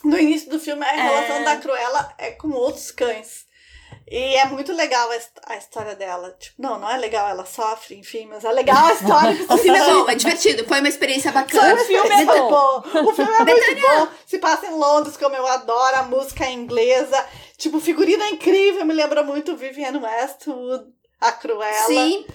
No 0.03 0.17
início 0.17 0.49
do 0.49 0.59
filme, 0.59 0.85
a 0.85 0.91
relação 0.91 1.37
é... 1.37 1.43
da 1.43 1.57
Cruella 1.57 2.13
é 2.17 2.31
com 2.31 2.49
outros 2.51 2.91
cães. 2.91 3.46
E 4.09 4.35
é 4.35 4.45
muito 4.45 4.71
legal 4.71 5.09
a, 5.47 5.57
história 5.57 5.93
dela. 5.93 6.33
Tipo, 6.39 6.61
não, 6.61 6.79
não 6.79 6.89
é 6.89 6.97
legal, 6.97 7.27
ela 7.27 7.45
sofre, 7.45 7.95
enfim, 7.95 8.25
mas 8.25 8.45
é 8.45 8.51
legal 8.53 8.85
a 8.85 8.93
história. 8.93 9.45
o 9.49 9.57
filme 9.57 9.77
é 9.77 9.83
bom, 9.83 10.09
é 10.09 10.15
divertido, 10.15 10.65
foi 10.65 10.79
uma 10.79 10.87
experiência 10.87 11.29
bacana. 11.29 11.73
O 11.73 11.85
filme 11.85 12.09
é 12.09 12.15
muito 12.23 12.49
bom. 12.49 12.83
O 13.09 13.13
filme 13.13 13.33
é 13.33 13.43
muito 13.43 13.81
bom. 13.81 14.07
Se 14.25 14.39
passa 14.39 14.67
em 14.67 14.75
Londres, 14.75 15.17
como 15.17 15.35
eu 15.35 15.45
adoro, 15.45 15.97
a 15.97 16.03
música 16.03 16.45
é 16.45 16.51
inglesa. 16.51 17.25
Tipo, 17.57 17.81
figurino 17.81 18.23
é 18.23 18.29
incrível, 18.29 18.85
me 18.85 18.93
lembra 18.93 19.23
muito 19.23 19.57
Vivienne 19.57 19.97
Westwood, 19.97 20.85
a 21.19 21.31
Cruella. 21.33 21.87
Sim. 21.87 22.25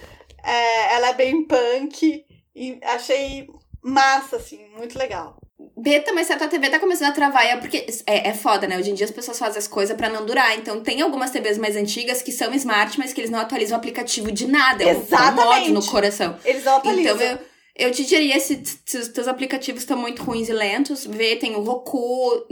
É, 0.43 0.93
ela 0.93 1.09
é 1.09 1.13
bem 1.13 1.43
punk. 1.47 2.23
E 2.55 2.79
achei 2.83 3.47
massa, 3.81 4.35
assim, 4.35 4.63
muito 4.77 4.95
legal. 4.95 5.37
Beta, 5.83 6.13
mas 6.13 6.27
certa 6.27 6.47
TV 6.47 6.69
tá 6.69 6.79
começando 6.79 7.09
a 7.09 7.11
travar, 7.11 7.45
é 7.45 7.57
porque 7.57 7.85
é, 8.07 8.29
é 8.29 8.33
foda, 8.33 8.65
né? 8.65 8.77
Hoje 8.77 8.91
em 8.91 8.93
dia 8.93 9.03
as 9.03 9.11
pessoas 9.11 9.37
fazem 9.37 9.59
as 9.59 9.67
coisas 9.67 9.97
para 9.97 10.07
não 10.07 10.25
durar. 10.25 10.57
Então 10.57 10.79
tem 10.79 11.01
algumas 11.01 11.29
TVs 11.29 11.57
mais 11.57 11.75
antigas 11.75 12.21
que 12.21 12.31
são 12.31 12.53
smart, 12.53 12.97
mas 12.97 13.11
que 13.11 13.19
eles 13.19 13.29
não 13.29 13.37
atualizam 13.37 13.75
o 13.75 13.79
aplicativo 13.79 14.31
de 14.31 14.47
nada. 14.47 14.81
É 14.81 14.95
um 14.95 15.47
ódio 15.49 15.73
no 15.73 15.85
coração. 15.85 16.37
Eles 16.45 16.63
não 16.63 16.77
atualizam. 16.77 17.15
Então 17.15 17.27
eu, 17.27 17.39
eu 17.75 17.91
te 17.91 18.05
diria 18.05 18.39
se, 18.39 18.61
se 18.85 18.97
os 18.99 19.07
teus 19.07 19.27
aplicativos 19.27 19.81
estão 19.81 19.97
muito 19.97 20.21
ruins 20.21 20.47
e 20.47 20.53
lentos, 20.53 21.07
vê, 21.07 21.35
tem 21.35 21.55
o 21.55 21.61
Roku. 21.61 22.45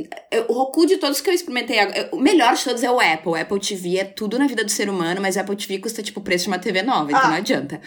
O 0.48 0.54
Roku 0.54 0.88
de 0.88 0.98
todos 0.98 1.22
que 1.22 1.30
eu 1.30 1.34
experimentei, 1.34 1.78
o 2.12 2.20
melhor 2.20 2.56
de 2.56 2.64
todos 2.64 2.82
é 2.82 2.90
o 2.90 3.00
Apple. 3.00 3.32
O 3.32 3.36
Apple 3.36 3.60
TV 3.60 3.98
é 3.98 4.04
tudo 4.04 4.40
na 4.40 4.48
vida 4.48 4.64
do 4.64 4.72
ser 4.72 4.90
humano, 4.90 5.22
mas 5.22 5.36
o 5.36 5.40
Apple 5.40 5.56
TV 5.56 5.78
custa 5.78 6.02
tipo 6.02 6.20
o 6.20 6.24
preço 6.24 6.46
de 6.46 6.50
uma 6.50 6.58
TV 6.58 6.82
nova, 6.82 7.12
então 7.12 7.22
ah. 7.24 7.28
não 7.28 7.36
adianta. 7.36 7.80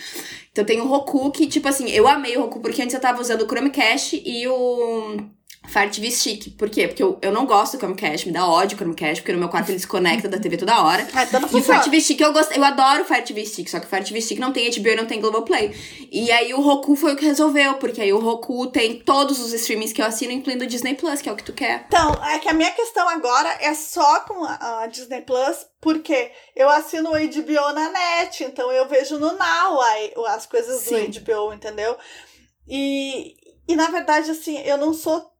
Então 0.53 0.65
tem 0.65 0.81
o 0.81 0.87
Roku 0.87 1.33
que, 1.33 1.49
tipo 1.49 1.67
assim, 1.67 1.91
eu 1.91 2.07
amei 2.07 2.37
o 2.37 2.43
Roku 2.43 2.61
porque 2.61 2.81
antes 2.81 2.95
eu 2.95 3.01
tava 3.01 3.21
usando 3.21 3.43
o 3.43 3.49
Chromecast 3.49 4.23
e 4.25 4.47
o 4.47 5.17
TV 5.91 6.11
Stick. 6.11 6.57
Por 6.57 6.69
quê? 6.71 6.87
Porque 6.87 7.03
eu, 7.03 7.19
eu 7.23 7.33
não 7.33 7.47
gosto 7.47 7.77
do 7.77 7.79
Chromecast, 7.79 8.27
me 8.27 8.33
dá 8.33 8.47
ódio 8.47 8.77
o 8.77 8.79
Chromecast, 8.79 9.23
porque 9.23 9.33
no 9.33 9.39
meu 9.39 9.49
quarto 9.49 9.69
ele 9.69 9.77
desconecta 9.77 10.29
da 10.29 10.39
TV 10.39 10.57
toda 10.57 10.83
hora. 10.83 11.03
É, 11.03 11.27
tá 11.27 11.41
e 11.41 11.57
o 11.57 11.83
TV 11.83 12.01
Stick 12.01 12.21
eu 12.21 12.33
gosto, 12.33 12.53
eu 12.53 12.63
adoro 12.63 13.03
o 13.03 13.23
TV 13.23 13.45
Stick, 13.45 13.69
só 13.69 13.81
que 13.81 13.87
o 13.87 14.05
TV 14.05 14.21
Stick 14.21 14.39
não 14.39 14.53
tem 14.53 14.71
HBO 14.71 14.89
e 14.89 14.97
não 14.97 15.07
tem 15.07 15.21
Globoplay. 15.21 15.75
E 16.13 16.31
aí 16.31 16.55
o 16.55 16.61
Roku 16.61 16.95
foi 16.95 17.15
o 17.15 17.17
que 17.17 17.25
resolveu, 17.25 17.75
porque 17.75 18.01
aí 18.01 18.13
o 18.13 18.19
Roku 18.19 18.67
tem 18.69 19.01
todos 19.01 19.41
os 19.41 19.53
streamings 19.53 19.93
que 19.93 20.01
eu 20.01 20.07
assino, 20.07 20.33
incluindo 20.33 20.65
o 20.65 20.67
Disney 20.67 20.95
Plus, 20.95 21.21
que 21.21 21.29
é 21.29 21.33
o 21.33 21.37
que 21.37 21.45
tu 21.45 21.53
quer. 21.53 21.87
Então, 21.89 22.13
é 22.25 22.39
que 22.39 22.49
a 22.49 22.55
minha 22.55 22.71
questão 22.71 23.09
agora 23.09 23.49
é 23.61 23.75
só 23.75 24.21
com 24.21 24.45
a, 24.45 24.83
a 24.83 24.87
Disney 24.87 25.23
Plus, 25.23 25.67
porque 25.81 26.31
eu 26.55 26.69
assino 26.69 27.11
o 27.11 27.13
HBO 27.13 27.73
na 27.75 27.91
net, 27.91 28.45
então 28.45 28.71
eu 28.71 28.89
vejo 28.89 29.19
no 29.19 29.33
Now 29.33 29.81
as 30.29 30.47
coisas 30.47 30.81
Sim. 30.83 31.11
do 31.11 31.21
HBO, 31.21 31.53
entendeu? 31.53 31.97
E, 32.67 33.35
e 33.69 33.77
na 33.77 33.89
verdade, 33.89 34.31
assim, 34.31 34.59
eu 34.63 34.79
não 34.79 34.95
sou 34.95 35.34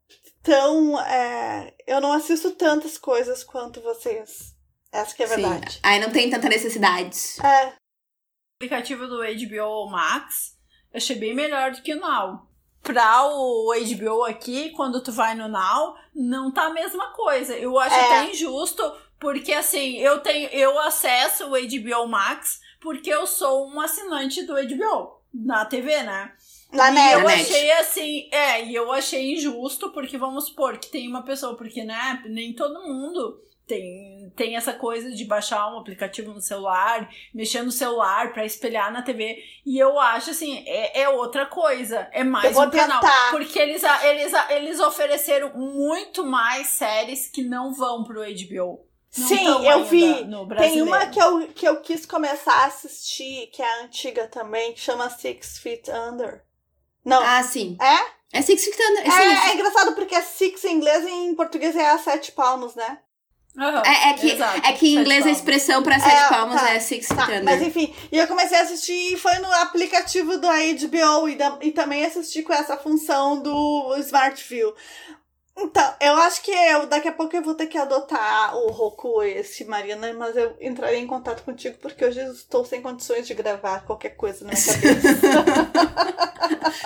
tão. 0.45 1.01
É, 1.01 1.75
eu 1.87 2.01
não 2.01 2.13
assisto 2.13 2.53
tantas 2.53 2.97
coisas 2.97 3.43
quanto 3.43 3.81
vocês. 3.81 4.55
Essa 4.93 5.17
que 5.17 5.25
é 5.25 5.27
a 5.27 5.29
verdade. 5.29 5.73
Sim. 5.73 5.81
Aí 5.83 5.99
não 5.99 6.13
tem 6.13 6.31
tanta 6.31 6.49
necessidade. 6.49 7.19
É. 7.43 7.67
O 7.67 7.73
aplicativo 8.61 9.09
do 9.09 9.19
HBO 9.19 9.91
Max 9.91 10.55
eu 10.95 10.99
achei 10.99 11.17
bem 11.17 11.35
melhor 11.35 11.73
do 11.73 11.83
que 11.83 11.93
o 11.93 11.99
Now. 11.99 12.49
Pra 12.81 13.27
o 13.27 13.73
HBO 13.75 14.23
aqui, 14.23 14.71
quando 14.71 15.03
tu 15.03 15.11
vai 15.11 15.35
no 15.35 15.49
Now, 15.49 15.97
não 16.15 16.53
tá 16.53 16.67
a 16.67 16.73
mesma 16.73 17.13
coisa. 17.13 17.57
Eu 17.57 17.77
acho 17.81 17.97
é. 17.97 18.05
até 18.05 18.31
injusto, 18.31 18.81
porque 19.19 19.53
assim, 19.53 19.97
eu 19.97 20.21
tenho, 20.21 20.49
eu 20.51 20.79
acesso 20.79 21.47
o 21.47 21.51
HBO 21.51 22.07
Max 22.07 22.61
porque 22.81 23.11
eu 23.11 23.27
sou 23.27 23.69
um 23.69 23.81
assinante 23.81 24.45
do 24.45 24.55
HBO 24.55 25.21
na 25.33 25.65
TV, 25.65 26.01
né? 26.05 26.33
Na 26.75 26.91
e 26.91 26.95
net. 26.95 27.21
eu 27.21 27.29
achei 27.29 27.73
assim, 27.73 28.29
é, 28.31 28.65
e 28.65 28.75
eu 28.75 28.93
achei 28.93 29.33
injusto, 29.33 29.91
porque 29.91 30.19
vamos 30.19 30.49
supor 30.49 30.79
que 30.79 30.91
tem 30.91 31.09
uma 31.09 31.23
pessoa, 31.23 31.57
porque, 31.57 31.85
né, 31.85 32.23
nem 32.27 32.53
todo 32.53 32.83
mundo 32.83 33.41
tem, 33.67 34.31
tem 34.37 34.57
essa 34.57 34.73
coisa 34.75 35.11
de 35.11 35.25
baixar 35.25 35.73
um 35.73 35.79
aplicativo 35.79 36.33
no 36.33 36.41
celular, 36.41 37.09
mexer 37.33 37.63
no 37.63 37.73
celular 37.73 38.33
para 38.33 38.45
espelhar 38.45 38.93
na 38.93 39.03
TV. 39.03 39.39
E 39.65 39.79
eu 39.79 39.99
acho 39.99 40.31
assim, 40.31 40.63
é, 40.67 41.03
é 41.03 41.09
outra 41.09 41.47
coisa. 41.47 42.09
É 42.13 42.23
mais 42.23 42.57
um 42.57 42.69
tentar. 42.69 43.01
canal. 43.01 43.31
Porque 43.31 43.59
eles, 43.59 43.83
eles, 43.83 44.33
eles 44.51 44.81
ofereceram 44.81 45.57
muito 45.57 46.25
mais 46.25 46.69
séries 46.69 47.29
que 47.29 47.43
não 47.43 47.73
vão 47.73 48.05
pro 48.05 48.21
HBO. 48.21 48.87
Não 49.17 49.29
Sim, 49.29 49.67
eu 49.67 49.85
vi. 49.85 50.27
Tem 50.59 50.83
uma 50.83 51.07
que 51.07 51.21
eu, 51.21 51.49
que 51.49 51.67
eu 51.67 51.81
quis 51.81 52.05
começar 52.05 52.65
a 52.65 52.67
assistir, 52.67 53.47
que 53.53 53.63
é 53.63 53.85
antiga 53.85 54.27
também, 54.27 54.73
que 54.73 54.81
chama 54.81 55.09
Six 55.09 55.59
Feet 55.59 55.89
Under. 55.89 56.43
Não. 57.05 57.23
Ah, 57.23 57.43
sim. 57.43 57.77
É? 57.81 58.15
É 58.39 58.43
Six 58.43 58.65
Feet 58.65 58.81
Under. 58.81 59.13
É, 59.13 59.23
é, 59.23 59.51
é 59.51 59.55
engraçado 59.55 59.95
porque 59.95 60.15
é 60.15 60.23
Six 60.23 60.65
em 60.65 60.77
inglês 60.77 61.05
e 61.05 61.11
em 61.11 61.35
português 61.35 61.77
é 61.77 61.91
a 61.91 61.99
sete 61.99 62.33
palmos, 62.33 62.75
né? 62.75 62.99
Uhum, 63.57 63.83
é, 63.87 64.11
é, 64.11 64.15
que, 64.15 64.33
é 64.33 64.73
que 64.73 64.89
em 64.89 64.99
inglês 64.99 65.25
a 65.25 65.31
expressão 65.31 65.81
pra 65.81 66.01
sete 66.01 66.25
é, 66.25 66.29
palmas 66.29 66.61
tá, 66.61 66.71
é 66.71 66.81
Six 66.81 67.07
tá, 67.07 67.15
Feet 67.15 67.29
Under. 67.29 67.45
Mas 67.45 67.63
enfim, 67.63 67.95
e 68.11 68.19
eu 68.19 68.27
comecei 68.27 68.59
a 68.59 68.63
assistir 68.63 69.13
e 69.13 69.17
foi 69.17 69.39
no 69.39 69.53
aplicativo 69.53 70.37
da 70.39 70.55
HBO 70.55 71.29
e, 71.29 71.37
da, 71.37 71.59
e 71.63 71.71
também 71.71 72.05
assisti 72.05 72.43
com 72.43 72.53
essa 72.53 72.77
função 72.77 73.41
do 73.41 73.95
Smart 73.99 74.43
View. 74.49 74.75
Então, 75.57 75.95
eu 76.01 76.15
acho 76.17 76.43
que 76.43 76.51
eu 76.51 76.87
daqui 76.87 77.07
a 77.07 77.13
pouco 77.13 77.37
eu 77.37 77.43
vou 77.43 77.55
ter 77.55 77.67
que 77.67 77.79
adotar 77.79 78.57
o 78.57 78.71
Roku 78.71 79.23
esse, 79.23 79.65
Marina, 79.65 80.13
mas 80.13 80.37
eu 80.37 80.57
entrarei 80.61 80.99
em 80.99 81.07
contato 81.07 81.45
contigo 81.45 81.77
porque 81.81 82.05
hoje 82.05 82.21
estou 82.33 82.65
sem 82.65 82.83
condições 82.83 83.27
de 83.27 83.35
gravar 83.35 83.85
qualquer 83.85 84.11
coisa 84.11 84.45
na 84.45 84.53
minha 84.53 84.65
cabeça. 84.65 86.15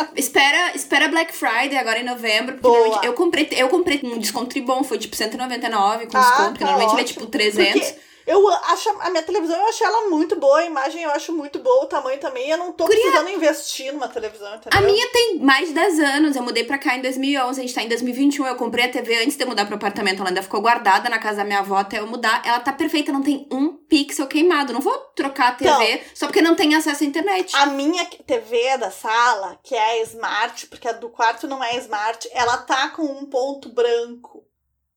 espera, 0.14 0.72
espera 0.74 1.09
Black 1.09 1.35
Friday 1.35 1.78
agora 1.78 1.98
em 1.98 2.04
novembro, 2.04 2.59
Boa. 2.59 3.00
eu 3.02 3.14
comprei, 3.14 3.48
eu 3.52 3.70
comprei 3.70 4.00
um 4.04 4.18
desconto 4.18 4.61
bom, 4.62 4.85
foi 4.85 4.98
tipo 4.98 5.16
199 5.16 6.07
com 6.07 6.16
ah, 6.16 6.20
desconto, 6.20 6.42
tá 6.42 6.48
porque 6.50 6.64
normalmente 6.64 6.90
ótimo. 6.90 7.00
ele 7.00 7.09
é 7.09 7.12
tipo 7.12 7.26
300. 7.26 7.81
Porque 7.81 8.09
eu 8.28 8.46
acho 8.46 8.90
a 9.00 9.08
minha 9.08 9.22
televisão, 9.22 9.56
eu 9.56 9.68
achei 9.68 9.86
ela 9.86 10.10
muito 10.10 10.36
boa, 10.36 10.58
a 10.58 10.64
imagem 10.66 11.02
eu 11.02 11.10
acho 11.10 11.32
muito 11.32 11.60
boa, 11.60 11.84
o 11.84 11.86
tamanho 11.86 12.20
também. 12.20 12.50
Eu 12.50 12.58
não 12.58 12.72
tô 12.74 12.84
Curia... 12.84 13.00
precisando 13.00 13.30
investir 13.30 13.90
numa 13.90 14.06
televisão, 14.06 14.54
entendeu? 14.54 14.78
A 14.78 14.82
minha 14.82 15.10
tem 15.10 15.38
mais 15.38 15.68
de 15.68 15.74
10 15.74 16.00
anos. 16.00 16.36
Eu 16.36 16.42
mudei 16.42 16.62
pra 16.62 16.76
cá 16.76 16.94
em 16.94 17.00
2011, 17.00 17.58
a 17.58 17.62
gente 17.62 17.74
tá 17.74 17.82
em 17.82 17.88
2021. 17.88 18.46
Eu 18.46 18.56
comprei 18.56 18.84
a 18.84 18.90
TV 18.90 19.16
antes 19.22 19.34
de 19.34 19.42
eu 19.42 19.48
mudar 19.48 19.64
pro 19.64 19.76
apartamento. 19.76 20.20
Ela 20.20 20.28
ainda 20.28 20.42
ficou 20.42 20.60
guardada 20.60 21.08
na 21.08 21.18
casa 21.18 21.38
da 21.38 21.44
minha 21.44 21.60
avó 21.60 21.76
até 21.76 22.00
eu 22.00 22.06
mudar. 22.06 22.42
Ela 22.44 22.60
tá 22.60 22.70
perfeita, 22.70 23.10
não 23.10 23.22
tem 23.22 23.48
um 23.50 23.72
pixel 23.72 24.26
queimado. 24.26 24.74
Não 24.74 24.80
vou 24.82 24.94
trocar 25.16 25.48
a 25.48 25.54
TV 25.54 25.70
então, 25.70 26.06
só 26.14 26.26
porque 26.26 26.42
não 26.42 26.54
tem 26.54 26.74
acesso 26.74 27.04
à 27.04 27.06
internet. 27.06 27.56
A 27.56 27.64
minha 27.64 28.04
TV 28.04 28.76
da 28.76 28.90
sala, 28.90 29.58
que 29.62 29.74
é 29.74 30.02
smart, 30.02 30.66
porque 30.66 30.86
a 30.86 30.92
do 30.92 31.08
quarto 31.08 31.48
não 31.48 31.64
é 31.64 31.78
smart, 31.78 32.28
ela 32.32 32.58
tá 32.58 32.90
com 32.90 33.04
um 33.04 33.24
ponto 33.24 33.70
branco, 33.70 34.44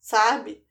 sabe? 0.01 0.61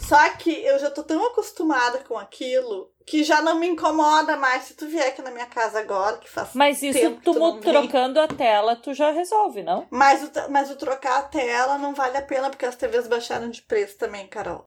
Só 0.00 0.28
que 0.30 0.50
eu 0.50 0.78
já 0.78 0.90
tô 0.90 1.02
tão 1.02 1.26
acostumada 1.26 1.98
com 1.98 2.16
aquilo 2.16 2.90
que 3.04 3.24
já 3.24 3.42
não 3.42 3.58
me 3.58 3.66
incomoda 3.66 4.36
mais 4.36 4.64
se 4.64 4.74
tu 4.74 4.86
vier 4.86 5.08
aqui 5.08 5.22
na 5.22 5.30
minha 5.30 5.46
casa 5.46 5.80
agora, 5.80 6.18
que 6.18 6.28
faz 6.28 6.50
Mas 6.54 6.82
isso 6.82 6.98
tempo 6.98 7.20
tu, 7.22 7.32
tu 7.34 7.60
trocando 7.60 8.20
a 8.20 8.28
tela, 8.28 8.76
tu 8.76 8.94
já 8.94 9.10
resolve, 9.10 9.62
não? 9.62 9.86
Mas 9.90 10.22
o, 10.22 10.50
mas 10.50 10.70
o 10.70 10.76
trocar 10.76 11.18
a 11.18 11.22
tela 11.22 11.78
não 11.78 11.94
vale 11.94 12.16
a 12.16 12.22
pena, 12.22 12.50
porque 12.50 12.66
as 12.66 12.76
TVs 12.76 13.08
baixaram 13.08 13.50
de 13.50 13.62
preço 13.62 13.98
também, 13.98 14.26
Carol. 14.28 14.64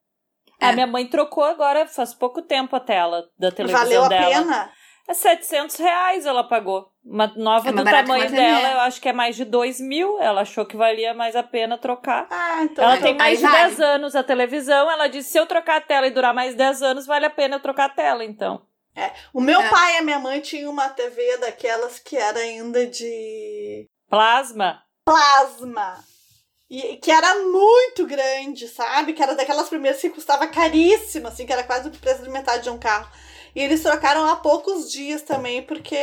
É. 0.59 0.67
A 0.67 0.73
minha 0.73 0.87
mãe 0.87 1.07
trocou 1.07 1.43
agora, 1.43 1.87
faz 1.87 2.13
pouco 2.13 2.41
tempo 2.41 2.75
a 2.75 2.79
tela 2.79 3.27
da 3.37 3.51
televisão 3.51 3.83
Valeu 3.83 4.09
dela. 4.09 4.25
Valeu 4.25 4.37
a 4.37 4.43
pena? 4.43 4.71
É 5.11 5.13
700 5.13 5.75
reais 5.75 6.25
ela 6.25 6.41
pagou. 6.41 6.89
Uma 7.03 7.27
nova 7.35 7.67
é 7.67 7.73
do 7.73 7.83
tamanho 7.83 8.31
dela, 8.31 8.71
eu 8.71 8.79
acho 8.81 9.01
que 9.01 9.09
é 9.09 9.13
mais 9.13 9.35
de 9.35 9.43
2 9.43 9.81
mil. 9.81 10.17
Ela 10.21 10.41
achou 10.41 10.65
que 10.65 10.77
valia 10.77 11.13
mais 11.13 11.35
a 11.35 11.43
pena 11.43 11.77
trocar. 11.77 12.27
Ah, 12.29 12.63
então 12.63 12.85
ela 12.85 12.97
tem 12.97 13.17
mais 13.17 13.39
de 13.39 13.45
vale. 13.45 13.57
10 13.57 13.81
anos 13.81 14.15
a 14.15 14.23
televisão. 14.23 14.89
Ela 14.89 15.07
disse: 15.07 15.31
se 15.31 15.37
eu 15.37 15.45
trocar 15.45 15.77
a 15.77 15.81
tela 15.81 16.07
e 16.07 16.11
durar 16.11 16.33
mais 16.33 16.55
10 16.55 16.81
anos, 16.81 17.05
vale 17.05 17.25
a 17.25 17.29
pena 17.29 17.57
eu 17.57 17.59
trocar 17.59 17.85
a 17.85 17.89
tela, 17.89 18.23
então. 18.23 18.61
É. 18.95 19.11
O 19.33 19.41
meu 19.41 19.59
é. 19.59 19.69
pai 19.69 19.95
e 19.95 19.97
a 19.97 20.01
minha 20.01 20.19
mãe 20.19 20.39
tinham 20.39 20.71
uma 20.71 20.87
TV 20.87 21.37
daquelas 21.39 21.99
que 21.99 22.15
era 22.15 22.39
ainda 22.39 22.87
de. 22.87 23.89
Plasma? 24.09 24.81
Plasma! 25.03 26.05
E, 26.69 26.95
que 26.97 27.11
era 27.11 27.43
muito 27.43 28.05
grande, 28.05 28.69
sabe? 28.69 29.11
Que 29.11 29.21
era 29.21 29.35
daquelas 29.35 29.67
primeiras 29.67 29.99
que 29.99 30.09
custava 30.09 30.47
caríssimo, 30.47 31.27
assim, 31.27 31.45
que 31.45 31.51
era 31.51 31.65
quase 31.65 31.89
o 31.89 31.91
preço 31.91 32.23
de 32.23 32.29
metade 32.29 32.63
de 32.63 32.69
um 32.69 32.79
carro. 32.79 33.11
E 33.55 33.61
eles 33.61 33.81
trocaram 33.81 34.25
há 34.25 34.35
poucos 34.35 34.91
dias 34.91 35.21
também, 35.21 35.61
porque, 35.63 35.95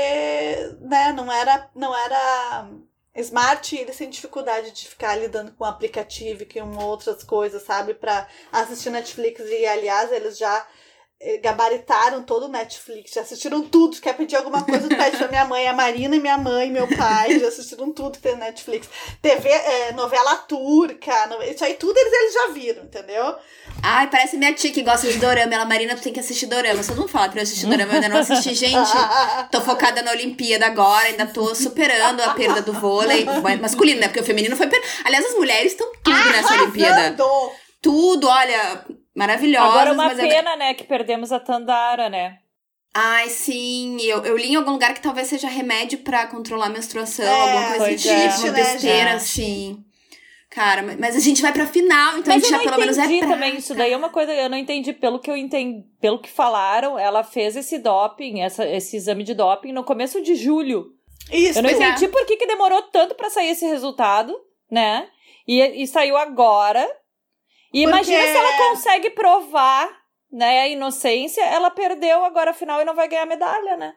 né, 0.80 1.12
não 1.12 1.32
era, 1.32 1.70
não 1.74 1.96
era 1.96 2.68
smart 3.14 3.74
e 3.74 3.80
eles 3.80 3.96
têm 3.96 4.10
dificuldade 4.10 4.70
de 4.72 4.88
ficar 4.88 5.16
lidando 5.16 5.52
com 5.52 5.64
aplicativo 5.64 6.42
e 6.42 6.46
com 6.46 6.76
outras 6.84 7.22
coisas, 7.22 7.62
sabe, 7.62 7.94
para 7.94 8.28
assistir 8.52 8.90
Netflix. 8.90 9.40
E, 9.40 9.66
aliás, 9.66 10.12
eles 10.12 10.36
já 10.38 10.66
gabaritaram 11.42 12.22
todo 12.22 12.46
o 12.46 12.48
Netflix, 12.48 13.12
já 13.12 13.22
assistiram 13.22 13.62
tudo. 13.62 13.96
Se 13.96 14.00
quer 14.00 14.16
pedir 14.16 14.36
alguma 14.36 14.62
coisa, 14.62 14.86
pede 14.88 15.16
pra 15.16 15.28
minha 15.28 15.44
mãe, 15.44 15.66
a 15.66 15.72
Marina 15.72 16.14
e 16.14 16.20
minha 16.20 16.38
mãe, 16.38 16.70
meu 16.70 16.86
pai, 16.86 17.40
já 17.40 17.48
assistiram 17.48 17.92
tudo 17.92 18.12
que 18.12 18.18
tem 18.18 18.32
no 18.32 18.38
Netflix. 18.38 18.88
TV, 19.20 19.48
é, 19.48 19.92
novela 19.92 20.36
turca, 20.36 21.12
isso 21.50 21.64
aí 21.64 21.74
tudo 21.74 21.98
eles, 21.98 22.12
eles 22.12 22.34
já 22.34 22.46
viram, 22.52 22.84
entendeu? 22.84 23.34
Ai, 23.82 24.08
parece 24.08 24.36
minha 24.36 24.54
tia 24.54 24.70
que 24.70 24.82
gosta 24.82 25.10
de 25.10 25.18
dorama. 25.18 25.52
Ela, 25.52 25.64
Marina, 25.64 25.96
tu 25.96 26.02
tem 26.02 26.12
que 26.12 26.20
assistir 26.20 26.46
dorama. 26.46 26.82
Vocês 26.82 26.96
não 26.96 27.08
falam 27.08 27.30
pra 27.30 27.40
eu 27.40 27.42
assistir 27.42 27.66
dorama, 27.66 27.92
eu 27.92 27.94
ainda 27.96 28.08
não 28.08 28.18
assisti. 28.18 28.54
Gente, 28.54 28.90
tô 29.50 29.60
focada 29.60 30.02
na 30.02 30.12
Olimpíada 30.12 30.66
agora, 30.66 31.06
ainda 31.06 31.26
tô 31.26 31.52
superando 31.54 32.20
a 32.20 32.34
perda 32.34 32.62
do 32.62 32.72
vôlei 32.72 33.24
masculino, 33.60 34.00
né? 34.00 34.06
Porque 34.06 34.20
o 34.20 34.24
feminino 34.24 34.56
foi... 34.56 34.68
Per... 34.68 34.80
Aliás, 35.04 35.26
as 35.26 35.34
mulheres 35.34 35.72
estão 35.72 35.90
tudo 36.02 36.24
nessa 36.30 36.54
Olimpíada. 36.54 37.16
Tudo, 37.80 38.26
olha, 38.28 38.84
maravilhosas. 39.18 39.70
Agora 39.70 39.92
uma 39.92 40.06
mas 40.06 40.18
pena, 40.18 40.56
né, 40.56 40.74
que 40.74 40.84
perdemos 40.84 41.32
a 41.32 41.40
Tandara, 41.40 42.08
né? 42.08 42.38
Ai, 42.94 43.28
sim. 43.28 44.00
Eu, 44.02 44.24
eu 44.24 44.36
li 44.36 44.52
em 44.52 44.56
algum 44.56 44.72
lugar 44.72 44.94
que 44.94 45.00
talvez 45.00 45.28
seja 45.28 45.48
remédio 45.48 45.98
para 45.98 46.26
controlar 46.26 46.66
a 46.66 46.70
menstruação, 46.70 47.24
é, 47.24 47.40
alguma 47.40 47.68
coisa 47.68 47.90
desse 47.90 48.08
é. 48.08 48.28
tipo, 48.28 48.40
uma 48.40 48.52
né, 48.52 48.62
besteira, 48.62 49.12
assim. 49.12 49.84
Cara, 50.50 50.82
mas 50.98 51.14
a 51.14 51.20
gente 51.20 51.42
vai 51.42 51.52
pra 51.52 51.66
final, 51.66 52.18
então 52.18 52.34
mas 52.34 52.42
a 52.42 52.46
gente 52.46 52.50
já 52.50 52.58
pelo 52.58 52.80
menos 52.80 52.96
é 52.96 53.18
pra. 53.18 53.28
também 53.28 53.56
isso 53.56 53.74
daí 53.74 53.92
é 53.92 53.96
uma 53.96 54.08
coisa, 54.08 54.32
eu 54.32 54.48
não 54.48 54.56
entendi 54.56 54.94
pelo 54.94 55.18
que 55.18 55.30
eu 55.30 55.36
entendi, 55.36 55.84
pelo 56.00 56.18
que 56.18 56.28
falaram, 56.28 56.98
ela 56.98 57.22
fez 57.22 57.54
esse 57.54 57.78
doping, 57.78 58.40
essa, 58.40 58.66
esse 58.66 58.96
exame 58.96 59.24
de 59.24 59.34
doping 59.34 59.72
no 59.72 59.84
começo 59.84 60.22
de 60.22 60.34
julho. 60.34 60.94
Isso, 61.30 61.58
Eu 61.58 61.62
não 61.62 61.70
entendi 61.70 62.06
é. 62.06 62.08
por 62.08 62.24
que, 62.24 62.36
que 62.36 62.46
demorou 62.46 62.80
tanto 62.82 63.14
para 63.14 63.28
sair 63.28 63.50
esse 63.50 63.66
resultado, 63.66 64.34
né? 64.70 65.06
E, 65.46 65.60
e 65.82 65.86
saiu 65.86 66.16
agora. 66.16 66.88
E 67.72 67.82
Porque... 67.82 67.96
imagina 67.96 68.22
se 68.22 68.36
ela 68.36 68.70
consegue 68.70 69.10
provar, 69.10 69.88
né, 70.30 70.60
a 70.60 70.68
inocência, 70.68 71.42
ela 71.44 71.70
perdeu 71.70 72.24
agora 72.24 72.50
a 72.50 72.54
final 72.54 72.80
e 72.80 72.84
não 72.84 72.94
vai 72.94 73.08
ganhar 73.08 73.26
medalha, 73.26 73.76
né? 73.76 73.94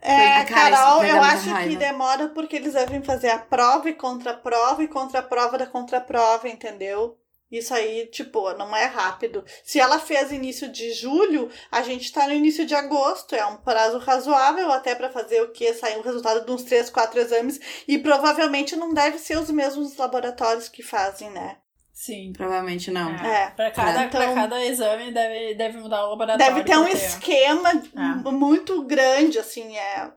É, 0.00 0.44
Carol, 0.44 1.04
eu 1.04 1.22
acho 1.22 1.54
que 1.68 1.76
demora 1.76 2.28
porque 2.28 2.56
eles 2.56 2.72
devem 2.72 3.02
fazer 3.02 3.30
a 3.30 3.38
prova 3.38 3.88
e 3.88 3.94
contra-prova 3.94 4.82
e 4.82 4.88
contra-prova 4.88 5.56
da 5.56 5.66
contra-prova, 5.66 6.48
entendeu? 6.48 7.16
Isso 7.52 7.74
aí, 7.74 8.06
tipo, 8.06 8.50
não 8.54 8.74
é 8.74 8.86
rápido. 8.86 9.44
Se 9.62 9.78
ela 9.78 9.98
fez 9.98 10.32
início 10.32 10.68
de 10.72 10.90
julho, 10.92 11.50
a 11.70 11.82
gente 11.82 12.10
tá 12.10 12.26
no 12.26 12.32
início 12.32 12.64
de 12.64 12.74
agosto. 12.74 13.34
É 13.34 13.44
um 13.44 13.58
prazo 13.58 13.98
razoável 13.98 14.72
até 14.72 14.94
para 14.94 15.10
fazer 15.10 15.42
o 15.42 15.52
que? 15.52 15.72
Sair 15.74 15.98
o 15.98 16.02
resultado 16.02 16.46
de 16.46 16.50
uns 16.50 16.62
3, 16.62 16.88
4 16.88 17.20
exames. 17.20 17.60
E 17.86 17.98
provavelmente 17.98 18.74
não 18.74 18.94
deve 18.94 19.18
ser 19.18 19.36
os 19.36 19.50
mesmos 19.50 19.94
laboratórios 19.98 20.70
que 20.70 20.82
fazem, 20.82 21.30
né? 21.30 21.58
Sim. 22.04 22.32
Provavelmente 22.32 22.90
não. 22.90 23.10
É. 23.10 23.44
é. 23.44 23.50
Pra, 23.50 23.70
cada, 23.70 24.04
então, 24.04 24.20
pra 24.20 24.34
cada 24.34 24.64
exame 24.64 25.12
deve, 25.12 25.54
deve 25.54 25.78
mudar 25.78 26.04
o 26.04 26.10
laboratório. 26.10 26.52
Deve 26.52 26.66
ter 26.66 26.76
um 26.76 26.88
esquema 26.88 27.70
é. 27.70 28.30
muito 28.32 28.82
grande, 28.82 29.38
assim, 29.38 29.76
é. 29.76 30.10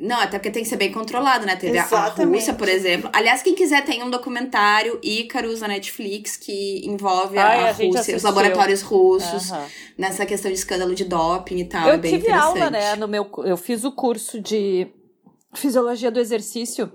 Não, 0.00 0.18
até 0.18 0.36
porque 0.36 0.50
tem 0.50 0.64
que 0.64 0.68
ser 0.68 0.76
bem 0.76 0.90
controlado, 0.90 1.46
né? 1.46 1.54
Teve 1.54 1.78
Exatamente. 1.78 2.22
a 2.22 2.24
Rússia, 2.24 2.54
por 2.54 2.68
exemplo. 2.68 3.08
Aliás, 3.12 3.40
quem 3.40 3.54
quiser 3.54 3.84
tem 3.84 4.02
um 4.02 4.10
documentário 4.10 4.98
Ícaros 5.00 5.60
na 5.60 5.68
Netflix 5.68 6.36
que 6.36 6.84
envolve 6.84 7.38
Ai, 7.38 7.60
a, 7.60 7.68
a 7.68 7.72
Rússia, 7.72 8.16
os 8.16 8.24
laboratórios 8.24 8.82
russos, 8.82 9.52
uhum. 9.52 9.64
nessa 9.96 10.26
questão 10.26 10.50
de 10.50 10.58
escândalo 10.58 10.92
de 10.92 11.04
doping 11.04 11.58
e 11.58 11.64
tal. 11.66 11.86
Eu 11.86 11.94
é 11.94 11.98
bem 11.98 12.18
tive 12.18 12.32
aula, 12.32 12.68
né? 12.68 12.96
No 12.96 13.06
meu, 13.06 13.30
eu 13.44 13.56
fiz 13.56 13.84
o 13.84 13.92
curso 13.92 14.40
de 14.40 14.88
fisiologia 15.54 16.10
do 16.10 16.18
exercício 16.18 16.90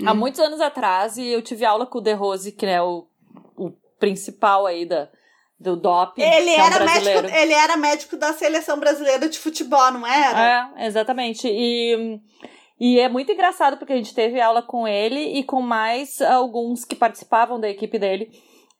hum. 0.00 0.08
há 0.08 0.14
muitos 0.14 0.38
anos 0.38 0.60
atrás 0.60 1.16
e 1.16 1.26
eu 1.26 1.42
tive 1.42 1.64
aula 1.64 1.84
com 1.84 1.98
o 1.98 2.00
De 2.00 2.12
Rose, 2.12 2.52
que 2.52 2.64
é 2.64 2.80
o 2.80 3.08
principal 3.98 4.66
aí 4.66 4.86
da, 4.86 5.08
do 5.58 5.76
doping. 5.76 6.22
Ele 6.22 6.50
é 6.50 6.60
era, 6.60 6.84
médico, 6.84 7.36
ele 7.36 7.52
era 7.52 7.76
médico 7.76 8.16
da 8.16 8.32
seleção 8.32 8.78
brasileira 8.78 9.28
de 9.28 9.38
futebol, 9.38 9.90
não 9.92 10.06
era? 10.06 10.72
É, 10.76 10.86
exatamente. 10.86 11.48
E, 11.48 12.20
e 12.78 13.00
é 13.00 13.08
muito 13.08 13.32
engraçado 13.32 13.76
porque 13.76 13.92
a 13.92 13.96
gente 13.96 14.14
teve 14.14 14.40
aula 14.40 14.62
com 14.62 14.86
ele 14.86 15.38
e 15.38 15.42
com 15.42 15.60
mais 15.60 16.20
alguns 16.20 16.84
que 16.84 16.94
participavam 16.94 17.58
da 17.58 17.68
equipe 17.68 17.98
dele. 17.98 18.30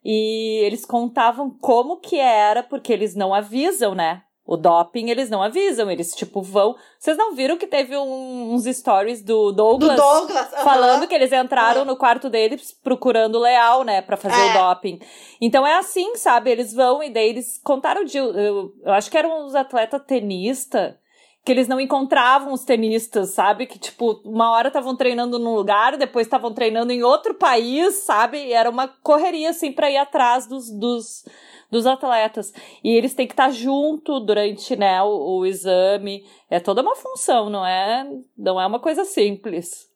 E 0.05 0.65
eles 0.65 0.85
contavam 0.85 1.51
como 1.51 1.99
que 1.99 2.19
era, 2.19 2.63
porque 2.63 2.93
eles 2.93 3.17
não 3.17 3.35
avisam, 3.35 3.95
né? 3.95 4.23
O 4.47 4.57
doping 4.57 5.11
eles 5.11 5.29
não 5.29 5.43
avisam, 5.43 5.91
eles 5.91 6.15
tipo 6.15 6.41
vão. 6.41 6.77
Vocês 6.99 7.17
não 7.17 7.35
viram 7.35 7.57
que 7.57 7.67
teve 7.67 7.97
um, 7.97 8.55
uns 8.55 8.65
stories 8.65 9.21
do 9.21 9.51
Douglas, 9.51 9.97
do 9.97 10.03
Douglas 10.03 10.53
uh 10.53 10.57
-huh. 10.57 10.63
falando 10.63 11.09
que 11.09 11.15
eles 11.15 11.33
entraram 11.33 11.81
uh 11.81 11.85
-huh. 11.85 11.89
no 11.89 11.97
quarto 11.97 12.31
deles 12.31 12.73
procurando 12.73 13.41
Leal, 13.41 13.83
né, 13.83 14.01
para 14.01 14.17
fazer 14.17 14.41
é. 14.41 14.51
o 14.51 14.53
doping. 14.53 15.01
Então 15.41 15.67
é 15.67 15.77
assim, 15.77 16.17
sabe? 16.17 16.51
Eles 16.51 16.73
vão 16.73 17.03
e 17.03 17.11
daí 17.11 17.29
eles 17.29 17.61
contaram 17.65 18.05
de. 18.05 18.19
Eu, 18.19 18.73
eu 18.85 18.93
acho 18.93 19.11
que 19.11 19.19
eram 19.19 19.45
uns 19.45 19.55
atletas 19.55 20.01
tenista 20.07 20.97
que 21.47 21.53
eles 21.53 21.69
não 21.69 21.79
encontravam 21.79 22.53
os 22.53 22.65
tenistas, 22.65 23.31
sabe? 23.31 23.67
Que, 23.67 23.79
tipo, 23.79 24.21
uma 24.25 24.51
hora 24.51 24.67
estavam 24.67 24.97
treinando 24.97 25.39
num 25.39 25.55
lugar, 25.55 25.97
depois 25.97 26.27
estavam 26.27 26.53
treinando 26.53 26.91
em 26.91 27.05
outro 27.05 27.35
país, 27.35 28.03
sabe? 28.03 28.47
E 28.47 28.53
era 28.53 28.69
uma 28.69 28.89
correria, 28.89 29.51
assim, 29.51 29.71
pra 29.71 29.89
ir 29.89 29.97
atrás 29.97 30.49
dos, 30.49 30.69
dos, 30.69 31.25
dos 31.71 31.87
atletas. 31.87 32.53
E 32.83 32.97
eles 32.97 33.15
têm 33.15 33.27
que 33.27 33.33
estar 33.33 33.51
junto 33.51 34.21
durante, 34.21 34.77
né, 34.77 35.03
o, 35.03 35.41
o 35.41 35.47
exame. 35.47 36.25
É 36.51 36.61
toda 36.61 36.83
uma 36.83 36.97
função, 36.97 37.51
não 37.51 37.65
é, 37.65 38.07
não 38.37 38.61
é 38.61 38.67
uma 38.67 38.81
coisa 38.81 39.05
simples. 39.05 39.87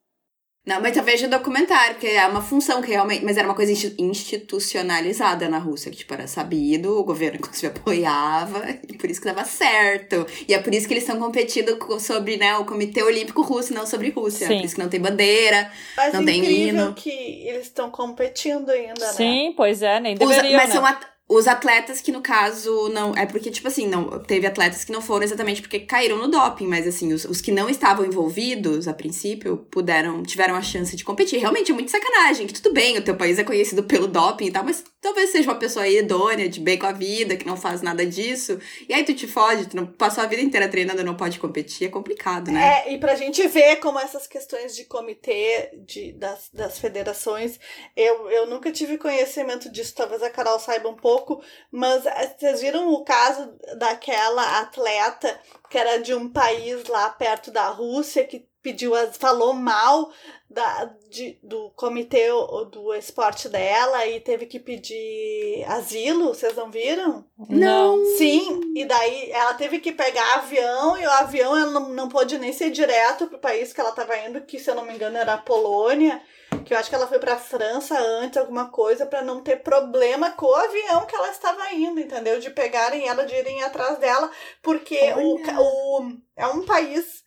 Não, 0.67 0.79
mas 0.81 0.95
eu 0.95 1.03
vejo 1.03 1.27
o 1.27 1.31
documentário, 1.31 1.95
porque 1.95 2.07
é 2.07 2.27
uma 2.27 2.43
função 2.43 2.83
que 2.83 2.91
realmente. 2.91 3.25
Mas 3.25 3.39
era 3.39 3.49
uma 3.49 3.55
coisa 3.55 3.73
institucionalizada 3.99 5.49
na 5.49 5.59
Rússia, 5.59 5.91
que, 5.91 5.97
tipo, 5.97 6.13
era 6.13 6.27
sabido, 6.27 6.99
o 6.99 7.03
governo, 7.03 7.39
inclusive, 7.41 7.69
apoiava, 7.69 8.63
e 8.87 8.97
por 8.97 9.11
isso 9.11 9.21
que 9.21 9.27
dava 9.27 9.45
certo. 9.45 10.27
E 10.47 10.53
é 10.53 10.61
por 10.61 10.75
isso 10.75 10.87
que 10.87 10.93
eles 10.93 11.03
estão 11.03 11.19
competindo 11.19 11.79
sobre, 11.99 12.37
né, 12.37 12.57
o 12.59 12.67
Comitê 12.67 13.03
Olímpico 13.03 13.41
Russo, 13.41 13.73
não 13.73 13.87
sobre 13.87 14.11
Rússia. 14.11 14.47
Sim. 14.47 14.59
Por 14.59 14.65
isso 14.67 14.75
que 14.75 14.83
não 14.83 14.91
tem 14.91 15.01
bandeira, 15.01 15.73
mas 15.97 16.13
não 16.13 16.25
tem 16.25 16.45
hino. 16.45 16.93
que 16.93 17.11
eles 17.11 17.67
estão 17.67 17.91
competindo 17.91 18.69
ainda, 18.69 19.01
né? 19.01 19.13
Sim, 19.13 19.55
pois 19.57 19.83
é, 19.83 19.99
nem 19.99 20.15
deveriam, 20.15 20.57
Mas 20.57 20.69
né? 20.69 20.75
são 20.75 20.85
os 21.31 21.47
atletas 21.47 22.01
que, 22.01 22.11
no 22.11 22.21
caso, 22.21 22.89
não. 22.89 23.15
É 23.15 23.25
porque, 23.25 23.53
tipo 23.53 23.69
assim, 23.69 23.87
não 23.87 24.19
teve 24.19 24.49
atletas 24.49 24.83
que 24.83 24.91
não 24.91 25.01
foram 25.01 25.23
exatamente 25.23 25.63
porque 25.63 25.79
caíram 25.79 26.19
no 26.19 26.27
doping, 26.27 26.67
mas 26.67 26.89
assim, 26.89 27.13
os, 27.13 27.25
os 27.25 27.41
que 27.41 27.53
não 27.53 27.71
estavam 27.71 28.05
envolvidos, 28.05 28.89
a 28.89 28.93
princípio, 28.93 29.57
puderam, 29.71 30.25
tiveram 30.25 30.57
a 30.57 30.63
chance 30.63 30.97
de 30.97 31.05
competir. 31.05 31.39
Realmente 31.39 31.71
é 31.71 31.75
muito 31.75 31.93
sacanagem, 31.93 32.49
que 32.49 32.61
tudo 32.61 32.75
bem, 32.75 32.99
o 32.99 33.03
teu 33.03 33.15
país 33.15 33.39
é 33.39 33.45
conhecido 33.45 33.85
pelo 33.85 34.09
doping 34.09 34.47
e 34.47 34.51
tal, 34.51 34.65
mas 34.65 34.83
talvez 35.01 35.31
seja 35.31 35.51
uma 35.51 35.59
pessoa 35.59 35.87
idônea, 35.87 36.49
de 36.49 36.61
bem 36.61 36.79
com 36.79 36.87
a 36.87 36.93
vida, 36.93 37.37
que 37.37 37.47
não 37.47 37.57
faz 37.57 37.83
nada 37.83 38.05
disso. 38.05 38.59
E 38.89 38.95
aí 38.95 39.05
tu 39.05 39.15
te 39.15 39.27
fode, 39.27 39.69
tu 39.69 39.77
não 39.77 39.87
passou 39.87 40.25
a 40.25 40.27
vida 40.27 40.43
inteira 40.43 40.69
treinando 40.69 41.05
não 41.05 41.17
pode 41.17 41.39
competir, 41.39 41.87
é 41.87 41.91
complicado, 41.91 42.51
né? 42.51 42.85
É, 42.87 42.93
e 42.93 42.99
pra 42.99 43.15
gente 43.15 43.47
ver 43.47 43.77
como 43.77 43.99
essas 43.99 44.27
questões 44.27 44.75
de 44.75 44.85
comitê, 44.85 45.71
de, 45.87 46.13
das, 46.13 46.51
das 46.53 46.79
federações, 46.79 47.59
eu, 47.97 48.31
eu 48.31 48.47
nunca 48.47 48.73
tive 48.73 48.99
conhecimento 48.99 49.71
disso, 49.71 49.95
talvez 49.95 50.23
a 50.23 50.31
Carol 50.31 50.59
saiba 50.59 50.89
um 50.89 50.97
pouco 50.97 51.11
pouco, 51.11 51.43
mas 51.71 52.07
eh, 52.07 52.37
vocês 52.39 52.61
viram 52.61 52.93
o 52.93 53.05
caso 53.05 53.53
daquela 53.79 54.61
atleta 54.61 55.41
que 55.69 55.79
era 55.79 55.99
de 55.99 56.15
um 56.15 56.29
país 56.29 56.87
lá 56.87 57.09
perto 57.11 57.51
da 57.51 57.69
Rússia 57.69 58.25
que 58.25 58.49
pediu, 58.63 58.93
falou 59.13 59.53
mal 59.53 60.11
da, 60.49 60.91
de, 61.09 61.39
do 61.43 61.71
comitê 61.77 62.29
do 62.71 62.93
esporte 62.95 63.49
dela 63.49 64.07
e 64.07 64.21
teve 64.21 64.47
que 64.47 64.59
pedir 64.59 65.65
asilo, 65.69 66.29
vocês 66.29 66.57
não 66.57 66.71
viram? 66.71 67.25
Não. 67.49 68.05
Sim, 68.17 68.61
e 68.75 68.85
daí 68.85 69.31
ela 69.31 69.55
teve 69.55 69.79
que 69.79 69.93
pegar 69.93 70.35
avião 70.35 70.97
e 70.97 71.07
o 71.07 71.11
avião 71.11 71.57
ela 71.57 71.71
não, 71.71 71.89
não 71.91 72.09
pôde 72.09 72.39
nem 72.39 72.53
ser 72.53 72.71
direto 72.71 73.27
pro 73.29 73.39
país 73.39 73.73
que 73.73 73.81
ela 73.81 73.91
estava 73.91 74.17
indo, 74.19 74.41
que 74.43 74.59
se 74.59 74.71
eu 74.71 74.75
não 74.75 74.85
me 74.85 74.95
engano 74.95 75.17
era 75.17 75.35
a 75.35 75.39
Polônia 75.39 76.21
que 76.65 76.75
eu 76.75 76.79
acho 76.79 76.89
que 76.89 76.95
ela 76.95 77.07
foi 77.07 77.19
para 77.19 77.39
França 77.39 77.99
antes, 77.99 78.37
alguma 78.37 78.71
coisa, 78.71 79.07
para 79.07 79.23
não 79.23 79.41
ter 79.41 79.57
problema 79.57 80.31
com 80.33 80.47
o 80.47 80.55
avião 80.55 81.07
que 81.07 81.15
ela 81.15 81.31
estava 81.31 81.73
indo, 81.73 82.01
entendeu? 82.01 82.39
De 82.39 82.51
pegarem 82.51 83.09
ela, 83.09 83.25
de 83.25 83.35
irem 83.35 83.63
atrás 83.63 83.99
dela, 83.99 84.31
porque 84.63 84.99
o, 85.17 85.37
o, 85.59 86.13
é 86.37 86.47
um 86.47 86.65
país. 86.65 87.25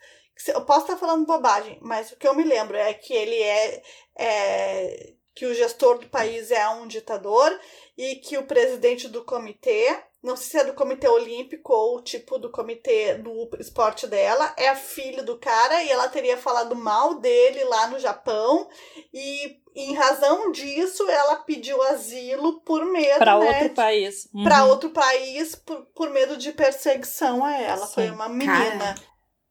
Eu 0.48 0.66
posso 0.66 0.82
estar 0.82 0.98
falando 0.98 1.26
bobagem, 1.26 1.78
mas 1.82 2.12
o 2.12 2.18
que 2.18 2.28
eu 2.28 2.36
me 2.36 2.44
lembro 2.44 2.76
é 2.76 2.94
que 2.94 3.14
ele 3.14 3.42
é, 3.42 3.84
é 4.18 5.14
que 5.36 5.46
o 5.46 5.54
gestor 5.54 6.00
do 6.00 6.08
país 6.08 6.52
é 6.52 6.68
um 6.70 6.88
ditador 6.88 7.60
e 7.98 8.16
que 8.16 8.38
o 8.38 8.46
presidente 8.46 9.08
do 9.08 9.24
comitê 9.24 10.04
não 10.24 10.38
sei 10.38 10.52
se 10.52 10.58
é 10.60 10.64
do 10.64 10.74
comitê 10.74 11.06
olímpico 11.08 11.74
ou 11.74 12.02
tipo 12.02 12.38
do 12.38 12.50
comitê 12.50 13.16
do 13.16 13.50
esporte 13.60 14.08
dela, 14.08 14.54
é 14.56 14.70
a 14.70 14.76
filha 14.76 15.22
do 15.22 15.38
cara 15.38 15.84
e 15.84 15.90
ela 15.90 16.08
teria 16.08 16.38
falado 16.38 16.76
mal 16.78 17.16
dele 17.16 17.66
lá 17.66 17.88
no 17.88 18.00
Japão 18.00 18.70
e 19.14 19.58
em 19.76 19.94
razão 19.94 20.50
disso 20.50 21.10
ela 21.10 21.36
pediu 21.38 21.82
asilo 21.82 22.62
por 22.62 22.86
medo 22.86 23.18
para 23.18 23.38
né, 23.38 23.48
outro 23.50 23.76
país 23.76 24.30
uhum. 24.34 24.44
para 24.44 24.66
outro 24.66 24.92
país 24.92 25.56
por, 25.56 25.82
por 25.94 26.10
medo 26.10 26.38
de 26.38 26.54
perseguição 26.54 27.44
a 27.44 27.58
ela 27.60 27.86
Sim. 27.88 27.94
foi 27.94 28.10
uma 28.12 28.30
menina 28.30 28.78
cara, 28.80 28.96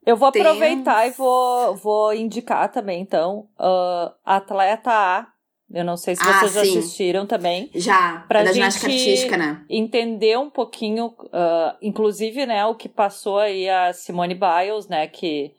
eu 0.04 0.16
vou 0.16 0.28
aproveitar 0.28 1.06
e 1.06 1.10
vou, 1.12 1.74
vou 1.76 2.14
indicar 2.14 2.70
também 2.70 3.00
então 3.00 3.48
uh, 3.58 4.12
atleta 4.24 4.90
A 4.90 5.32
eu 5.72 5.84
não 5.84 5.96
sei 5.96 6.14
se 6.14 6.22
ah, 6.22 6.40
vocês 6.40 6.56
assistiram 6.56 7.26
também. 7.26 7.70
Já, 7.74 8.24
pra 8.28 8.40
é 8.40 8.44
da 8.44 8.52
gente 8.52 8.84
artística, 8.84 9.38
né? 9.38 9.64
entender 9.70 10.38
um 10.38 10.50
pouquinho, 10.50 11.06
uh, 11.06 11.76
inclusive, 11.80 12.44
né, 12.44 12.66
o 12.66 12.74
que 12.74 12.88
passou 12.88 13.38
aí 13.38 13.68
a 13.68 13.92
Simone 13.92 14.34
Biles, 14.34 14.86
né, 14.86 15.06
que, 15.06 15.54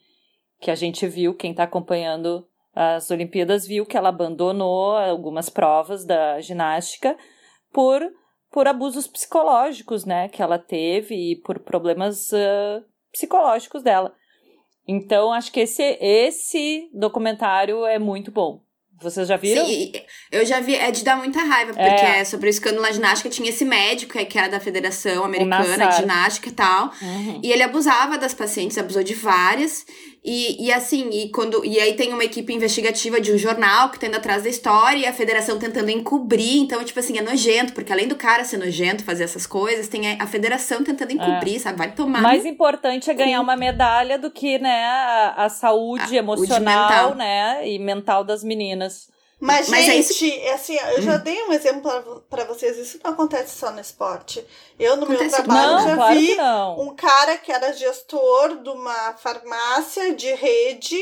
que 0.61 0.69
a 0.69 0.75
gente 0.75 1.07
viu, 1.07 1.33
quem 1.33 1.53
tá 1.53 1.63
acompanhando 1.63 2.47
as 2.75 3.09
Olimpíadas 3.11 3.67
viu 3.67 3.85
que 3.85 3.97
ela 3.97 4.09
abandonou 4.09 4.95
algumas 4.95 5.49
provas 5.49 6.05
da 6.05 6.39
ginástica 6.41 7.15
por, 7.71 8.01
por 8.51 8.67
abusos 8.67 9.07
psicológicos, 9.07 10.05
né, 10.05 10.27
que 10.29 10.43
ela 10.43 10.59
teve 10.59 11.15
e 11.15 11.35
por 11.37 11.59
problemas 11.59 12.31
uh, 12.31 12.83
psicológicos 13.11 13.81
dela. 13.81 14.13
Então, 14.87 15.31
acho 15.31 15.51
que 15.51 15.61
esse, 15.61 15.97
esse 16.01 16.89
documentário 16.93 17.85
é 17.85 17.97
muito 17.97 18.31
bom. 18.31 18.61
Vocês 19.01 19.27
já 19.27 19.35
viram? 19.35 19.65
Sim, 19.65 19.91
eu 20.31 20.45
já 20.45 20.61
vi. 20.61 20.75
É 20.75 20.89
de 20.89 21.03
dar 21.03 21.17
muita 21.17 21.43
raiva, 21.43 21.73
porque 21.73 21.83
é, 21.83 22.19
é 22.19 22.25
sobre 22.25 22.47
o 22.47 22.49
escândalo 22.49 22.83
na 22.83 22.91
ginástica. 22.91 23.29
Tinha 23.29 23.49
esse 23.49 23.65
médico 23.65 24.13
que 24.25 24.37
era 24.37 24.47
da 24.47 24.59
Federação 24.59 25.25
Americana 25.25 25.87
de 25.87 25.97
Ginástica 25.97 26.47
e 26.47 26.51
tal. 26.51 26.91
Uhum. 27.01 27.41
E 27.43 27.51
ele 27.51 27.63
abusava 27.63 28.17
das 28.17 28.33
pacientes, 28.33 28.77
abusou 28.77 29.03
de 29.03 29.13
várias. 29.13 29.85
E, 30.25 30.67
e 30.67 30.71
assim, 30.71 31.09
e, 31.09 31.29
quando, 31.29 31.65
e 31.65 31.77
aí 31.79 31.95
tem 31.95 32.13
uma 32.13 32.23
equipe 32.23 32.53
investigativa 32.53 33.19
de 33.19 33.33
um 33.33 33.37
jornal 33.37 33.89
que 33.89 33.99
tá 33.99 34.07
indo 34.07 34.15
atrás 34.15 34.43
da 34.43 34.49
história 34.49 34.99
e 34.99 35.05
a 35.05 35.11
federação 35.11 35.59
tentando 35.59 35.89
encobrir. 35.89 36.59
Então, 36.59 36.81
tipo 36.83 36.97
assim, 36.97 37.17
é 37.17 37.21
nojento, 37.21 37.73
porque 37.73 37.91
além 37.91 38.07
do 38.07 38.15
cara 38.15 38.45
ser 38.45 38.57
nojento 38.57 39.03
fazer 39.03 39.25
essas 39.25 39.45
coisas, 39.45 39.89
tem 39.89 40.13
a, 40.13 40.23
a 40.23 40.27
federação 40.27 40.81
tentando 40.81 41.11
é. 41.11 41.13
encobrir, 41.15 41.57
é. 41.57 41.59
sabe? 41.59 41.77
Vai 41.77 41.91
tomar. 41.91 42.21
Mais 42.21 42.45
importante 42.45 43.11
é 43.11 43.13
ganhar 43.13 43.41
uma 43.41 43.57
medalha 43.57 44.17
do 44.17 44.31
que, 44.31 44.57
né, 44.57 44.85
a, 44.85 45.45
a 45.45 45.49
saúde 45.49 46.15
a, 46.15 46.19
emocional, 46.19 47.15
né, 47.15 47.67
e 47.67 47.77
mental 47.77 48.23
das 48.23 48.45
meninas. 48.45 49.12
Mas, 49.43 49.67
Mas 49.67 49.89
é 49.89 49.91
gente, 49.91 50.39
é 50.39 50.53
assim, 50.53 50.77
eu 50.95 51.01
já 51.01 51.15
hum. 51.15 51.19
dei 51.19 51.43
um 51.43 51.51
exemplo 51.51 52.25
para 52.29 52.45
vocês, 52.45 52.77
isso 52.77 52.97
não 53.03 53.11
acontece 53.11 53.57
só 53.57 53.71
no 53.71 53.81
esporte. 53.81 54.41
Eu, 54.79 54.95
no 54.95 55.03
acontece 55.03 55.35
meu 55.35 55.43
trabalho, 55.43 55.71
não, 55.71 55.87
já 55.89 55.95
claro 55.95 56.17
vi 56.17 56.37
um 56.81 56.95
cara 56.95 57.37
que 57.37 57.51
era 57.51 57.73
gestor 57.73 58.63
de 58.63 58.69
uma 58.69 59.13
farmácia 59.15 60.15
de 60.15 60.33
rede 60.33 60.97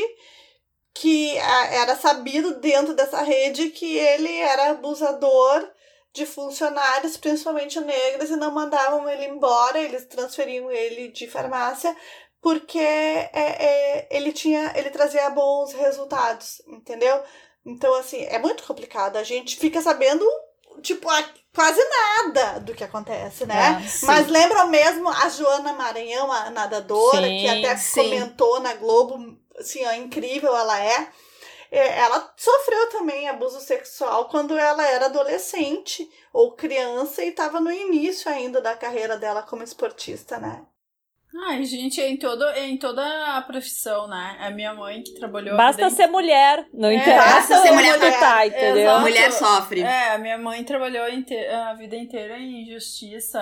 que 0.92 1.36
era 1.38 1.94
sabido 1.94 2.58
dentro 2.58 2.94
dessa 2.94 3.22
rede 3.22 3.70
que 3.70 3.96
ele 3.96 4.36
era 4.38 4.70
abusador 4.70 5.70
de 6.12 6.26
funcionários, 6.26 7.16
principalmente 7.16 7.78
negros, 7.78 8.28
e 8.28 8.36
não 8.36 8.50
mandavam 8.50 9.08
ele 9.08 9.24
embora, 9.24 9.78
eles 9.78 10.04
transferiam 10.06 10.68
ele 10.68 11.08
de 11.08 11.28
farmácia 11.28 11.96
porque 12.40 12.76
é, 12.80 13.30
é, 13.32 14.08
ele 14.10 14.32
tinha 14.32 14.72
ele 14.74 14.90
trazia 14.90 15.30
bons 15.30 15.72
resultados, 15.72 16.60
entendeu? 16.66 17.22
Então, 17.64 17.94
assim, 17.94 18.22
é 18.24 18.38
muito 18.38 18.64
complicado. 18.64 19.16
A 19.16 19.22
gente 19.22 19.56
fica 19.56 19.80
sabendo, 19.80 20.24
tipo, 20.82 21.08
quase 21.54 21.80
nada 21.84 22.60
do 22.60 22.74
que 22.74 22.84
acontece, 22.84 23.46
né? 23.46 23.82
É, 23.84 24.06
Mas 24.06 24.28
lembra 24.28 24.66
mesmo 24.66 25.08
a 25.08 25.28
Joana 25.28 25.72
Maranhão, 25.72 26.30
a 26.30 26.50
nadadora, 26.50 27.26
sim, 27.26 27.38
que 27.40 27.48
até 27.48 27.76
sim. 27.76 28.02
comentou 28.02 28.60
na 28.60 28.74
Globo, 28.74 29.38
assim, 29.58 29.84
ó, 29.86 29.92
incrível 29.92 30.56
ela 30.56 30.80
é. 30.82 31.08
é. 31.70 31.98
Ela 32.00 32.32
sofreu 32.36 32.90
também 32.90 33.28
abuso 33.28 33.60
sexual 33.60 34.28
quando 34.28 34.56
ela 34.56 34.86
era 34.86 35.06
adolescente 35.06 36.10
ou 36.32 36.56
criança 36.56 37.22
e 37.22 37.28
estava 37.28 37.60
no 37.60 37.70
início 37.70 38.30
ainda 38.30 38.60
da 38.60 38.74
carreira 38.74 39.16
dela 39.16 39.42
como 39.42 39.62
esportista, 39.62 40.38
né? 40.38 40.66
Ai, 41.34 41.64
gente, 41.64 41.98
é 41.98 42.10
em, 42.10 42.16
todo, 42.16 42.44
é 42.44 42.68
em 42.68 42.76
toda 42.76 43.02
a 43.36 43.40
profissão, 43.40 44.06
né? 44.06 44.36
A 44.38 44.50
minha 44.50 44.74
mãe 44.74 45.02
que 45.02 45.14
trabalhou. 45.14 45.56
Basta 45.56 45.88
ser 45.88 46.06
mulher, 46.06 46.66
não 46.74 46.90
é, 46.90 46.94
interessa. 46.94 47.24
Basta 47.24 47.62
ser 47.62 47.72
mulher, 47.72 47.96
mulher 47.98 48.20
tá, 48.20 48.46
entendeu? 48.46 48.76
Exato. 48.76 49.00
Mulher 49.00 49.32
sofre. 49.32 49.80
É, 49.80 50.12
a 50.12 50.18
minha 50.18 50.36
mãe 50.36 50.62
trabalhou 50.62 51.04
a 51.04 51.74
vida 51.74 51.96
inteira 51.96 52.38
em 52.38 52.66
justiça 52.70 53.40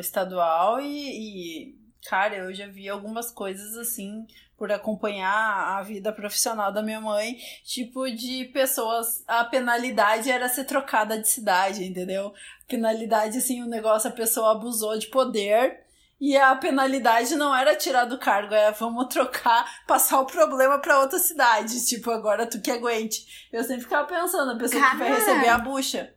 estadual 0.00 0.80
e, 0.80 0.86
e, 0.86 1.74
cara, 2.08 2.36
eu 2.36 2.52
já 2.52 2.66
vi 2.66 2.88
algumas 2.88 3.30
coisas 3.30 3.76
assim 3.76 4.26
por 4.58 4.70
acompanhar 4.70 5.78
a 5.78 5.82
vida 5.82 6.12
profissional 6.12 6.72
da 6.72 6.82
minha 6.82 7.00
mãe, 7.00 7.36
tipo 7.64 8.08
de 8.08 8.44
pessoas, 8.46 9.24
a 9.26 9.44
penalidade 9.44 10.30
era 10.30 10.48
ser 10.48 10.64
trocada 10.64 11.18
de 11.18 11.28
cidade, 11.28 11.84
entendeu? 11.84 12.32
Penalidade, 12.68 13.38
assim, 13.38 13.60
o 13.60 13.66
negócio, 13.66 14.08
a 14.08 14.12
pessoa 14.12 14.52
abusou 14.52 14.96
de 14.96 15.08
poder 15.08 15.82
E 16.22 16.36
a 16.36 16.54
penalidade 16.54 17.34
não 17.34 17.52
era 17.52 17.74
tirar 17.74 18.04
do 18.04 18.16
cargo, 18.16 18.54
é 18.54 18.70
vamos 18.70 19.08
trocar, 19.12 19.68
passar 19.88 20.20
o 20.20 20.24
problema 20.24 20.78
para 20.78 21.00
outra 21.00 21.18
cidade. 21.18 21.84
Tipo, 21.84 22.12
agora 22.12 22.46
tu 22.46 22.62
que 22.62 22.70
aguente. 22.70 23.48
Eu 23.52 23.64
sempre 23.64 23.82
ficava 23.82 24.06
pensando, 24.06 24.52
a 24.52 24.56
pessoa 24.56 24.80
Cara. 24.80 24.92
que 24.92 24.98
vai 24.98 25.14
receber 25.14 25.48
a 25.48 25.58
bucha. 25.58 26.14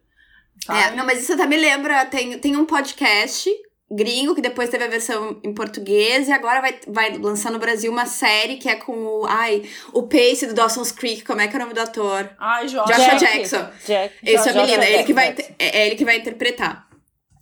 É, 0.70 0.96
não, 0.96 1.08
mas 1.08 1.24
isso 1.24 1.34
até 1.34 1.48
me 1.48 1.58
lembra, 1.58 2.06
tem, 2.06 2.38
tem 2.38 2.56
um 2.56 2.66
podcast 2.66 3.50
gringo 3.90 4.36
que 4.36 4.42
depois 4.42 4.70
teve 4.70 4.84
a 4.84 4.88
versão 4.88 5.40
em 5.44 5.54
português 5.54 6.28
e 6.28 6.32
agora 6.32 6.62
vai, 6.62 6.80
vai 6.88 7.18
lançar 7.18 7.52
no 7.52 7.60
Brasil 7.60 7.92
uma 7.92 8.06
série 8.06 8.58
que 8.58 8.70
é 8.70 8.76
com 8.76 8.94
o, 8.94 9.26
ai, 9.28 9.64
o 9.92 10.04
Pace 10.04 10.46
do 10.46 10.54
Dawson's 10.54 10.92
Creek, 10.92 11.24
como 11.24 11.42
é 11.42 11.48
que 11.48 11.56
é 11.56 11.58
o 11.58 11.62
nome 11.62 11.74
do 11.74 11.82
ator? 11.82 12.30
Ai, 12.40 12.68
Josh. 12.68 12.86
Joshua 12.86 13.16
Jackson. 13.16 13.70
Jack, 13.86 14.16
Esse 14.24 14.50
é 14.50 14.54
menino, 14.54 14.84
é 14.84 14.94
ele 14.94 15.04
que 15.04 15.14
vai 15.14 15.36
é, 15.58 15.80
é 15.80 15.88
ele 15.88 15.96
que 15.96 16.06
vai 16.06 16.18
interpretar. 16.18 16.85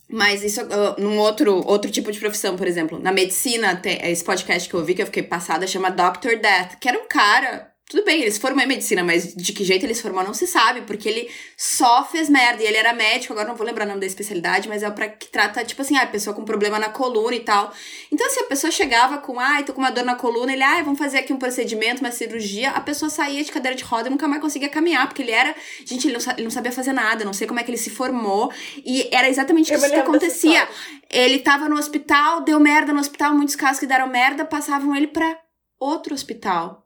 Mas 0.09 0.43
isso 0.43 0.61
uh, 0.61 1.01
num 1.01 1.17
outro, 1.17 1.65
outro 1.65 1.89
tipo 1.89 2.11
de 2.11 2.19
profissão, 2.19 2.55
por 2.55 2.67
exemplo. 2.67 2.99
Na 2.99 3.11
medicina, 3.11 3.75
tem 3.75 3.99
esse 4.11 4.23
podcast 4.23 4.69
que 4.69 4.75
eu 4.75 4.83
vi 4.83 4.93
que 4.93 5.01
eu 5.01 5.07
fiquei 5.07 5.23
passada 5.23 5.65
chama 5.65 5.89
Doctor 5.89 6.37
Death, 6.37 6.77
que 6.79 6.87
era 6.87 6.99
um 6.99 7.07
cara 7.07 7.72
tudo 7.93 8.05
bem, 8.05 8.21
ele 8.23 8.31
se 8.31 8.39
formou 8.39 8.63
em 8.63 8.67
medicina, 8.67 9.03
mas 9.03 9.35
de 9.35 9.53
que 9.53 9.63
jeito 9.63 9.85
ele 9.85 9.93
se 9.93 10.01
formou 10.01 10.23
não 10.23 10.33
se 10.33 10.47
sabe, 10.47 10.81
porque 10.81 11.07
ele 11.07 11.29
só 11.55 12.03
fez 12.03 12.27
merda. 12.27 12.63
E 12.63 12.65
ele 12.65 12.75
era 12.75 12.91
médico, 12.91 13.33
agora 13.33 13.47
não 13.47 13.55
vou 13.55 13.63
lembrar 13.67 13.85
o 13.85 13.87
nome 13.87 13.99
da 13.99 14.07
especialidade, 14.07 14.67
mas 14.67 14.81
é 14.81 14.89
o 14.89 14.93
pra 14.93 15.07
que 15.07 15.27
trata, 15.27 15.63
tipo 15.63 15.79
assim, 15.79 15.95
ah, 15.95 16.01
a 16.01 16.07
pessoa 16.07 16.35
com 16.35 16.43
problema 16.43 16.79
na 16.79 16.89
coluna 16.89 17.35
e 17.35 17.41
tal. 17.41 17.71
Então, 18.11 18.27
se 18.31 18.39
a 18.39 18.45
pessoa 18.45 18.71
chegava 18.71 19.19
com, 19.19 19.39
ai, 19.39 19.61
ah, 19.61 19.63
tô 19.63 19.73
com 19.73 19.79
uma 19.79 19.91
dor 19.91 20.03
na 20.03 20.15
coluna, 20.15 20.51
ele, 20.51 20.63
ai, 20.63 20.79
ah, 20.79 20.83
vamos 20.83 20.97
fazer 20.97 21.19
aqui 21.19 21.31
um 21.31 21.37
procedimento, 21.37 22.01
uma 22.01 22.09
cirurgia, 22.09 22.71
a 22.71 22.81
pessoa 22.81 23.11
saía 23.11 23.43
de 23.43 23.51
cadeira 23.51 23.77
de 23.77 23.83
roda 23.83 24.07
e 24.07 24.09
nunca 24.09 24.27
mais 24.27 24.41
conseguia 24.41 24.69
caminhar, 24.69 25.05
porque 25.05 25.21
ele 25.21 25.31
era. 25.31 25.53
Gente, 25.85 26.07
ele 26.07 26.17
não, 26.17 26.33
ele 26.33 26.43
não 26.45 26.51
sabia 26.51 26.71
fazer 26.71 26.93
nada, 26.93 27.23
não 27.23 27.31
sei 27.31 27.45
como 27.45 27.59
é 27.59 27.63
que 27.63 27.69
ele 27.69 27.77
se 27.77 27.91
formou. 27.91 28.51
E 28.83 29.07
era 29.11 29.29
exatamente 29.29 29.71
isso 29.71 29.87
que 29.87 29.95
acontecia. 29.95 30.67
Ele 31.11 31.37
tava 31.37 31.69
no 31.69 31.77
hospital, 31.77 32.41
deu 32.41 32.59
merda 32.59 32.91
no 32.91 32.99
hospital, 32.99 33.35
muitos 33.35 33.55
casos 33.55 33.79
que 33.79 33.85
deram 33.85 34.07
merda 34.07 34.43
passavam 34.43 34.95
ele 34.95 35.05
para 35.05 35.37
outro 35.79 36.15
hospital 36.15 36.82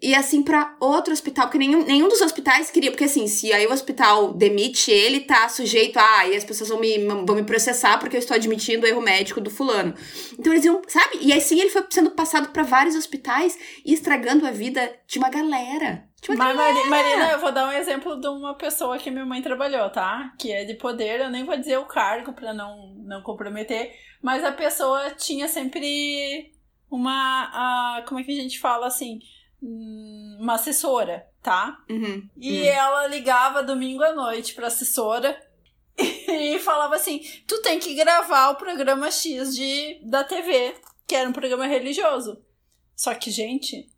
e 0.00 0.14
assim 0.14 0.42
para 0.42 0.76
outro 0.78 1.12
hospital, 1.12 1.46
porque 1.46 1.58
nenhum, 1.58 1.82
nenhum 1.84 2.08
dos 2.08 2.20
hospitais 2.20 2.70
queria, 2.70 2.90
porque 2.90 3.04
assim, 3.04 3.26
se 3.26 3.50
aí 3.50 3.66
o 3.66 3.72
hospital 3.72 4.34
demite 4.34 4.90
ele, 4.90 5.20
tá 5.20 5.48
sujeito 5.48 5.98
a, 5.98 6.18
ah, 6.18 6.28
e 6.28 6.36
as 6.36 6.44
pessoas 6.44 6.68
vão 6.68 6.78
me, 6.78 6.98
vão 6.98 7.34
me 7.34 7.42
processar 7.42 7.98
porque 7.98 8.14
eu 8.14 8.20
estou 8.20 8.34
admitindo 8.34 8.84
o 8.84 8.88
erro 8.88 9.00
médico 9.00 9.40
do 9.40 9.50
fulano. 9.50 9.94
Então 10.38 10.52
eles 10.52 10.66
iam, 10.66 10.82
sabe? 10.86 11.18
E 11.22 11.32
assim 11.32 11.58
ele 11.58 11.70
foi 11.70 11.82
sendo 11.88 12.10
passado 12.10 12.50
para 12.50 12.62
vários 12.62 12.94
hospitais 12.94 13.58
e 13.86 13.94
estragando 13.94 14.46
a 14.46 14.50
vida 14.50 14.94
de 15.06 15.18
uma 15.18 15.30
galera. 15.30 16.06
De 16.20 16.30
uma 16.30 16.44
Mas, 16.44 16.56
galera. 16.56 16.90
Marina, 16.90 17.32
eu 17.32 17.40
vou 17.40 17.52
dar 17.52 17.66
um 17.68 17.72
exemplo 17.72 18.20
de 18.20 18.28
uma 18.28 18.54
pessoa 18.54 18.98
que 18.98 19.10
minha 19.10 19.24
mãe 19.24 19.40
trabalhou, 19.40 19.88
tá? 19.88 20.34
Que 20.38 20.52
é 20.52 20.64
de 20.64 20.74
poder, 20.74 21.20
eu 21.20 21.30
nem 21.30 21.44
vou 21.44 21.56
dizer 21.56 21.78
o 21.78 21.86
cargo 21.86 22.34
para 22.34 22.52
não, 22.52 22.94
não 22.98 23.22
comprometer, 23.22 23.94
mas 24.22 24.44
a 24.44 24.52
pessoa 24.52 25.10
tinha 25.12 25.48
sempre 25.48 26.52
uma. 26.90 28.00
Uh, 28.02 28.06
como 28.06 28.20
é 28.20 28.24
que 28.24 28.38
a 28.38 28.42
gente 28.42 28.58
fala 28.58 28.86
assim? 28.86 29.20
Uma 29.60 30.54
assessora, 30.54 31.26
tá? 31.42 31.78
Uhum, 31.88 32.28
e 32.36 32.60
uhum. 32.60 32.66
ela 32.66 33.06
ligava 33.06 33.62
domingo 33.62 34.02
à 34.02 34.12
noite 34.12 34.54
pra 34.54 34.66
assessora 34.66 35.36
e 35.96 36.58
falava 36.58 36.96
assim: 36.96 37.20
tu 37.46 37.60
tem 37.62 37.78
que 37.78 37.94
gravar 37.94 38.50
o 38.50 38.56
programa 38.56 39.10
X 39.10 39.54
de, 39.54 40.00
da 40.04 40.22
TV, 40.22 40.74
que 41.06 41.14
era 41.14 41.28
um 41.28 41.32
programa 41.32 41.66
religioso. 41.66 42.42
Só 42.94 43.14
que, 43.14 43.30
gente, 43.30 43.88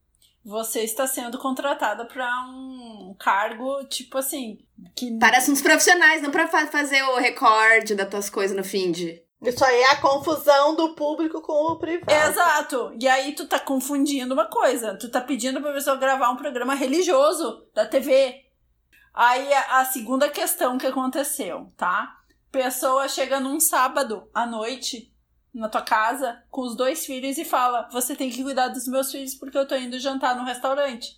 você 0.44 0.80
está 0.80 1.06
sendo 1.06 1.38
contratada 1.38 2.04
para 2.04 2.26
um 2.48 3.14
cargo, 3.18 3.84
tipo 3.84 4.18
assim. 4.18 4.58
Que... 4.96 5.18
Para 5.18 5.38
assuntos 5.38 5.62
profissionais, 5.62 6.22
não 6.22 6.30
para 6.30 6.48
fazer 6.48 7.02
o 7.02 7.16
recorde 7.16 7.94
das 7.94 8.08
tuas 8.08 8.30
coisas 8.30 8.56
no 8.56 8.64
fim 8.64 8.90
de. 8.90 9.22
Isso 9.40 9.64
aí 9.64 9.82
é 9.82 9.90
a 9.92 10.00
confusão 10.00 10.74
do 10.74 10.94
público 10.94 11.40
com 11.40 11.52
o 11.52 11.78
privado. 11.78 12.12
Exato. 12.12 12.92
E 13.00 13.06
aí 13.06 13.34
tu 13.34 13.46
tá 13.46 13.58
confundindo 13.58 14.34
uma 14.34 14.46
coisa. 14.46 14.96
Tu 14.96 15.08
tá 15.08 15.20
pedindo 15.20 15.60
pra 15.60 15.72
pessoa 15.72 15.96
gravar 15.96 16.30
um 16.30 16.36
programa 16.36 16.74
religioso 16.74 17.64
da 17.72 17.86
TV. 17.86 18.44
Aí 19.14 19.52
a, 19.52 19.84
segunda 19.84 20.28
questão 20.28 20.76
que 20.76 20.86
aconteceu, 20.86 21.72
tá? 21.76 22.16
Pessoa 22.50 23.08
chega 23.08 23.38
num 23.38 23.60
sábado 23.60 24.28
à 24.34 24.44
noite 24.44 25.12
na 25.54 25.68
tua 25.68 25.82
casa 25.82 26.42
com 26.50 26.62
os 26.62 26.76
dois 26.76 27.06
filhos 27.06 27.38
e 27.38 27.44
fala: 27.44 27.88
Você 27.92 28.16
tem 28.16 28.30
que 28.30 28.42
cuidar 28.42 28.68
dos 28.68 28.88
meus 28.88 29.10
filhos 29.10 29.34
porque 29.34 29.58
eu 29.58 29.66
tô 29.66 29.76
indo 29.76 29.98
jantar 30.00 30.36
no 30.36 30.44
restaurante. 30.44 31.16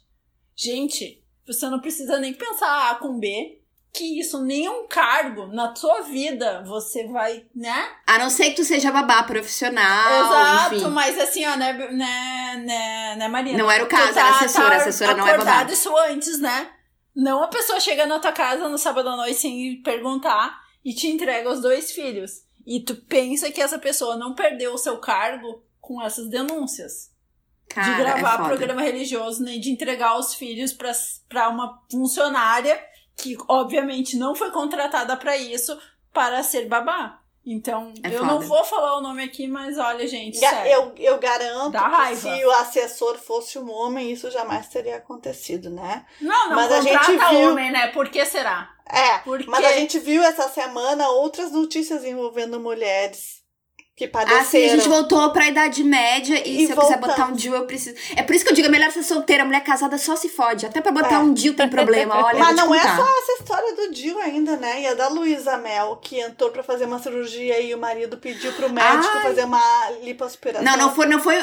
Gente, 0.54 1.24
você 1.46 1.68
não 1.68 1.80
precisa 1.80 2.18
nem 2.18 2.34
pensar 2.34 2.90
A 2.90 2.94
com 2.96 3.18
B 3.18 3.59
que 3.92 4.20
isso, 4.20 4.42
nenhum 4.42 4.86
cargo 4.86 5.46
na 5.48 5.68
tua 5.68 6.02
vida 6.02 6.62
você 6.64 7.06
vai, 7.08 7.44
né? 7.54 7.90
A 8.06 8.18
não 8.18 8.30
ser 8.30 8.50
que 8.50 8.56
tu 8.56 8.64
seja 8.64 8.92
babá 8.92 9.22
profissional. 9.24 10.26
Exato, 10.26 10.74
enfim. 10.76 10.88
mas 10.90 11.18
assim, 11.18 11.44
ó, 11.44 11.56
né, 11.56 11.72
né, 11.72 12.62
né, 12.64 13.16
né 13.16 13.28
Marina? 13.28 13.58
Não 13.58 13.70
era 13.70 13.82
o 13.82 13.88
caso, 13.88 14.14
tá, 14.14 14.20
era 14.20 14.30
assessora, 14.36 14.70
tá 14.70 14.76
assessora 14.76 15.14
não 15.14 15.26
é 15.26 15.36
babá. 15.36 15.64
isso 15.64 15.94
antes, 15.96 16.38
né? 16.40 16.70
Não 17.14 17.42
a 17.42 17.48
pessoa 17.48 17.80
chega 17.80 18.06
na 18.06 18.20
tua 18.20 18.32
casa 18.32 18.68
no 18.68 18.78
sábado 18.78 19.08
à 19.08 19.16
noite 19.16 19.34
sem 19.34 19.82
perguntar 19.82 20.60
e 20.84 20.94
te 20.94 21.08
entrega 21.08 21.50
os 21.50 21.60
dois 21.60 21.90
filhos. 21.90 22.42
E 22.64 22.80
tu 22.80 22.94
pensa 22.94 23.50
que 23.50 23.60
essa 23.60 23.78
pessoa 23.78 24.16
não 24.16 24.34
perdeu 24.34 24.72
o 24.72 24.78
seu 24.78 24.98
cargo 24.98 25.64
com 25.80 26.00
essas 26.00 26.28
denúncias. 26.28 27.10
Cara, 27.68 27.92
de 27.92 28.02
gravar 28.02 28.44
é 28.44 28.48
programa 28.48 28.82
religioso, 28.82 29.42
nem 29.42 29.60
de 29.60 29.70
entregar 29.70 30.18
os 30.18 30.34
filhos 30.34 30.72
para 31.28 31.48
uma 31.48 31.82
funcionária 31.90 32.80
que 33.20 33.36
obviamente 33.48 34.16
não 34.16 34.34
foi 34.34 34.50
contratada 34.50 35.16
para 35.16 35.36
isso, 35.36 35.78
para 36.12 36.42
ser 36.42 36.66
babá. 36.66 37.20
Então, 37.44 37.92
é 38.02 38.08
eu 38.08 38.18
foda. 38.18 38.32
não 38.32 38.40
vou 38.40 38.62
falar 38.64 38.98
o 38.98 39.00
nome 39.00 39.24
aqui, 39.24 39.48
mas 39.48 39.78
olha, 39.78 40.06
gente. 40.06 40.38
sério, 40.38 40.70
eu, 40.70 40.94
eu 40.98 41.18
garanto 41.18 41.72
que 41.72 42.16
se 42.16 42.44
o 42.44 42.50
assessor 42.52 43.16
fosse 43.16 43.58
um 43.58 43.70
homem, 43.70 44.12
isso 44.12 44.30
jamais 44.30 44.68
teria 44.68 44.96
acontecido, 44.96 45.70
né? 45.70 46.04
Não, 46.20 46.50
não 46.50 46.56
mas 46.56 46.70
a 46.70 46.80
gente 46.82 47.16
viu... 47.16 47.50
homem, 47.50 47.70
né? 47.72 47.88
Por 47.88 48.10
que 48.10 48.24
será? 48.26 48.70
É, 48.86 49.18
Porque... 49.18 49.48
mas 49.48 49.64
a 49.64 49.72
gente 49.72 49.98
viu 49.98 50.22
essa 50.22 50.48
semana 50.48 51.08
outras 51.08 51.50
notícias 51.50 52.04
envolvendo 52.04 52.60
mulheres 52.60 53.39
que 54.00 54.08
padeceram. 54.08 54.40
Assim, 54.40 54.64
a 54.64 54.68
gente 54.68 54.88
voltou 54.88 55.30
pra 55.30 55.46
Idade 55.46 55.84
Média 55.84 56.42
e, 56.46 56.62
e 56.62 56.66
se 56.66 56.72
eu 56.72 56.76
quiser 56.78 56.98
botar 56.98 57.30
um 57.30 57.38
Jill, 57.38 57.54
eu 57.54 57.66
preciso. 57.66 57.96
É 58.16 58.22
por 58.22 58.34
isso 58.34 58.42
que 58.42 58.50
eu 58.50 58.54
digo, 58.54 58.66
é 58.66 58.70
melhor 58.70 58.90
ser 58.90 59.02
solteira, 59.02 59.44
mulher 59.44 59.62
casada 59.62 59.98
só 59.98 60.16
se 60.16 60.30
fode. 60.30 60.64
Até 60.64 60.80
pra 60.80 60.90
botar 60.90 61.16
é. 61.16 61.18
um 61.18 61.36
Jill 61.36 61.54
tem 61.54 61.68
problema, 61.68 62.24
olha. 62.24 62.38
Mas 62.38 62.56
não 62.56 62.74
é 62.74 62.80
só 62.80 63.02
essa 63.02 63.32
história 63.38 63.74
do 63.74 63.94
Jill 63.94 64.18
ainda, 64.18 64.56
né? 64.56 64.80
E 64.80 64.86
a 64.86 64.94
da 64.94 65.08
Luísa 65.08 65.58
Mel, 65.58 65.98
que 66.00 66.18
entrou 66.18 66.50
pra 66.50 66.62
fazer 66.62 66.86
uma 66.86 66.98
cirurgia 66.98 67.60
e 67.60 67.74
o 67.74 67.78
marido 67.78 68.16
pediu 68.16 68.54
pro 68.54 68.72
médico 68.72 69.12
Ai. 69.16 69.22
fazer 69.22 69.44
uma 69.44 69.90
lipoaspiração. 70.02 70.64
Não, 70.64 70.78
não 70.78 70.94
foi, 70.94 71.04
não 71.04 71.20
foi. 71.20 71.36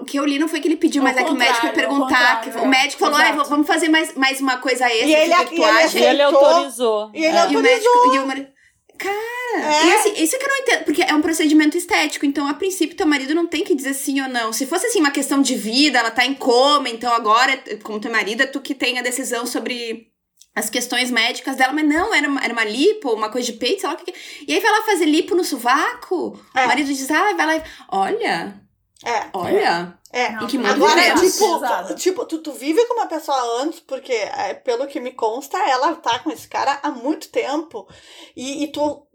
O 0.00 0.04
que 0.04 0.18
eu 0.18 0.26
li 0.26 0.38
não 0.38 0.48
foi 0.48 0.60
que 0.60 0.68
ele 0.68 0.76
pediu, 0.76 1.02
mas 1.02 1.16
é 1.16 1.24
que 1.24 1.30
o 1.30 1.34
médico 1.34 1.70
perguntar. 1.70 2.42
Que, 2.42 2.50
o 2.58 2.66
médico 2.66 3.00
falou: 3.00 3.18
ah, 3.18 3.44
vamos 3.44 3.66
fazer 3.66 3.88
mais, 3.88 4.14
mais 4.14 4.42
uma 4.42 4.58
coisa 4.58 4.84
extra. 4.84 5.06
E 5.06 5.14
ele, 5.14 5.34
que, 5.34 5.54
que 5.54 5.62
ele, 5.62 5.98
e 5.98 6.04
ele 6.04 6.22
autorizou. 6.22 7.10
E 7.14 7.24
ele 7.24 7.36
é. 7.36 7.40
autorizou. 7.40 7.54
E 7.54 7.56
o 7.56 7.62
médico. 7.62 8.14
E 8.14 8.18
o 8.18 8.26
marido, 8.26 8.57
Cara, 8.98 9.74
é. 9.74 9.86
e 9.86 9.94
assim, 9.94 10.22
isso 10.22 10.38
que 10.38 10.44
eu 10.44 10.48
não 10.48 10.56
entendo, 10.56 10.84
porque 10.84 11.02
é 11.02 11.14
um 11.14 11.22
procedimento 11.22 11.76
estético, 11.76 12.26
então 12.26 12.48
a 12.48 12.54
princípio 12.54 12.96
teu 12.96 13.06
marido 13.06 13.34
não 13.34 13.46
tem 13.46 13.64
que 13.64 13.74
dizer 13.74 13.94
sim 13.94 14.20
ou 14.20 14.28
não. 14.28 14.52
Se 14.52 14.66
fosse 14.66 14.86
assim 14.86 15.00
uma 15.00 15.10
questão 15.10 15.40
de 15.40 15.54
vida, 15.54 15.98
ela 15.98 16.10
tá 16.10 16.26
em 16.26 16.34
coma, 16.34 16.88
então 16.88 17.12
agora, 17.12 17.56
como 17.82 18.00
teu 18.00 18.10
marido, 18.10 18.42
é 18.42 18.46
tu 18.46 18.60
que 18.60 18.74
tem 18.74 18.98
a 18.98 19.02
decisão 19.02 19.46
sobre 19.46 20.08
as 20.54 20.68
questões 20.68 21.10
médicas 21.10 21.56
dela, 21.56 21.72
mas 21.72 21.86
não, 21.86 22.12
era 22.12 22.28
uma, 22.28 22.42
era 22.42 22.52
uma 22.52 22.64
lipo, 22.64 23.12
uma 23.12 23.30
coisa 23.30 23.50
de 23.50 23.58
peito, 23.58 23.82
sei 23.82 23.88
lá 23.88 23.94
o 23.94 23.98
que. 23.98 24.12
E 24.46 24.52
aí 24.52 24.60
vai 24.60 24.70
lá 24.72 24.82
fazer 24.82 25.04
lipo 25.04 25.34
no 25.34 25.44
sovaco, 25.44 26.38
é. 26.54 26.64
o 26.64 26.66
marido 26.66 26.92
diz, 26.92 27.10
ah, 27.10 27.32
vai 27.34 27.46
lá 27.46 27.56
e. 27.56 27.62
Olha. 27.90 28.60
É. 29.04 29.28
Olha. 29.32 29.97
É, 30.10 30.30
não, 30.30 30.66
agora, 30.66 31.00
é 31.00 31.14
tipo, 31.16 31.94
tipo 31.94 32.24
tu, 32.24 32.38
tu 32.38 32.52
vive 32.52 32.82
com 32.86 32.94
uma 32.94 33.06
pessoa 33.06 33.62
antes, 33.62 33.80
porque 33.80 34.12
é, 34.12 34.54
pelo 34.54 34.86
que 34.86 35.00
me 35.00 35.12
consta, 35.12 35.58
ela 35.68 35.94
tá 35.96 36.18
com 36.20 36.30
esse 36.30 36.48
cara 36.48 36.78
há 36.82 36.90
muito 36.90 37.28
tempo. 37.28 37.86
E, 38.34 38.64
e 38.64 38.72
tu 38.72 39.06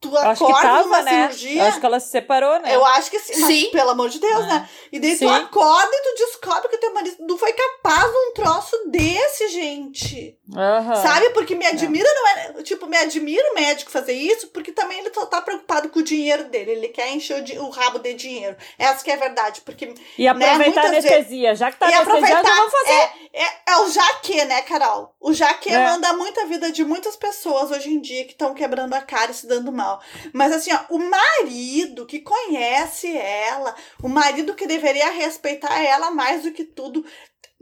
tu 0.00 0.16
acorda 0.16 0.62
tava, 0.62 0.82
numa 0.84 1.02
né? 1.02 1.28
cirurgia. 1.28 1.62
Eu 1.62 1.68
acho 1.68 1.80
que 1.80 1.86
ela 1.86 2.00
se 2.00 2.08
separou, 2.08 2.58
né? 2.60 2.74
Eu 2.74 2.84
acho 2.86 3.10
que 3.10 3.20
sim, 3.20 3.38
mas 3.40 3.46
sim. 3.46 3.70
pelo 3.70 3.90
amor 3.90 4.08
de 4.08 4.18
Deus, 4.18 4.44
é. 4.44 4.46
né? 4.46 4.68
E 4.90 4.98
daí 4.98 5.14
sim. 5.14 5.26
tu 5.26 5.30
acorda 5.30 5.90
e 5.92 6.02
tu 6.02 6.24
descobre 6.24 6.68
que 6.68 6.78
teu 6.78 6.94
marido 6.94 7.16
não 7.20 7.36
foi 7.36 7.52
capaz 7.52 8.10
de 8.10 8.16
um 8.16 8.32
troço 8.32 8.76
desse, 8.86 9.48
gente. 9.48 10.38
Uhum. 10.48 10.96
Sabe? 10.96 11.30
Porque 11.30 11.54
me 11.54 11.66
admira, 11.66 12.08
é. 12.08 12.14
não 12.14 12.28
é. 12.28 12.62
Tipo, 12.62 12.86
me 12.86 12.96
admira 12.96 13.50
o 13.52 13.54
médico 13.54 13.90
fazer 13.90 14.14
isso, 14.14 14.48
porque 14.48 14.72
também 14.72 14.98
ele 14.98 15.12
só 15.12 15.26
tá 15.26 15.42
preocupado 15.42 15.90
com 15.90 16.00
o 16.00 16.02
dinheiro 16.04 16.44
dele. 16.44 16.72
Ele 16.72 16.88
quer 16.88 17.10
encher 17.10 17.44
o, 17.58 17.64
o 17.64 17.70
rabo 17.70 17.98
de 17.98 18.14
dinheiro. 18.14 18.56
Essa 18.78 19.04
que 19.04 19.10
é 19.10 19.14
a 19.14 19.18
verdade. 19.18 19.60
Porque. 19.60 19.94
E 20.16 20.26
aproveitar 20.26 20.82
né, 20.82 20.86
a 20.86 20.88
anestesia. 20.88 21.48
Vezes, 21.48 21.58
já 21.58 21.70
que 21.70 21.78
tá 21.78 21.86
anestesiado, 21.86 22.48
vamos 22.48 22.72
fazer. 22.72 22.90
É, 22.90 23.42
é, 23.42 23.46
é 23.68 23.76
o 23.78 23.90
jaque, 23.90 24.44
né, 24.46 24.62
Carol? 24.62 25.14
O 25.20 25.32
jaque 25.32 25.70
é. 25.70 25.84
manda 25.84 26.12
muito 26.14 26.40
a 26.40 26.46
vida 26.46 26.72
de 26.72 26.84
muitas 26.84 27.16
pessoas 27.16 27.70
hoje 27.70 27.92
em 27.92 28.00
dia 28.00 28.24
que 28.24 28.32
estão 28.32 28.54
quebrando 28.54 28.94
a 28.94 29.00
cara 29.00 29.30
e 29.30 29.34
se 29.34 29.46
dando 29.46 29.70
mal. 29.70 29.89
Mas 30.32 30.52
assim, 30.52 30.72
ó, 30.72 30.80
o 30.90 30.98
marido 30.98 32.06
que 32.06 32.20
conhece 32.20 33.16
ela, 33.16 33.74
o 34.02 34.08
marido 34.08 34.54
que 34.54 34.66
deveria 34.66 35.10
respeitar 35.10 35.82
ela 35.82 36.10
mais 36.10 36.42
do 36.42 36.52
que 36.52 36.64
tudo, 36.64 37.04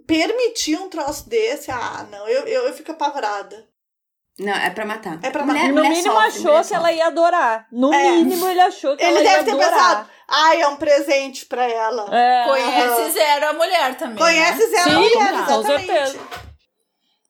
permitir 0.06 0.78
um 0.78 0.88
troço 0.88 1.28
desse, 1.28 1.70
ah, 1.70 2.06
não, 2.10 2.28
eu, 2.28 2.46
eu, 2.46 2.62
eu 2.66 2.72
fico 2.74 2.92
apavorada. 2.92 3.68
Não, 4.38 4.54
é 4.54 4.70
pra 4.70 4.86
matar. 4.86 5.18
É 5.22 5.30
pra 5.30 5.44
matar. 5.44 5.68
no 5.68 5.82
mínimo 5.82 6.02
sofre, 6.02 6.26
achou 6.26 6.64
que 6.64 6.74
ela 6.74 6.92
ia 6.92 7.06
adorar. 7.08 7.66
No 7.72 7.92
é. 7.92 8.12
mínimo 8.12 8.48
ele 8.48 8.60
achou 8.60 8.96
que 8.96 9.02
ele 9.02 9.18
ela 9.18 9.22
ia 9.22 9.30
adorar. 9.30 9.48
Ele 9.48 9.56
deve 9.56 9.64
ter 9.64 9.74
pensado, 9.74 10.08
Ai, 10.28 10.60
é 10.60 10.68
um 10.68 10.76
presente 10.76 11.46
pra 11.46 11.64
ela. 11.64 12.06
É. 12.14 12.44
Conhece 12.46 13.10
zero 13.12 13.48
a 13.48 13.52
mulher 13.54 13.96
também. 13.96 14.18
Conhece 14.18 14.66
né? 14.66 14.66
zero 14.66 14.90
Sim, 14.90 14.96
a 14.96 14.98
mulher, 14.98 15.34
exatamente. 15.34 15.48
Com 15.48 15.62
certeza. 15.64 16.18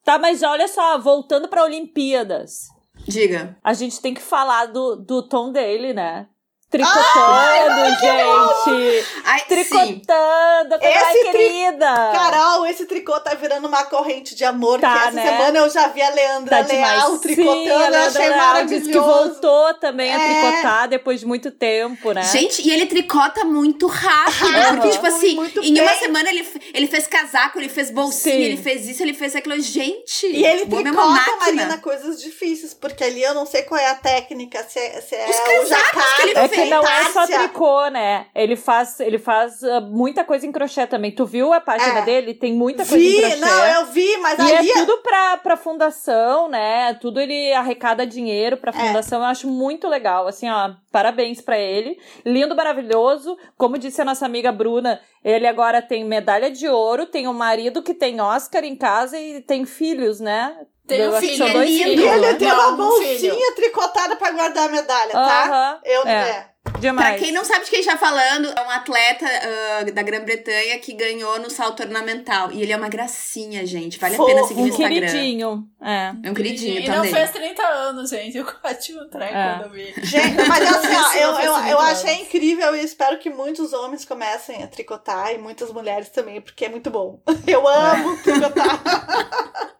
Tá, 0.05 0.19
mas 0.19 0.43
olha 0.43 0.67
só, 0.67 0.99
voltando 0.99 1.49
pra 1.49 1.63
Olimpíadas. 1.63 2.69
Diga. 3.09 3.57
A 3.65 3.73
gente 3.73 4.01
tem 4.03 4.13
que 4.13 4.21
falar 4.21 4.67
do, 4.67 4.95
do 4.95 5.27
tom 5.27 5.51
dele, 5.51 5.95
né? 5.95 6.29
Tricotando, 6.71 7.01
Ai, 7.17 7.91
gente! 7.99 9.07
Ai, 9.25 9.41
tricotando, 9.49 10.75
esse 10.83 10.99
ai, 10.99 11.33
querida! 11.33 11.87
Carol, 11.87 12.67
esse 12.67 12.85
tricô 12.85 13.19
tá 13.21 13.33
virando 13.33 13.67
uma 13.67 13.85
corrente 13.85 14.35
de 14.35 14.45
amor. 14.45 14.79
Tá, 14.79 15.07
essa 15.07 15.13
né? 15.13 15.25
semana 15.25 15.59
eu 15.61 15.71
já 15.71 15.89
vi 15.89 16.03
a 16.03 16.11
Leandra 16.11 16.63
tá 16.63 16.71
Leal 16.71 17.17
tricotando, 17.21 17.63
Sim, 17.63 17.69
eu 17.71 18.03
achei 18.03 18.31
maravilhoso. 18.31 18.85
Disse 18.85 18.93
que 18.93 18.99
voltou 18.99 19.75
também 19.81 20.11
é. 20.11 20.15
a 20.15 20.19
tricotar 20.19 20.89
depois 20.89 21.21
de 21.21 21.27
muito 21.27 21.51
tempo, 21.51 22.13
né? 22.13 22.23
Gente, 22.25 22.61
e 22.61 22.71
ele 22.71 22.85
tricota 22.85 23.47
muito 23.47 23.87
rápido. 23.87 24.45
Uhum. 24.45 24.75
Porque, 24.75 24.91
tipo 24.91 25.07
assim, 25.07 25.37
muito 25.37 25.61
em 25.61 25.73
bem. 25.73 25.83
uma 25.83 25.95
semana 25.95 26.29
ele, 26.29 26.47
ele 26.75 26.87
fez 26.87 27.07
casaco, 27.07 27.59
ele 27.59 27.71
fez 27.71 27.91
bolsinha, 27.91 28.35
Sim. 28.37 28.43
ele 28.43 28.59
fez 28.59 28.87
isso, 28.87 29.03
ele 29.03 29.15
fez 29.15 29.35
aquilo. 29.35 29.59
Gente! 29.59 30.27
E 30.27 30.45
ele 30.45 30.67
tricota, 30.67 31.37
Marina, 31.41 31.79
coisas 31.79 32.21
difíceis, 32.21 32.75
porque 32.75 33.05
ali 33.05 33.23
eu 33.23 33.33
não 33.33 33.47
sei 33.47 33.63
qual 33.63 33.81
é 33.81 33.87
a 33.87 33.95
técnica, 33.95 34.63
se 34.69 34.79
é, 34.79 35.01
se 35.01 35.15
é 35.15 35.31
Os 35.31 35.67
o 35.67 35.71
jacquard. 35.71 36.17
Que 36.19 36.23
ele 36.23 36.39
é 36.39 36.58
que 36.65 36.71
não 36.71 36.83
é 36.83 37.05
só 37.05 37.27
tricô, 37.27 37.89
né? 37.89 38.27
Ele 38.35 38.57
faz, 38.57 39.01
ele 39.01 39.19
faz 39.19 39.63
uh, 39.63 39.81
muita 39.83 40.25
coisa 40.25 40.47
em 40.47 40.53
crochê 40.53 40.87
também. 40.87 41.11
Tu 41.11 41.25
viu 41.25 41.53
a 41.53 41.61
página 41.61 42.01
é. 42.01 42.03
dele? 42.03 42.35
Tem 42.35 42.53
muita 42.53 42.85
coisa 42.85 42.97
vi, 42.97 43.17
em 43.17 43.21
crochê. 43.21 43.37
Não, 43.37 43.67
eu 43.67 43.87
vi, 43.87 44.17
mas 44.19 44.39
e 44.39 44.55
ali... 44.55 44.71
é 44.71 44.75
tudo 44.75 44.99
pra, 44.99 45.37
pra 45.39 45.57
fundação, 45.57 46.49
né? 46.49 46.95
Tudo 46.95 47.21
ele 47.21 47.53
arrecada 47.53 48.07
dinheiro 48.07 48.57
pra 48.57 48.71
é. 48.71 48.87
fundação. 48.87 49.21
É. 49.21 49.23
Eu 49.23 49.31
acho 49.31 49.49
muito 49.49 49.89
legal. 49.89 50.27
Assim, 50.27 50.49
ó, 50.49 50.73
parabéns 50.91 51.41
pra 51.41 51.59
ele. 51.59 51.99
Lindo, 52.25 52.57
maravilhoso. 52.57 53.37
Como 53.57 53.79
disse 53.79 54.01
a 54.01 54.05
nossa 54.05 54.27
amiga 54.27 54.53
Bruna, 54.53 55.01
ele 55.25 55.47
agora 55.47 55.83
tem 55.83 56.05
medalha 56.05 56.51
de 56.51 56.69
ouro, 56.69 57.07
tem 57.07 57.29
um 57.29 57.33
marido 57.33 57.83
que 57.83 57.95
tem 57.95 58.21
Oscar 58.21 58.65
em 58.65 58.77
casa 58.77 59.19
e 59.19 59.41
tem 59.41 59.65
filhos, 59.65 60.21
né? 60.21 60.57
Tem 60.89 61.07
um 61.07 61.13
filho, 61.21 61.45
é 61.45 61.49
lindo. 61.49 61.67
Filhos, 61.67 62.01
e 62.01 62.09
ele 62.09 62.27
né? 62.27 62.35
tem 62.35 62.51
uma 62.51 62.73
bolsinha 62.73 63.35
um 63.35 63.55
tricotada 63.55 64.17
pra 64.17 64.31
guardar 64.31 64.69
a 64.69 64.73
medalha, 64.73 65.13
tá? 65.13 65.45
Uh 65.45 65.53
-huh. 65.53 65.81
Eu, 65.85 66.07
é. 66.07 66.31
é. 66.31 66.48
Demais. 66.79 67.09
Pra 67.09 67.19
quem 67.19 67.33
não 67.33 67.45
sabe 67.45 67.65
de 67.65 67.71
quem 67.71 67.81
está 67.81 67.97
falando, 67.97 68.49
é 68.49 68.63
um 68.63 68.71
atleta 68.71 69.27
uh, 69.27 69.93
da 69.93 70.03
Grã-Bretanha 70.03 70.79
que 70.79 70.93
ganhou 70.93 71.39
no 71.41 71.51
salto 71.51 71.83
ornamental. 71.83 72.53
E 72.53 72.63
ele 72.63 72.73
é 72.73 72.77
uma 72.77 72.89
gracinha, 72.89 73.67
gente. 73.67 73.99
Vale 73.99 74.17
Fofo, 74.17 74.31
a 74.31 74.35
pena 74.35 74.47
seguir 74.47 74.61
no 74.61 74.69
Instagram. 74.69 75.01
queridinho. 75.01 75.69
É. 75.81 76.13
É 76.23 76.31
um 76.31 76.35
queridinho, 76.35 76.81
e 76.81 76.87
também. 76.87 77.11
E 77.11 77.13
não 77.13 77.21
fez 77.21 77.31
30 77.31 77.63
anos, 77.63 78.11
gente. 78.11 78.39
Eu 78.39 78.45
quase 78.45 78.99
um 78.99 79.09
treco 79.09 79.35
é. 79.35 79.55
quando 79.55 79.63
eu 79.65 79.71
vi. 79.71 79.95
Gente, 80.03 80.49
mas 80.49 80.63
assim, 80.75 80.95
ó, 80.95 81.13
eu, 81.15 81.41
eu, 81.41 81.67
eu 81.67 81.79
achei 81.79 82.23
incrível 82.23 82.75
e 82.75 82.85
espero 82.85 83.19
que 83.19 83.31
muitos 83.31 83.73
homens 83.73 84.05
comecem 84.05 84.63
a 84.63 84.67
tricotar 84.67 85.33
e 85.33 85.39
muitas 85.39 85.71
mulheres 85.73 86.09
também, 86.09 86.41
porque 86.41 86.65
é 86.65 86.69
muito 86.69 86.91
bom. 86.91 87.21
Eu 87.47 87.67
amo 87.67 88.15
é. 88.15 88.23
tricotar. 88.23 89.69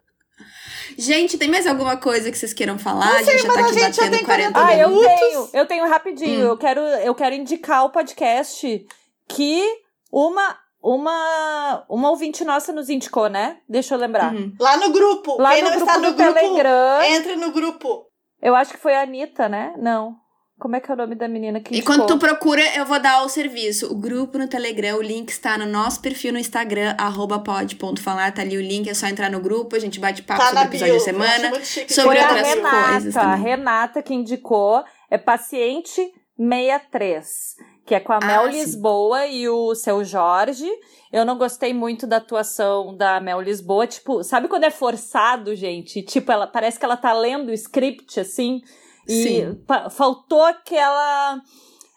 Gente, 0.99 1.37
tem 1.37 1.49
mais 1.49 1.65
alguma 1.65 1.95
coisa 1.95 2.29
que 2.29 2.37
vocês 2.37 2.53
queiram 2.53 2.77
falar? 2.77 3.05
Não 3.05 3.23
sei, 3.23 3.35
a 3.35 3.37
gente 3.37 3.47
já 3.47 3.53
tá 3.53 3.59
aqui 3.61 3.99
batendo 3.99 4.25
40 4.25 4.59
ah, 4.59 4.75
minutos. 4.75 5.07
Ah, 5.07 5.11
eu 5.11 5.17
tenho, 5.17 5.49
eu 5.53 5.65
tenho 5.65 5.87
rapidinho. 5.87 6.45
Hum. 6.45 6.49
Eu, 6.49 6.57
quero, 6.57 6.81
eu 6.81 7.15
quero 7.15 7.35
indicar 7.35 7.85
o 7.85 7.89
podcast 7.89 8.85
que 9.27 9.63
uma 10.11 10.57
uma, 10.81 11.85
uma 11.89 12.09
ouvinte 12.09 12.43
nossa 12.43 12.71
nos 12.71 12.89
indicou, 12.89 13.29
né? 13.29 13.57
Deixa 13.67 13.95
eu 13.95 13.99
lembrar. 13.99 14.33
Uhum. 14.33 14.53
Lá 14.59 14.77
no 14.77 14.91
grupo. 14.91 15.41
Lá 15.41 15.53
Quem 15.53 15.63
no 15.63 15.69
não 15.69 15.77
grupo 15.77 15.91
está 15.91 16.01
no 16.01 16.13
grupo, 16.13 16.33
Telegram. 16.33 17.01
Entre 17.03 17.35
no 17.35 17.51
grupo. 17.51 18.05
Eu 18.41 18.55
acho 18.55 18.71
que 18.73 18.79
foi 18.79 18.95
a 18.95 19.01
Anitta, 19.01 19.49
né? 19.49 19.73
Não. 19.77 20.15
Como 20.59 20.75
é 20.75 20.81
que 20.81 20.91
é 20.91 20.93
o 20.93 20.97
nome 20.97 21.15
da 21.15 21.25
menina 21.25 21.61
que 21.61 21.73
E 21.73 21.81
quando 21.81 22.05
tu 22.05 22.17
procura, 22.17 22.61
eu 22.75 22.85
vou 22.85 22.99
dar 22.99 23.23
o 23.23 23.29
serviço. 23.29 23.89
O 23.93 23.95
grupo 23.95 24.37
no 24.37 24.45
Telegram, 24.45 24.97
o 24.97 25.01
link 25.01 25.29
está 25.29 25.57
no 25.57 25.65
nosso 25.65 26.01
perfil 26.01 26.33
no 26.33 26.37
Instagram, 26.37 26.95
arroba 26.97 27.39
pod.falar, 27.39 28.33
tá 28.33 28.41
ali 28.41 28.57
o 28.57 28.61
link, 28.61 28.89
é 28.89 28.93
só 28.93 29.07
entrar 29.07 29.31
no 29.31 29.39
grupo, 29.39 29.77
a 29.77 29.79
gente 29.79 30.01
bate 30.01 30.21
papo 30.21 30.41
tá 30.41 30.47
sobre 30.47 30.63
o 30.63 30.67
episódio 30.67 30.93
da 30.95 30.99
semana, 30.99 31.51
sobre 31.87 32.19
outras 32.19 32.47
Renata, 32.47 32.91
coisas 32.91 33.13
também. 33.13 33.29
A 33.29 33.35
Renata 33.35 34.03
que 34.03 34.13
indicou 34.13 34.83
é 35.09 35.17
Paciente 35.17 36.11
63, 36.37 37.55
que 37.85 37.95
é 37.95 38.01
com 38.01 38.11
a 38.11 38.17
ah, 38.17 38.25
Mel 38.25 38.47
Lisboa 38.47 39.27
e 39.27 39.47
o 39.47 39.73
seu 39.75 40.03
Jorge. 40.03 40.69
Eu 41.09 41.23
não 41.23 41.37
gostei 41.37 41.73
muito 41.73 42.05
da 42.05 42.17
atuação 42.17 42.95
da 42.97 43.21
Mel 43.21 43.39
Lisboa, 43.39 43.87
tipo, 43.87 44.23
sabe 44.25 44.49
quando 44.49 44.65
é 44.65 44.69
forçado, 44.69 45.55
gente? 45.55 46.01
Tipo, 46.03 46.33
ela 46.33 46.47
parece 46.47 46.77
que 46.77 46.83
ela 46.83 46.97
tá 46.97 47.13
lendo 47.13 47.47
o 47.47 47.53
script, 47.53 48.19
assim... 48.19 48.61
E 49.09 49.89
faltou 49.91 50.43
aquela 50.43 51.41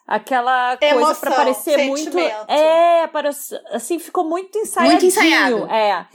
aquela 0.06 0.76
Emoção, 0.80 1.04
coisa 1.04 1.20
para 1.20 1.30
parecer 1.36 1.86
muito 1.86 2.18
é 2.18 3.06
para 3.06 3.30
assim 3.70 3.98
ficou 3.98 4.24
muito 4.24 4.58
ensaiadinho 4.58 5.00
muito 5.00 5.06
ensaiado 5.06 5.70
é 5.70 6.06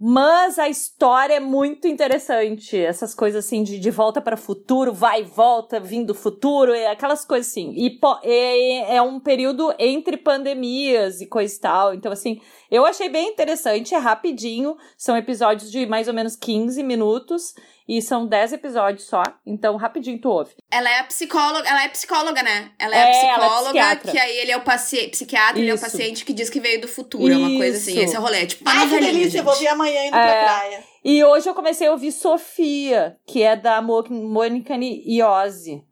mas 0.00 0.58
a 0.58 0.68
história 0.68 1.34
é 1.34 1.40
muito 1.40 1.88
interessante. 1.88 2.78
Essas 2.78 3.14
coisas 3.14 3.44
assim 3.44 3.62
de, 3.64 3.78
de 3.78 3.90
volta 3.90 4.20
para 4.20 4.36
o 4.36 4.38
futuro, 4.38 4.92
vai 4.92 5.22
e 5.22 5.24
volta, 5.24 5.80
vindo 5.80 6.08
do 6.08 6.14
futuro, 6.14 6.72
é 6.72 6.86
aquelas 6.86 7.24
coisas 7.24 7.48
assim. 7.48 7.72
E 7.76 7.98
é, 8.22 8.96
é 8.96 9.02
um 9.02 9.18
período 9.18 9.74
entre 9.78 10.16
pandemias 10.16 11.20
e 11.20 11.26
coisa 11.26 11.54
e 11.54 11.58
tal. 11.58 11.94
Então, 11.94 12.12
assim, 12.12 12.40
eu 12.70 12.86
achei 12.86 13.08
bem 13.08 13.28
interessante, 13.28 13.94
é 13.94 13.98
rapidinho. 13.98 14.76
São 14.96 15.16
episódios 15.16 15.70
de 15.70 15.84
mais 15.84 16.06
ou 16.06 16.14
menos 16.14 16.36
15 16.36 16.80
minutos. 16.84 17.54
E 17.88 18.02
são 18.02 18.26
10 18.26 18.52
episódios 18.52 19.04
só, 19.04 19.22
então 19.46 19.76
rapidinho 19.76 20.20
tu 20.20 20.28
ouve. 20.28 20.52
Ela 20.70 20.90
é 20.90 20.98
a 21.00 21.04
psicóloga, 21.04 21.66
ela 21.66 21.84
é 21.84 21.88
psicóloga, 21.88 22.42
né? 22.42 22.70
Ela 22.78 22.94
é, 22.94 22.98
é, 22.98 23.02
é 23.02 23.34
psicóloga, 23.34 23.80
é 23.80 23.96
que 23.96 24.18
aí 24.18 24.36
ele 24.36 24.52
é 24.52 24.56
o 24.58 24.60
paciente, 24.60 25.10
psiquiatra, 25.12 25.58
ele 25.58 25.70
é 25.70 25.74
o 25.74 25.80
paciente 25.80 26.22
que 26.24 26.34
diz 26.34 26.50
que 26.50 26.60
veio 26.60 26.82
do 26.82 26.88
futuro, 26.88 27.32
Isso. 27.32 27.32
é 27.32 27.36
uma 27.38 27.58
coisa 27.58 27.78
assim, 27.78 27.98
esse 27.98 28.14
é 28.14 28.18
o 28.18 28.22
rolê, 28.22 28.42
é 28.42 28.46
tipo, 28.46 28.62
Ai, 28.66 28.86
que 28.86 29.00
delícia, 29.00 29.38
eu 29.38 29.44
vou 29.44 29.54
ver 29.54 29.68
amanhã 29.68 30.04
indo 30.04 30.16
é. 30.16 30.20
pra 30.20 30.44
praia. 30.44 30.84
E 31.02 31.24
hoje 31.24 31.48
eu 31.48 31.54
comecei 31.54 31.86
a 31.86 31.92
ouvir 31.92 32.12
Sofia, 32.12 33.16
que 33.26 33.42
é 33.42 33.56
da 33.56 33.80
Mônica 33.80 34.74
Iose. 34.76 35.82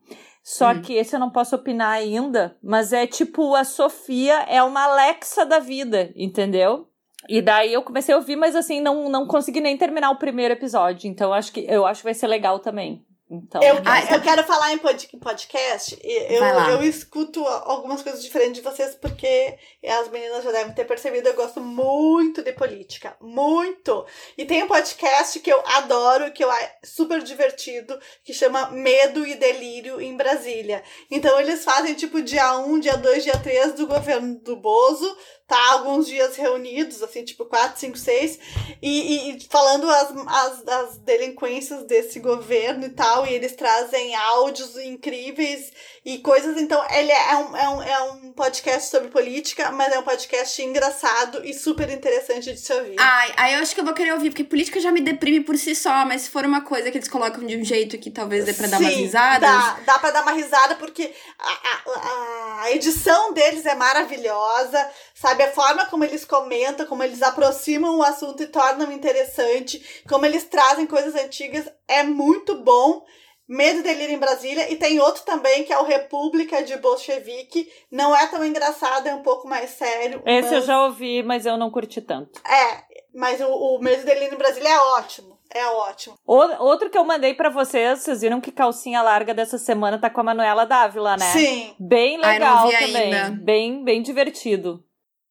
Só 0.43 0.71
hum. 0.71 0.81
que 0.81 0.93
esse 0.93 1.15
eu 1.15 1.19
não 1.19 1.29
posso 1.29 1.55
opinar 1.55 1.93
ainda, 1.93 2.55
mas 2.63 2.93
é 2.93 3.07
tipo, 3.07 3.55
a 3.55 3.63
Sofia 3.63 4.45
é 4.47 4.61
uma 4.61 4.83
Alexa 4.83 5.45
da 5.45 5.59
vida, 5.59 6.13
entendeu? 6.15 6.87
E 7.27 7.41
daí 7.41 7.73
eu 7.73 7.83
comecei 7.83 8.13
a 8.13 8.17
ouvir, 8.17 8.35
mas 8.35 8.55
assim, 8.55 8.81
não, 8.81 9.09
não 9.09 9.27
consegui 9.27 9.61
nem 9.61 9.77
terminar 9.77 10.11
o 10.11 10.17
primeiro 10.17 10.53
episódio. 10.53 11.09
Então 11.09 11.33
acho 11.33 11.51
que 11.51 11.65
eu 11.67 11.85
acho 11.85 12.01
que 12.01 12.05
vai 12.05 12.13
ser 12.13 12.27
legal 12.27 12.59
também. 12.59 13.05
Então, 13.29 13.61
eu, 13.61 13.75
ah, 13.83 14.13
eu 14.13 14.21
quero 14.21 14.41
falar 14.45 14.71
em 14.71 14.77
podcast. 14.77 15.99
Eu, 16.01 16.43
eu 16.43 16.83
escuto 16.83 17.45
algumas 17.45 18.01
coisas 18.01 18.23
diferentes 18.23 18.55
de 18.55 18.61
vocês, 18.61 18.95
porque 18.95 19.57
as 19.85 20.09
meninas 20.09 20.45
já 20.45 20.51
devem 20.51 20.73
ter 20.73 20.85
percebido, 20.85 21.27
eu 21.27 21.35
gosto 21.35 21.59
muito 21.59 22.41
de 22.41 22.53
política. 22.53 23.17
Muito! 23.19 24.05
E 24.37 24.45
tem 24.45 24.63
um 24.63 24.67
podcast 24.67 25.41
que 25.41 25.51
eu 25.51 25.61
adoro, 25.65 26.31
que 26.31 26.41
eu 26.41 26.49
é 26.49 26.77
super 26.85 27.21
divertido, 27.21 27.99
que 28.23 28.33
chama 28.33 28.71
Medo 28.71 29.27
e 29.27 29.35
Delírio 29.35 29.99
em 29.99 30.15
Brasília. 30.15 30.81
Então 31.11 31.37
eles 31.37 31.65
fazem 31.65 31.95
tipo 31.95 32.21
dia 32.21 32.57
1, 32.59 32.79
dia 32.79 32.95
2, 32.95 33.23
dia 33.25 33.37
3 33.37 33.73
do 33.73 33.87
governo 33.87 34.39
do 34.39 34.55
Bozo 34.55 35.17
tá 35.47 35.71
alguns 35.71 36.07
dias 36.07 36.35
reunidos, 36.35 37.01
assim, 37.01 37.23
tipo 37.23 37.45
4, 37.45 37.79
5, 37.79 37.97
6, 37.97 38.39
e, 38.81 39.31
e 39.31 39.47
falando 39.49 39.89
as, 39.89 40.13
as, 40.27 40.67
as 40.67 40.97
delinquências 40.97 41.83
desse 41.83 42.19
governo 42.19 42.85
e 42.85 42.89
tal, 42.89 43.25
e 43.25 43.33
eles 43.33 43.55
trazem 43.55 44.13
áudios 44.13 44.77
incríveis 44.77 45.71
e 46.03 46.17
coisas. 46.17 46.57
Então, 46.57 46.85
ele 46.91 47.11
é 47.11 47.35
um, 47.37 47.57
é 47.57 47.69
um, 47.69 47.81
é 47.81 48.01
um 48.03 48.33
podcast 48.33 48.89
sobre 48.89 49.07
política, 49.07 49.71
mas 49.71 49.93
é 49.93 49.99
um 49.99 50.03
podcast 50.03 50.61
engraçado 50.61 51.43
e 51.45 51.53
super 51.53 51.89
interessante 51.89 52.51
de 52.51 52.59
se 52.59 52.73
ouvir. 52.73 52.97
Ai, 52.99 53.33
aí 53.37 53.53
eu 53.53 53.61
acho 53.61 53.73
que 53.73 53.79
eu 53.79 53.85
vou 53.85 53.93
querer 53.93 54.13
ouvir, 54.13 54.31
porque 54.31 54.43
política 54.43 54.81
já 54.81 54.91
me 54.91 54.99
deprime 54.99 55.41
por 55.41 55.57
si 55.57 55.73
só, 55.73 56.03
mas 56.05 56.23
se 56.23 56.29
for 56.29 56.45
uma 56.45 56.61
coisa 56.61 56.91
que 56.91 56.97
eles 56.97 57.07
colocam 57.07 57.45
de 57.45 57.55
um 57.55 57.63
jeito 57.63 57.97
que 57.97 58.11
talvez 58.11 58.43
dê 58.43 58.53
pra 58.53 58.67
dar 58.67 58.79
Sim, 58.79 58.83
umas 58.83 58.95
risadas. 58.95 59.49
Dá, 59.49 59.79
dá 59.85 59.99
pra 59.99 60.11
dar 60.11 60.23
uma 60.23 60.33
risada, 60.33 60.75
porque 60.75 61.13
a, 61.39 61.51
a, 61.51 62.61
a 62.63 62.71
edição 62.71 63.33
deles 63.33 63.65
é 63.65 63.75
maravilhosa, 63.75 64.89
sabe? 65.15 65.36
A 65.43 65.51
forma 65.51 65.85
como 65.85 66.03
eles 66.03 66.25
comentam, 66.25 66.85
como 66.85 67.03
eles 67.03 67.21
aproximam 67.21 67.97
o 67.97 68.03
assunto 68.03 68.43
e 68.43 68.47
tornam 68.47 68.91
interessante, 68.91 70.03
como 70.07 70.25
eles 70.25 70.45
trazem 70.45 70.85
coisas 70.85 71.15
antigas, 71.15 71.67
é 71.87 72.03
muito 72.03 72.55
bom. 72.63 73.05
Medo 73.47 73.79
e 73.79 73.83
Delírio 73.83 74.13
em 74.13 74.19
Brasília. 74.19 74.71
E 74.71 74.75
tem 74.75 74.99
outro 74.99 75.23
também, 75.23 75.63
que 75.63 75.71
é 75.71 75.79
o 75.79 75.85
República 75.85 76.61
de 76.61 76.75
Bolchevique. 76.77 77.71
Não 77.89 78.13
é 78.13 78.27
tão 78.27 78.43
engraçado, 78.45 79.07
é 79.07 79.15
um 79.15 79.23
pouco 79.23 79.47
mais 79.47 79.69
sério. 79.69 80.21
Esse 80.25 80.49
mas... 80.49 80.51
eu 80.51 80.61
já 80.61 80.83
ouvi, 80.83 81.23
mas 81.23 81.45
eu 81.45 81.55
não 81.55 81.71
curti 81.71 82.01
tanto. 82.01 82.41
É, 82.45 82.83
mas 83.15 83.39
o, 83.39 83.47
o 83.47 83.79
Medo 83.79 84.01
e 84.01 84.05
Delírio 84.05 84.35
em 84.35 84.37
Brasília 84.37 84.69
é 84.69 84.79
ótimo. 84.97 85.37
É 85.53 85.65
ótimo. 85.65 86.15
O, 86.25 86.35
outro 86.63 86.89
que 86.89 86.97
eu 86.97 87.05
mandei 87.05 87.33
para 87.33 87.49
vocês, 87.49 87.99
vocês 87.99 88.21
viram 88.21 88.41
que 88.41 88.51
calcinha 88.51 89.01
larga 89.01 89.33
dessa 89.33 89.57
semana 89.57 89.97
tá 89.97 90.09
com 90.09 90.19
a 90.19 90.23
Manuela 90.23 90.65
Dávila, 90.65 91.15
né? 91.15 91.25
Sim. 91.31 91.73
Bem 91.79 92.17
legal 92.17 92.67
Ai, 92.67 92.85
também. 92.85 93.13
Ainda. 93.13 93.43
Bem, 93.43 93.83
bem 93.83 94.01
divertido. 94.01 94.83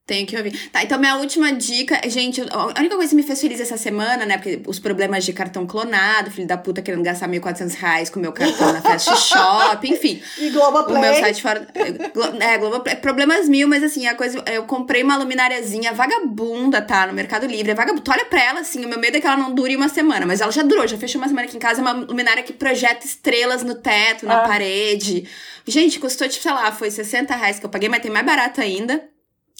Tenho 0.06 0.24
que 0.24 0.36
ouvir. 0.36 0.70
Tá, 0.70 0.84
então 0.84 1.00
minha 1.00 1.16
última 1.16 1.52
dica, 1.52 2.00
gente, 2.08 2.40
a 2.52 2.78
única 2.78 2.94
coisa 2.94 3.10
que 3.10 3.16
me 3.16 3.24
fez 3.24 3.40
feliz 3.40 3.60
essa 3.60 3.76
semana, 3.76 4.24
né, 4.24 4.38
porque 4.38 4.62
os 4.64 4.78
problemas 4.78 5.24
de 5.24 5.32
cartão 5.32 5.66
clonado, 5.66 6.30
filho 6.30 6.46
da 6.46 6.56
puta 6.56 6.80
querendo 6.80 7.02
gastar 7.02 7.28
1.400 7.28 7.74
reais 7.74 8.08
com 8.08 8.20
meu 8.20 8.32
cartão 8.32 8.72
na 8.72 8.80
Fast 8.80 9.16
Shop, 9.16 9.88
enfim. 9.88 10.22
E 10.38 10.50
Globoplay. 10.50 10.96
O 10.96 11.00
meu 11.00 11.14
site 11.14 11.42
fora... 11.42 11.66
É, 12.40 12.58
Globoplay, 12.58 12.94
problemas 12.96 13.48
mil, 13.48 13.66
mas 13.66 13.82
assim, 13.82 14.06
a 14.06 14.14
coisa... 14.14 14.44
Eu 14.46 14.62
comprei 14.62 15.02
uma 15.02 15.16
luminariazinha 15.16 15.92
vagabunda, 15.92 16.80
tá, 16.80 17.08
no 17.08 17.12
Mercado 17.12 17.46
Livre. 17.46 17.72
É 17.72 17.74
vagabunda. 17.74 18.04
Tu 18.04 18.10
olha 18.12 18.24
pra 18.26 18.40
ela, 18.40 18.60
assim, 18.60 18.84
o 18.84 18.88
meu 18.88 19.00
medo 19.00 19.16
é 19.16 19.20
que 19.20 19.26
ela 19.26 19.36
não 19.36 19.52
dure 19.52 19.74
uma 19.74 19.88
semana, 19.88 20.24
mas 20.24 20.40
ela 20.40 20.52
já 20.52 20.62
durou, 20.62 20.86
já 20.86 20.96
fechou 20.96 21.20
uma 21.20 21.26
semana 21.26 21.48
aqui 21.48 21.56
em 21.56 21.60
casa, 21.60 21.80
é 21.80 21.82
uma 21.82 21.92
luminária 21.92 22.44
que 22.44 22.52
projeta 22.52 23.04
estrelas 23.04 23.64
no 23.64 23.74
teto, 23.74 24.24
na 24.24 24.44
ah. 24.44 24.48
parede. 24.48 25.28
Gente, 25.66 25.98
custou, 25.98 26.28
tipo, 26.28 26.44
sei 26.44 26.52
lá, 26.52 26.70
foi 26.70 26.92
60 26.92 27.34
reais 27.34 27.58
que 27.58 27.66
eu 27.66 27.70
paguei, 27.70 27.88
mas 27.88 28.00
tem 28.00 28.10
mais 28.10 28.24
barato 28.24 28.60
ainda. 28.60 29.15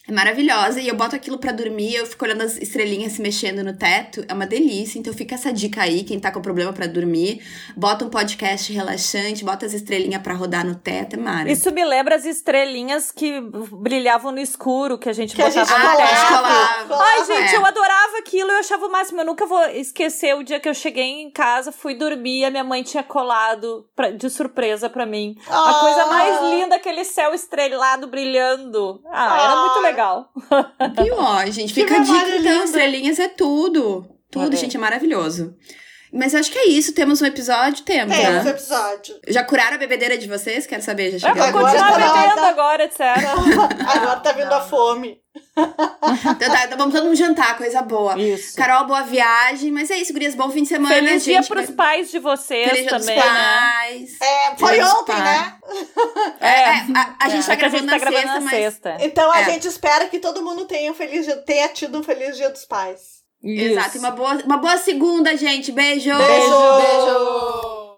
É 0.09 0.13
maravilhosa 0.13 0.81
e 0.81 0.87
eu 0.87 0.95
boto 0.95 1.17
aquilo 1.17 1.37
para 1.37 1.51
dormir, 1.51 1.97
eu 1.97 2.07
fico 2.07 2.25
olhando 2.25 2.43
as 2.43 2.57
estrelinhas 2.59 3.15
se 3.15 3.21
mexendo 3.21 3.65
no 3.65 3.77
teto, 3.77 4.25
é 4.29 4.33
uma 4.33 4.47
delícia. 4.47 5.01
Então 5.01 5.13
fica 5.13 5.35
essa 5.35 5.53
dica 5.53 5.83
aí, 5.83 6.05
quem 6.05 6.21
tá 6.21 6.31
com 6.31 6.41
problema 6.41 6.73
para 6.73 6.87
dormir, 6.87 7.43
bota 7.77 8.05
um 8.05 8.09
podcast 8.09 8.73
relaxante, 8.73 9.45
bota 9.45 9.67
as 9.67 9.73
estrelinhas 9.73 10.23
para 10.23 10.35
rodar 10.35 10.65
no 10.65 10.77
teto, 10.77 11.17
é 11.17 11.19
mara. 11.19 11.51
Isso 11.51 11.73
me 11.73 11.85
lembra 11.85 12.15
as 12.15 12.25
estrelinhas 12.25 13.11
que 13.11 13.41
brilhavam 13.73 14.31
no 14.31 14.39
escuro 14.39 14.97
que 14.97 15.09
a 15.09 15.13
gente 15.13 15.35
que 15.35 15.43
botava 15.43 15.61
a 15.61 15.65
gente 15.65 15.91
no 15.91 15.97
teto. 15.97 16.27
Colava. 16.29 17.05
Ai, 17.05 17.25
gente, 17.25 17.55
é. 17.55 17.57
eu 17.57 17.67
adorava 17.67 18.19
aquilo, 18.19 18.51
eu 18.53 18.59
achava 18.59 18.87
o 18.87 18.93
máximo. 18.93 19.21
Eu 19.23 19.27
nunca 19.27 19.45
vou 19.45 19.61
esquecer 19.71 20.37
o 20.37 20.45
dia 20.45 20.61
que 20.61 20.69
eu 20.69 20.75
cheguei 20.75 21.23
em 21.23 21.31
casa, 21.33 21.73
fui 21.73 21.97
dormir, 21.97 22.45
a 22.45 22.51
minha 22.51 22.65
mãe 22.65 22.85
tinha 22.85 23.03
colado 23.03 23.85
pra, 23.97 24.13
de 24.13 24.31
surpresa 24.31 24.89
para 24.89 25.05
mim. 25.05 25.37
Ah. 25.49 25.71
A 25.71 25.75
coisa 25.81 26.07
mais 26.07 26.43
linda, 26.43 26.77
aquele 26.77 27.05
céu 27.05 27.35
estrelado 27.35 28.07
brilhando. 28.07 29.03
Ah, 29.07 29.35
ah. 29.35 29.45
era 29.45 29.57
muito 29.57 29.81
legal 29.81 29.96
legal. 29.97 30.31
Pior, 30.95 31.51
gente. 31.51 31.73
Fica 31.75 31.97
a 31.97 31.99
dica 32.01 32.37
então, 32.37 32.65
estrelinhas 32.65 33.19
é 33.19 33.29
tudo. 33.29 34.07
Tudo, 34.31 34.55
gente, 34.57 34.77
é 34.77 34.81
maravilhoso. 34.81 35.57
Mas 36.17 36.35
acho 36.35 36.51
que 36.51 36.59
é 36.59 36.69
isso. 36.69 36.93
Temos 36.93 37.21
um 37.21 37.27
episódio? 37.27 37.85
Temos, 37.85 38.17
Temos 38.17 38.45
né? 38.45 38.51
um 38.51 38.55
episódio. 38.55 39.21
Já 39.29 39.45
curaram 39.45 39.75
a 39.75 39.79
bebedeira 39.79 40.17
de 40.17 40.27
vocês? 40.27 40.67
Quero 40.67 40.83
saber, 40.83 41.19
já 41.19 41.29
chegou. 41.29 41.47
Eu 41.47 41.53
vou 41.53 41.63
continuar 41.63 41.93
tá 41.93 42.25
bebendo 42.25 42.41
agora, 42.41 42.85
etc. 42.85 43.01
agora 43.87 44.21
tá 44.21 44.33
vindo 44.33 44.53
a 44.53 44.61
fome. 44.61 45.21
então, 45.57 46.51
tá, 46.51 46.65
então 46.65 46.79
vamos 46.79 46.95
todo 46.95 47.05
mundo 47.05 47.17
jantar, 47.17 47.59
coisa 47.59 47.83
boa. 47.83 48.19
Isso. 48.19 48.57
Carol, 48.57 48.87
boa 48.87 49.03
viagem. 49.03 49.71
Mas 49.71 49.91
é 49.91 49.99
isso, 49.99 50.13
gurias, 50.13 50.35
bom 50.35 50.51
fim 50.51 50.63
de 50.63 50.69
semana, 50.69 50.95
Feliz 50.95 51.23
gente. 51.23 51.25
dia 51.25 51.43
pros 51.43 51.71
pais 51.71 52.11
de 52.11 52.19
vocês 52.19 52.71
Feliz 52.71 52.87
também, 52.87 53.15
dia 53.15 53.23
dos 53.23 53.25
né? 53.25 53.33
pais. 53.33 54.21
É, 54.21 54.57
foi 54.57 54.73
dia 54.75 54.87
ontem, 54.87 55.17
né? 55.17 55.57
É, 56.41 56.49
é, 56.49 56.69
a, 56.95 57.17
a, 57.21 57.29
gente 57.29 57.45
é. 57.45 57.47
tá 57.49 57.55
gravando, 57.55 57.91
a 57.91 57.99
gente 57.99 58.05
tá 58.05 58.11
gravando 58.11 58.23
sexta, 58.23 58.35
na 58.35 58.41
mas... 58.41 58.51
sexta. 58.51 58.97
Então 59.01 59.31
a 59.31 59.41
é. 59.41 59.45
gente 59.45 59.69
espera 59.69 60.07
que 60.07 60.19
todo 60.19 60.43
mundo 60.43 60.65
tenha, 60.65 60.91
um 60.91 60.95
feliz 60.95 61.27
dia, 61.27 61.37
tenha 61.37 61.69
tido 61.69 61.99
um 61.99 62.03
feliz 62.03 62.37
dia 62.37 62.49
dos 62.49 62.65
pais. 62.65 63.16
Isso. 63.47 63.73
Exato. 63.73 63.99
Uma 63.99 64.11
boa, 64.11 64.35
uma 64.45 64.57
boa 64.59 64.77
segunda, 64.77 65.37
gente. 65.37 65.71
Beijo. 65.73 66.11
Beijo. 66.17 66.77
Beijo. 66.77 67.76